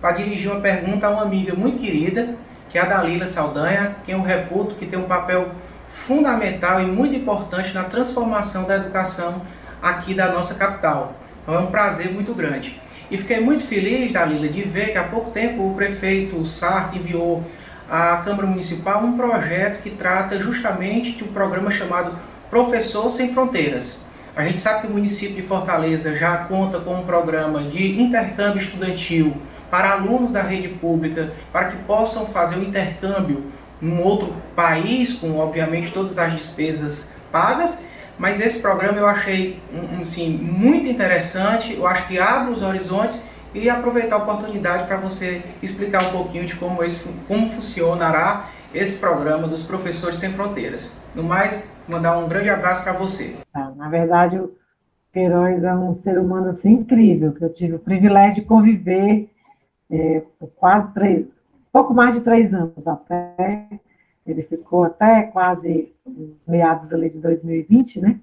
para 0.00 0.12
dirigir 0.12 0.50
uma 0.50 0.60
pergunta 0.60 1.06
a 1.06 1.10
uma 1.10 1.22
amiga 1.22 1.54
muito 1.54 1.78
querida, 1.78 2.36
que 2.72 2.78
é 2.78 2.80
a 2.80 2.86
Dalila 2.86 3.26
Saldanha, 3.26 3.96
quem 4.02 4.14
eu 4.14 4.22
reputo 4.22 4.74
que 4.76 4.86
tem 4.86 4.98
um 4.98 5.04
papel 5.04 5.50
fundamental 5.86 6.80
e 6.80 6.86
muito 6.86 7.14
importante 7.14 7.74
na 7.74 7.84
transformação 7.84 8.64
da 8.64 8.76
educação 8.76 9.42
aqui 9.82 10.14
da 10.14 10.32
nossa 10.32 10.54
capital. 10.54 11.14
Então 11.42 11.54
é 11.54 11.58
um 11.58 11.66
prazer 11.66 12.10
muito 12.10 12.32
grande. 12.32 12.80
E 13.10 13.18
fiquei 13.18 13.40
muito 13.40 13.62
feliz, 13.62 14.10
Dalila, 14.10 14.48
de 14.48 14.62
ver 14.62 14.90
que 14.90 14.96
há 14.96 15.04
pouco 15.04 15.30
tempo 15.30 15.68
o 15.68 15.74
prefeito 15.74 16.42
Sartre 16.46 16.98
enviou 16.98 17.44
à 17.90 18.16
Câmara 18.24 18.46
Municipal 18.46 19.04
um 19.04 19.18
projeto 19.18 19.82
que 19.82 19.90
trata 19.90 20.40
justamente 20.40 21.12
de 21.12 21.24
um 21.24 21.28
programa 21.28 21.70
chamado 21.70 22.18
Professor 22.48 23.10
Sem 23.10 23.34
Fronteiras. 23.34 24.06
A 24.34 24.44
gente 24.44 24.58
sabe 24.58 24.80
que 24.80 24.86
o 24.86 24.90
município 24.90 25.36
de 25.36 25.42
Fortaleza 25.42 26.16
já 26.16 26.38
conta 26.38 26.80
com 26.80 26.94
um 26.94 27.04
programa 27.04 27.64
de 27.64 28.00
intercâmbio 28.00 28.62
estudantil 28.62 29.36
para 29.72 29.92
alunos 29.92 30.30
da 30.30 30.42
rede 30.42 30.68
pública, 30.68 31.32
para 31.50 31.68
que 31.68 31.76
possam 31.84 32.26
fazer 32.26 32.56
o 32.56 32.62
intercâmbio 32.62 33.44
num 33.80 34.02
outro 34.02 34.34
país, 34.54 35.14
com 35.14 35.38
obviamente 35.38 35.90
todas 35.90 36.18
as 36.18 36.34
despesas 36.34 37.14
pagas. 37.32 37.86
Mas 38.18 38.38
esse 38.38 38.60
programa 38.60 38.98
eu 38.98 39.06
achei 39.06 39.62
assim, 39.98 40.36
muito 40.36 40.86
interessante, 40.86 41.72
eu 41.72 41.86
acho 41.86 42.06
que 42.06 42.18
abre 42.18 42.52
os 42.52 42.60
horizontes 42.60 43.30
e 43.54 43.70
aproveitar 43.70 44.16
a 44.16 44.18
oportunidade 44.18 44.86
para 44.86 44.98
você 44.98 45.42
explicar 45.62 46.04
um 46.04 46.10
pouquinho 46.10 46.44
de 46.44 46.54
como, 46.56 46.84
esse, 46.84 47.08
como 47.26 47.48
funcionará 47.48 48.50
esse 48.74 49.00
programa 49.00 49.48
dos 49.48 49.62
Professores 49.62 50.16
Sem 50.16 50.28
Fronteiras. 50.28 50.94
No 51.14 51.22
mais, 51.22 51.74
mandar 51.88 52.18
um 52.18 52.28
grande 52.28 52.50
abraço 52.50 52.82
para 52.82 52.92
você. 52.92 53.36
Ah, 53.54 53.72
na 53.74 53.88
verdade, 53.88 54.36
o 54.36 54.52
Queiroz 55.14 55.64
é 55.64 55.74
um 55.74 55.94
ser 55.94 56.18
humano 56.18 56.50
assim, 56.50 56.72
incrível, 56.72 57.32
que 57.32 57.42
eu 57.42 57.50
tive 57.50 57.76
o 57.76 57.78
privilégio 57.78 58.42
de 58.42 58.42
conviver 58.42 59.31
é, 59.92 60.22
quase 60.56 60.92
três, 60.92 61.26
pouco 61.70 61.92
mais 61.92 62.14
de 62.14 62.22
três 62.22 62.52
anos 62.54 62.86
até, 62.86 63.68
ele 64.26 64.42
ficou 64.42 64.84
até 64.84 65.24
quase 65.24 65.92
meados 66.46 66.92
ali 66.92 67.10
de 67.10 67.18
2020, 67.18 68.00
né? 68.00 68.20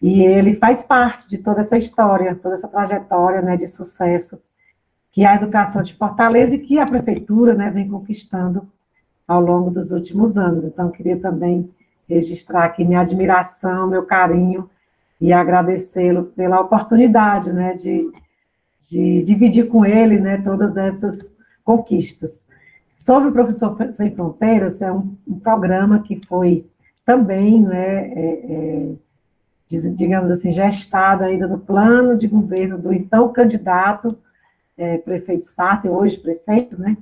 E 0.00 0.22
ele 0.22 0.56
faz 0.56 0.82
parte 0.82 1.28
de 1.28 1.38
toda 1.38 1.60
essa 1.60 1.76
história, 1.76 2.34
toda 2.34 2.54
essa 2.54 2.68
trajetória, 2.68 3.42
né, 3.42 3.56
de 3.56 3.66
sucesso 3.66 4.40
que 5.10 5.24
a 5.24 5.34
educação 5.34 5.82
de 5.82 5.94
Fortaleza 5.94 6.54
e 6.54 6.58
que 6.58 6.78
a 6.78 6.86
prefeitura, 6.86 7.54
né, 7.54 7.70
vem 7.70 7.88
conquistando 7.88 8.68
ao 9.26 9.40
longo 9.40 9.70
dos 9.70 9.90
últimos 9.90 10.38
anos. 10.38 10.64
Então, 10.64 10.90
queria 10.90 11.18
também 11.18 11.68
registrar 12.08 12.64
aqui 12.64 12.84
minha 12.84 13.00
admiração, 13.00 13.88
meu 13.88 14.04
carinho 14.04 14.70
e 15.20 15.32
agradecê-lo 15.32 16.26
pela 16.26 16.60
oportunidade, 16.60 17.52
né, 17.52 17.74
de, 17.74 18.08
de 18.90 19.22
dividir 19.22 19.68
com 19.68 19.84
ele, 19.84 20.18
né, 20.18 20.38
todas 20.38 20.76
essas 20.76 21.34
conquistas. 21.64 22.42
Sobre 22.98 23.28
o 23.28 23.32
Professor 23.32 23.76
Sem 23.92 24.14
Fronteiras, 24.14 24.80
é 24.82 24.90
um, 24.90 25.16
um 25.26 25.38
programa 25.38 26.00
que 26.00 26.20
foi 26.26 26.66
também, 27.04 27.62
né, 27.62 28.12
é, 28.12 28.96
é, 29.70 29.88
digamos 29.94 30.30
assim, 30.30 30.52
gestado 30.52 31.24
ainda 31.24 31.46
no 31.46 31.58
plano 31.58 32.16
de 32.16 32.26
governo 32.26 32.78
do 32.78 32.92
então 32.92 33.32
candidato 33.32 34.18
é, 34.76 34.98
prefeito 34.98 35.46
Sartre, 35.46 35.90
hoje 35.90 36.18
prefeito, 36.18 36.80
né, 36.80 36.96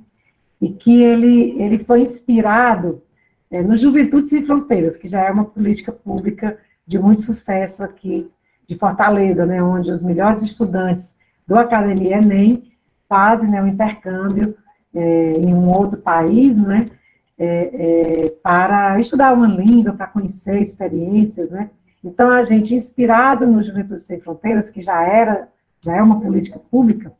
e 0.61 0.69
que 0.69 1.03
ele, 1.03 1.61
ele 1.61 1.83
foi 1.83 2.01
inspirado 2.01 3.01
é, 3.49 3.61
no 3.61 3.77
Juventude 3.77 4.27
Sem 4.27 4.45
Fronteiras, 4.45 4.97
que 4.97 5.07
já 5.07 5.21
é 5.21 5.31
uma 5.31 5.45
política 5.45 5.91
pública 5.91 6.57
de 6.85 6.97
muito 6.99 7.21
sucesso 7.21 7.83
aqui 7.83 8.29
de 8.67 8.77
Fortaleza, 8.77 9.45
né, 9.45 9.61
onde 9.63 9.91
os 9.91 10.03
melhores 10.03 10.41
estudantes 10.41 11.15
do 11.47 11.57
Academia 11.57 12.17
Enem 12.17 12.71
fazem 13.07 13.49
né, 13.49 13.61
um 13.61 13.67
intercâmbio 13.67 14.55
é, 14.93 15.33
em 15.33 15.53
um 15.53 15.69
outro 15.69 15.97
país, 15.97 16.57
né, 16.57 16.89
é, 17.37 18.25
é, 18.25 18.29
para 18.43 18.99
estudar 18.99 19.33
uma 19.33 19.47
língua, 19.47 19.93
para 19.93 20.07
conhecer 20.07 20.61
experiências, 20.61 21.49
né. 21.49 21.69
Então, 22.03 22.29
a 22.29 22.43
gente, 22.43 22.75
inspirado 22.75 23.47
no 23.47 23.63
Juventude 23.63 24.01
Sem 24.01 24.19
Fronteiras, 24.19 24.69
que 24.69 24.81
já 24.81 25.01
era, 25.03 25.47
já 25.81 25.95
é 25.95 26.01
uma 26.01 26.19
política 26.19 26.59
pública, 26.59 27.11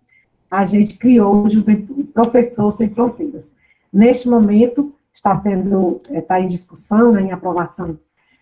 a 0.49 0.65
gente 0.65 0.97
criou 0.97 1.43
o 1.43 1.49
Juventude 1.49 2.03
Professor 2.03 2.71
Sem 2.71 2.89
Fronteiras. 2.89 3.51
Neste 3.91 4.29
momento, 4.29 4.93
está 5.13 5.35
sendo, 5.41 6.01
está 6.09 6.39
em 6.39 6.47
discussão, 6.47 7.11
né, 7.11 7.21
em 7.21 7.31
aprovação 7.31 7.97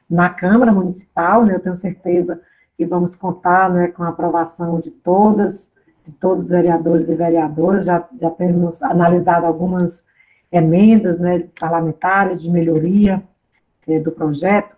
na 0.10 0.30
Câmara 0.30 0.72
Municipal, 0.72 1.46
né, 1.46 1.56
eu 1.56 1.60
tenho 1.60 1.76
certeza 1.76 2.42
que 2.78 2.86
vamos 2.86 3.16
contar 3.16 3.70
né, 3.70 3.88
com 3.88 4.04
a 4.04 4.10
aprovação 4.10 4.80
de 4.80 4.92
todas, 4.92 5.72
de 6.06 6.12
todos 6.14 6.44
os 6.44 6.50
vereadores 6.50 7.10
e 7.10 7.16
vereadoras, 7.16 7.86
já, 7.86 8.08
já 8.20 8.30
temos 8.30 8.82
analisado 8.84 9.46
algumas 9.46 10.04
emendas 10.52 11.20
né, 11.20 11.48
parlamentares 11.60 12.42
de 12.42 12.50
melhoria 12.50 13.24
é, 13.88 14.00
do 14.00 14.12
projeto, 14.12 14.76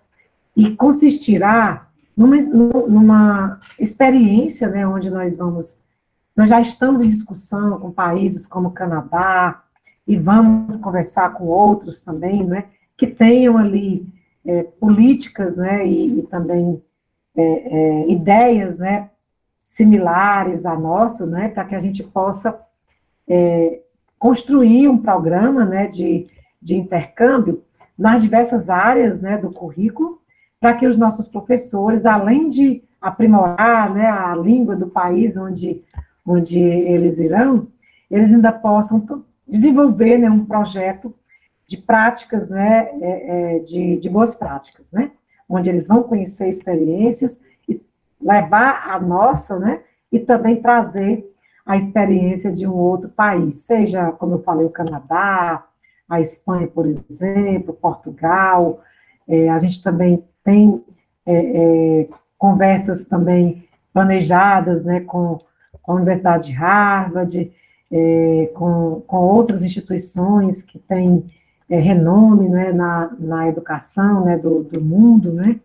e 0.56 0.76
consistirá 0.76 1.88
numa, 2.16 2.38
numa 2.88 3.60
experiência 3.78 4.68
né, 4.68 4.88
onde 4.88 5.10
nós 5.10 5.38
vamos, 5.38 5.78
nós 6.36 6.50
já 6.50 6.60
estamos 6.60 7.02
em 7.02 7.10
discussão 7.10 7.80
com 7.80 7.92
países 7.92 8.48
como 8.48 8.72
Canadá, 8.72 9.64
e 10.08 10.16
vamos 10.16 10.78
conversar 10.78 11.34
com 11.34 11.44
outros 11.44 12.00
também, 12.00 12.44
né, 12.44 12.66
que 12.98 13.06
tenham 13.06 13.58
ali 13.58 14.08
é, 14.46 14.64
políticas, 14.64 15.58
né, 15.58 15.86
e, 15.86 16.20
e 16.20 16.22
também 16.24 16.82
é, 17.36 17.44
é, 17.44 18.10
ideias, 18.10 18.80
né, 18.80 19.10
similares 19.78 20.66
à 20.66 20.76
nossa, 20.76 21.24
né, 21.26 21.50
para 21.50 21.64
que 21.64 21.76
a 21.76 21.80
gente 21.80 22.04
possa 22.04 22.60
é, 23.28 23.80
construir 24.18 24.88
um 24.90 24.98
programa, 24.98 25.64
né, 25.64 25.86
de, 25.86 26.28
de 26.60 26.76
intercâmbio 26.76 27.64
nas 27.96 28.20
diversas 28.22 28.70
áreas, 28.72 29.22
né, 29.22 29.38
do 29.38 29.52
currículo, 29.52 30.20
para 30.60 30.74
que 30.74 30.88
os 30.88 30.98
nossos 30.98 31.28
professores, 31.28 32.08
além 32.08 32.50
de 32.50 32.84
aprimorar, 33.00 33.94
né, 33.94 34.08
a 34.08 34.36
língua 34.36 34.76
do 34.76 34.88
país 34.88 35.38
onde, 35.38 35.84
onde 36.26 36.58
eles 36.60 37.20
irão, 37.20 37.68
eles 38.10 38.34
ainda 38.34 38.52
possam 38.52 39.06
desenvolver 39.48 40.18
né, 40.18 40.28
um 40.28 40.44
projeto 40.44 41.14
de 41.68 41.78
práticas, 41.78 42.50
né, 42.50 42.90
é, 43.00 43.58
é, 43.58 43.60
de, 43.60 43.98
de 43.98 44.10
boas 44.10 44.34
práticas, 44.34 44.88
né, 44.92 45.12
onde 45.48 45.70
eles 45.70 45.88
vão 45.88 46.02
conhecer 46.02 46.50
experiências 46.50 47.40
levar 48.22 48.90
a 48.90 49.00
nossa, 49.00 49.58
né, 49.58 49.82
e 50.12 50.20
também 50.20 50.62
trazer 50.62 51.26
a 51.66 51.76
experiência 51.76 52.52
de 52.52 52.66
um 52.66 52.74
outro 52.74 53.10
país, 53.10 53.58
seja, 53.64 54.12
como 54.14 54.36
eu 54.36 54.44
falei, 54.44 54.66
o 54.66 54.70
Canadá, 54.70 55.66
a 56.08 56.22
Espanha, 56.22 56.68
por 56.68 56.86
exemplo, 56.86 57.74
Portugal, 57.74 58.82
é, 59.28 59.50
a 59.50 59.60
gente 59.60 59.84
também 59.84 60.24
tem 60.44 60.82
é, 61.26 61.36
é, 61.36 62.10
conversas 62.38 63.04
também 63.06 63.68
planejadas, 63.94 64.86
né, 64.86 65.02
com, 65.02 65.40
com 65.82 65.92
a 65.92 65.96
Universidade 65.96 66.48
de 66.48 66.54
Harvard, 66.54 67.52
é, 67.92 68.52
com, 68.54 69.02
com 69.06 69.18
outras 69.18 69.62
instituições 69.62 70.62
que 70.62 70.80
têm 70.80 71.30
é, 71.70 71.78
renome 71.78 72.48
né, 72.48 72.72
na, 72.72 73.12
na 73.20 73.50
educação 73.50 74.24
né, 74.24 74.38
do, 74.38 74.64
do 74.64 74.82
mundo, 74.82 75.34
né, 75.34 75.60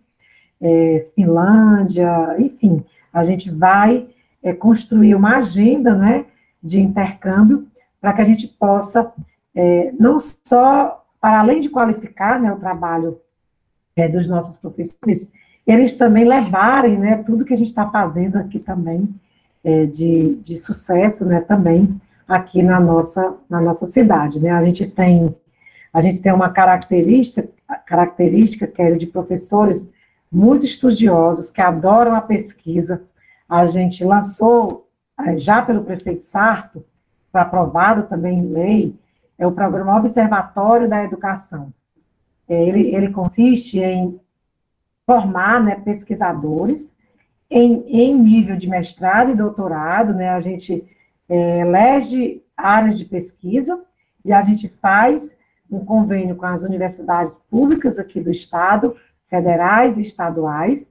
é, 0.62 1.06
Finlândia, 1.14 2.36
enfim, 2.38 2.84
a 3.12 3.24
gente 3.24 3.50
vai 3.50 4.06
é, 4.42 4.52
construir 4.52 5.14
uma 5.14 5.38
agenda 5.38 5.94
né, 5.94 6.26
de 6.62 6.80
intercâmbio 6.80 7.66
para 8.00 8.12
que 8.12 8.22
a 8.22 8.24
gente 8.24 8.46
possa, 8.46 9.12
é, 9.54 9.92
não 9.98 10.18
só, 10.44 11.04
para 11.20 11.40
além 11.40 11.60
de 11.60 11.68
qualificar 11.68 12.40
né, 12.40 12.52
o 12.52 12.60
trabalho 12.60 13.18
é, 13.96 14.08
dos 14.08 14.28
nossos 14.28 14.56
professores, 14.56 15.30
eles 15.66 15.94
também 15.94 16.24
levarem 16.24 16.98
né, 16.98 17.16
tudo 17.16 17.44
que 17.44 17.54
a 17.54 17.56
gente 17.56 17.68
está 17.68 17.88
fazendo 17.90 18.36
aqui 18.36 18.58
também 18.58 19.08
de, 19.92 20.40
de 20.42 20.56
sucesso 20.56 21.24
né, 21.24 21.40
também 21.40 22.00
aqui 22.26 22.64
na 22.64 22.80
nossa, 22.80 23.36
na 23.48 23.60
nossa 23.60 23.86
cidade. 23.86 24.40
Né? 24.40 24.50
A 24.50 24.60
gente 24.64 24.88
tem 24.88 25.32
a 25.92 26.00
gente 26.00 26.20
tem 26.20 26.32
uma 26.32 26.48
característica, 26.48 27.48
característica 27.86 28.66
que 28.66 28.80
é 28.80 28.92
de 28.92 29.06
professores 29.06 29.90
muito 30.32 30.64
estudiosos, 30.64 31.50
que 31.50 31.60
adoram 31.60 32.14
a 32.14 32.22
pesquisa. 32.22 33.02
A 33.48 33.66
gente 33.66 34.02
lançou, 34.02 34.88
eh, 35.20 35.36
já 35.36 35.60
pelo 35.60 35.84
prefeito 35.84 36.24
Sarto, 36.24 36.84
aprovado 37.32 38.04
também 38.04 38.38
em 38.38 38.52
lei, 38.52 38.98
é 39.38 39.46
o 39.46 39.52
programa 39.52 39.96
Observatório 39.96 40.88
da 40.88 41.02
Educação. 41.02 41.72
É, 42.48 42.64
ele, 42.64 42.94
ele 42.94 43.10
consiste 43.10 43.78
em 43.78 44.20
formar 45.06 45.62
né, 45.62 45.74
pesquisadores 45.76 46.92
em, 47.50 47.84
em 47.86 48.18
nível 48.18 48.56
de 48.56 48.68
mestrado 48.68 49.30
e 49.30 49.34
doutorado, 49.34 50.14
né, 50.14 50.28
a 50.30 50.40
gente 50.40 50.84
é, 51.28 51.60
elege 51.60 52.42
áreas 52.56 52.98
de 52.98 53.04
pesquisa 53.04 53.82
e 54.24 54.32
a 54.32 54.42
gente 54.42 54.68
faz 54.80 55.34
um 55.70 55.84
convênio 55.84 56.36
com 56.36 56.46
as 56.46 56.62
universidades 56.62 57.38
públicas 57.50 57.98
aqui 57.98 58.20
do 58.20 58.30
Estado, 58.30 58.94
federais 59.32 59.96
e 59.96 60.02
estaduais, 60.02 60.86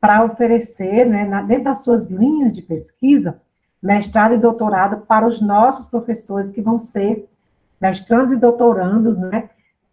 para 0.00 0.24
oferecer, 0.24 1.04
né, 1.04 1.24
na, 1.24 1.42
dentro 1.42 1.64
das 1.64 1.82
suas 1.82 2.08
linhas 2.08 2.52
de 2.52 2.62
pesquisa, 2.62 3.40
mestrado 3.82 4.34
e 4.34 4.38
doutorado 4.38 4.98
para 5.04 5.26
os 5.26 5.40
nossos 5.40 5.84
professores 5.86 6.52
que 6.52 6.62
vão 6.62 6.78
ser 6.78 7.28
mestrandos 7.80 8.32
e 8.32 8.36
doutorandos, 8.36 9.18
né, 9.18 9.50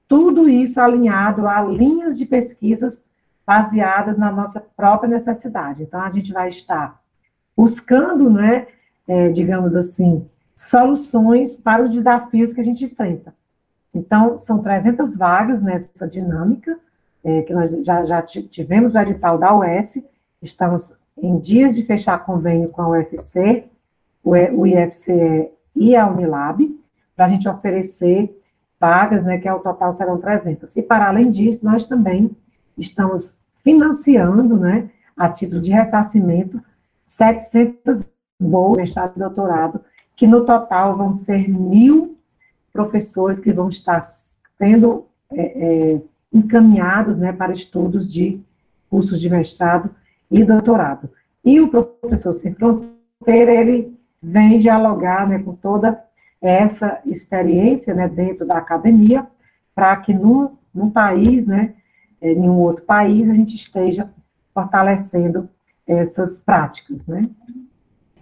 tudo 0.07 0.47
isso 0.47 0.79
alinhado 0.79 1.47
a 1.47 1.61
linhas 1.61 2.15
de 2.15 2.27
pesquisas 2.27 3.03
baseadas 3.45 4.19
na 4.19 4.31
nossa 4.31 4.61
própria 4.77 5.09
necessidade. 5.09 5.81
Então, 5.81 5.99
a 5.99 6.11
gente 6.11 6.31
vai 6.31 6.49
estar 6.49 7.01
buscando, 7.57 8.29
né, 8.29 8.67
é, 9.07 9.29
digamos 9.29 9.75
assim, 9.75 10.29
soluções 10.55 11.57
para 11.57 11.83
os 11.83 11.91
desafios 11.91 12.53
que 12.53 12.61
a 12.61 12.63
gente 12.63 12.85
enfrenta. 12.85 13.33
Então, 13.91 14.37
são 14.37 14.61
300 14.61 15.17
vagas 15.17 15.59
nessa 15.59 16.07
dinâmica, 16.07 16.79
é, 17.23 17.41
que 17.41 17.53
nós 17.53 17.71
já, 17.85 18.05
já 18.05 18.21
tivemos 18.21 18.95
o 18.95 18.99
edital 18.99 19.37
da 19.37 19.55
UES, 19.55 20.01
estamos 20.41 20.93
em 21.17 21.37
dias 21.39 21.75
de 21.75 21.83
fechar 21.83 22.25
convênio 22.25 22.69
com 22.69 22.81
a 22.81 22.89
UFC, 22.89 23.65
o 24.23 24.65
IFCE 24.65 25.49
e 25.75 25.95
a 25.95 26.07
Unilab, 26.07 26.77
para 27.15 27.25
a 27.25 27.29
gente 27.29 27.47
oferecer 27.47 28.35
vagas, 28.79 29.25
né, 29.25 29.37
que 29.37 29.47
ao 29.47 29.59
total 29.59 29.91
serão 29.91 30.19
300. 30.19 30.75
E, 30.77 30.81
para 30.81 31.07
além 31.07 31.29
disso, 31.29 31.59
nós 31.63 31.85
também 31.85 32.31
estamos 32.77 33.37
financiando, 33.63 34.57
né, 34.57 34.89
a 35.17 35.27
título 35.29 35.61
de 35.61 35.71
ressarcimento, 35.71 36.61
700 37.03 38.05
bolsas, 38.39 38.83
mestrado 38.83 39.13
e 39.17 39.19
doutorado, 39.19 39.81
que 40.15 40.25
no 40.25 40.45
total 40.45 40.95
vão 40.95 41.13
ser 41.13 41.49
mil 41.49 42.17
professores 42.71 43.39
que 43.39 43.51
vão 43.51 43.67
estar 43.67 44.01
sendo 44.57 45.05
é, 45.31 45.93
é, 45.95 46.01
encaminhados 46.31 47.17
né, 47.17 47.31
para 47.33 47.51
estudos 47.51 48.11
de 48.11 48.39
cursos 48.89 49.19
de 49.19 49.29
mestrado 49.29 49.89
e 50.29 50.43
doutorado. 50.43 51.09
E 51.43 51.59
o 51.59 51.67
professor 51.67 52.33
Sem 52.33 52.53
Fronteira, 52.53 53.51
ele 53.51 53.97
vem 54.21 54.59
dialogar 54.59 55.27
né, 55.27 55.39
com 55.39 55.55
toda 55.55 56.03
essa 56.41 56.99
experiência 57.05 57.93
né, 57.93 58.07
dentro 58.07 58.45
da 58.45 58.57
academia, 58.57 59.25
para 59.73 59.95
que 59.97 60.13
no, 60.13 60.57
no 60.73 60.91
país, 60.91 61.45
né, 61.45 61.73
em 62.21 62.35
nenhum 62.35 62.57
outro 62.57 62.83
país, 62.83 63.29
a 63.29 63.33
gente 63.33 63.55
esteja 63.55 64.09
fortalecendo 64.53 65.49
essas 65.87 66.39
práticas, 66.39 67.05
né? 67.07 67.29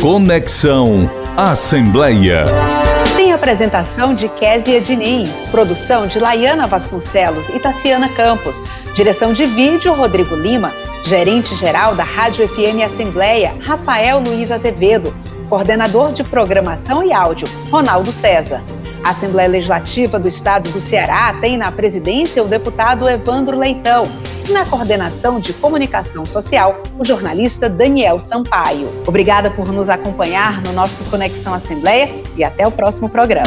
Conexão 0.00 1.02
Assembleia. 1.36 2.44
Tem 3.14 3.32
apresentação 3.32 4.14
de 4.14 4.30
Késia 4.30 4.80
Diniz, 4.80 5.28
produção 5.50 6.06
de 6.06 6.18
Laiana 6.18 6.66
Vasconcelos 6.66 7.46
e 7.50 7.60
Tassiana 7.60 8.08
Campos, 8.08 8.56
direção 8.94 9.34
de 9.34 9.44
vídeo 9.44 9.92
Rodrigo 9.92 10.34
Lima, 10.34 10.72
Gerente-geral 11.06 11.94
da 11.94 12.02
Rádio 12.02 12.48
FM 12.48 12.82
Assembleia, 12.84 13.54
Rafael 13.60 14.18
Luiz 14.18 14.50
Azevedo. 14.50 15.14
Coordenador 15.48 16.12
de 16.12 16.24
Programação 16.24 17.00
e 17.00 17.12
Áudio, 17.12 17.46
Ronaldo 17.70 18.10
César. 18.10 18.60
A 19.04 19.10
Assembleia 19.10 19.48
Legislativa 19.48 20.18
do 20.18 20.26
Estado 20.26 20.68
do 20.70 20.80
Ceará 20.80 21.32
tem 21.40 21.56
na 21.56 21.70
presidência 21.70 22.42
o 22.42 22.48
deputado 22.48 23.08
Evandro 23.08 23.56
Leitão 23.56 24.02
e 24.48 24.52
na 24.52 24.64
coordenação 24.64 25.38
de 25.38 25.52
comunicação 25.52 26.24
social, 26.26 26.82
o 26.98 27.04
jornalista 27.04 27.68
Daniel 27.68 28.18
Sampaio. 28.18 28.88
Obrigada 29.06 29.48
por 29.48 29.70
nos 29.70 29.88
acompanhar 29.88 30.60
no 30.60 30.72
nosso 30.72 31.04
Conexão 31.08 31.54
Assembleia 31.54 32.10
e 32.36 32.42
até 32.42 32.66
o 32.66 32.72
próximo 32.72 33.08
programa. 33.08 33.46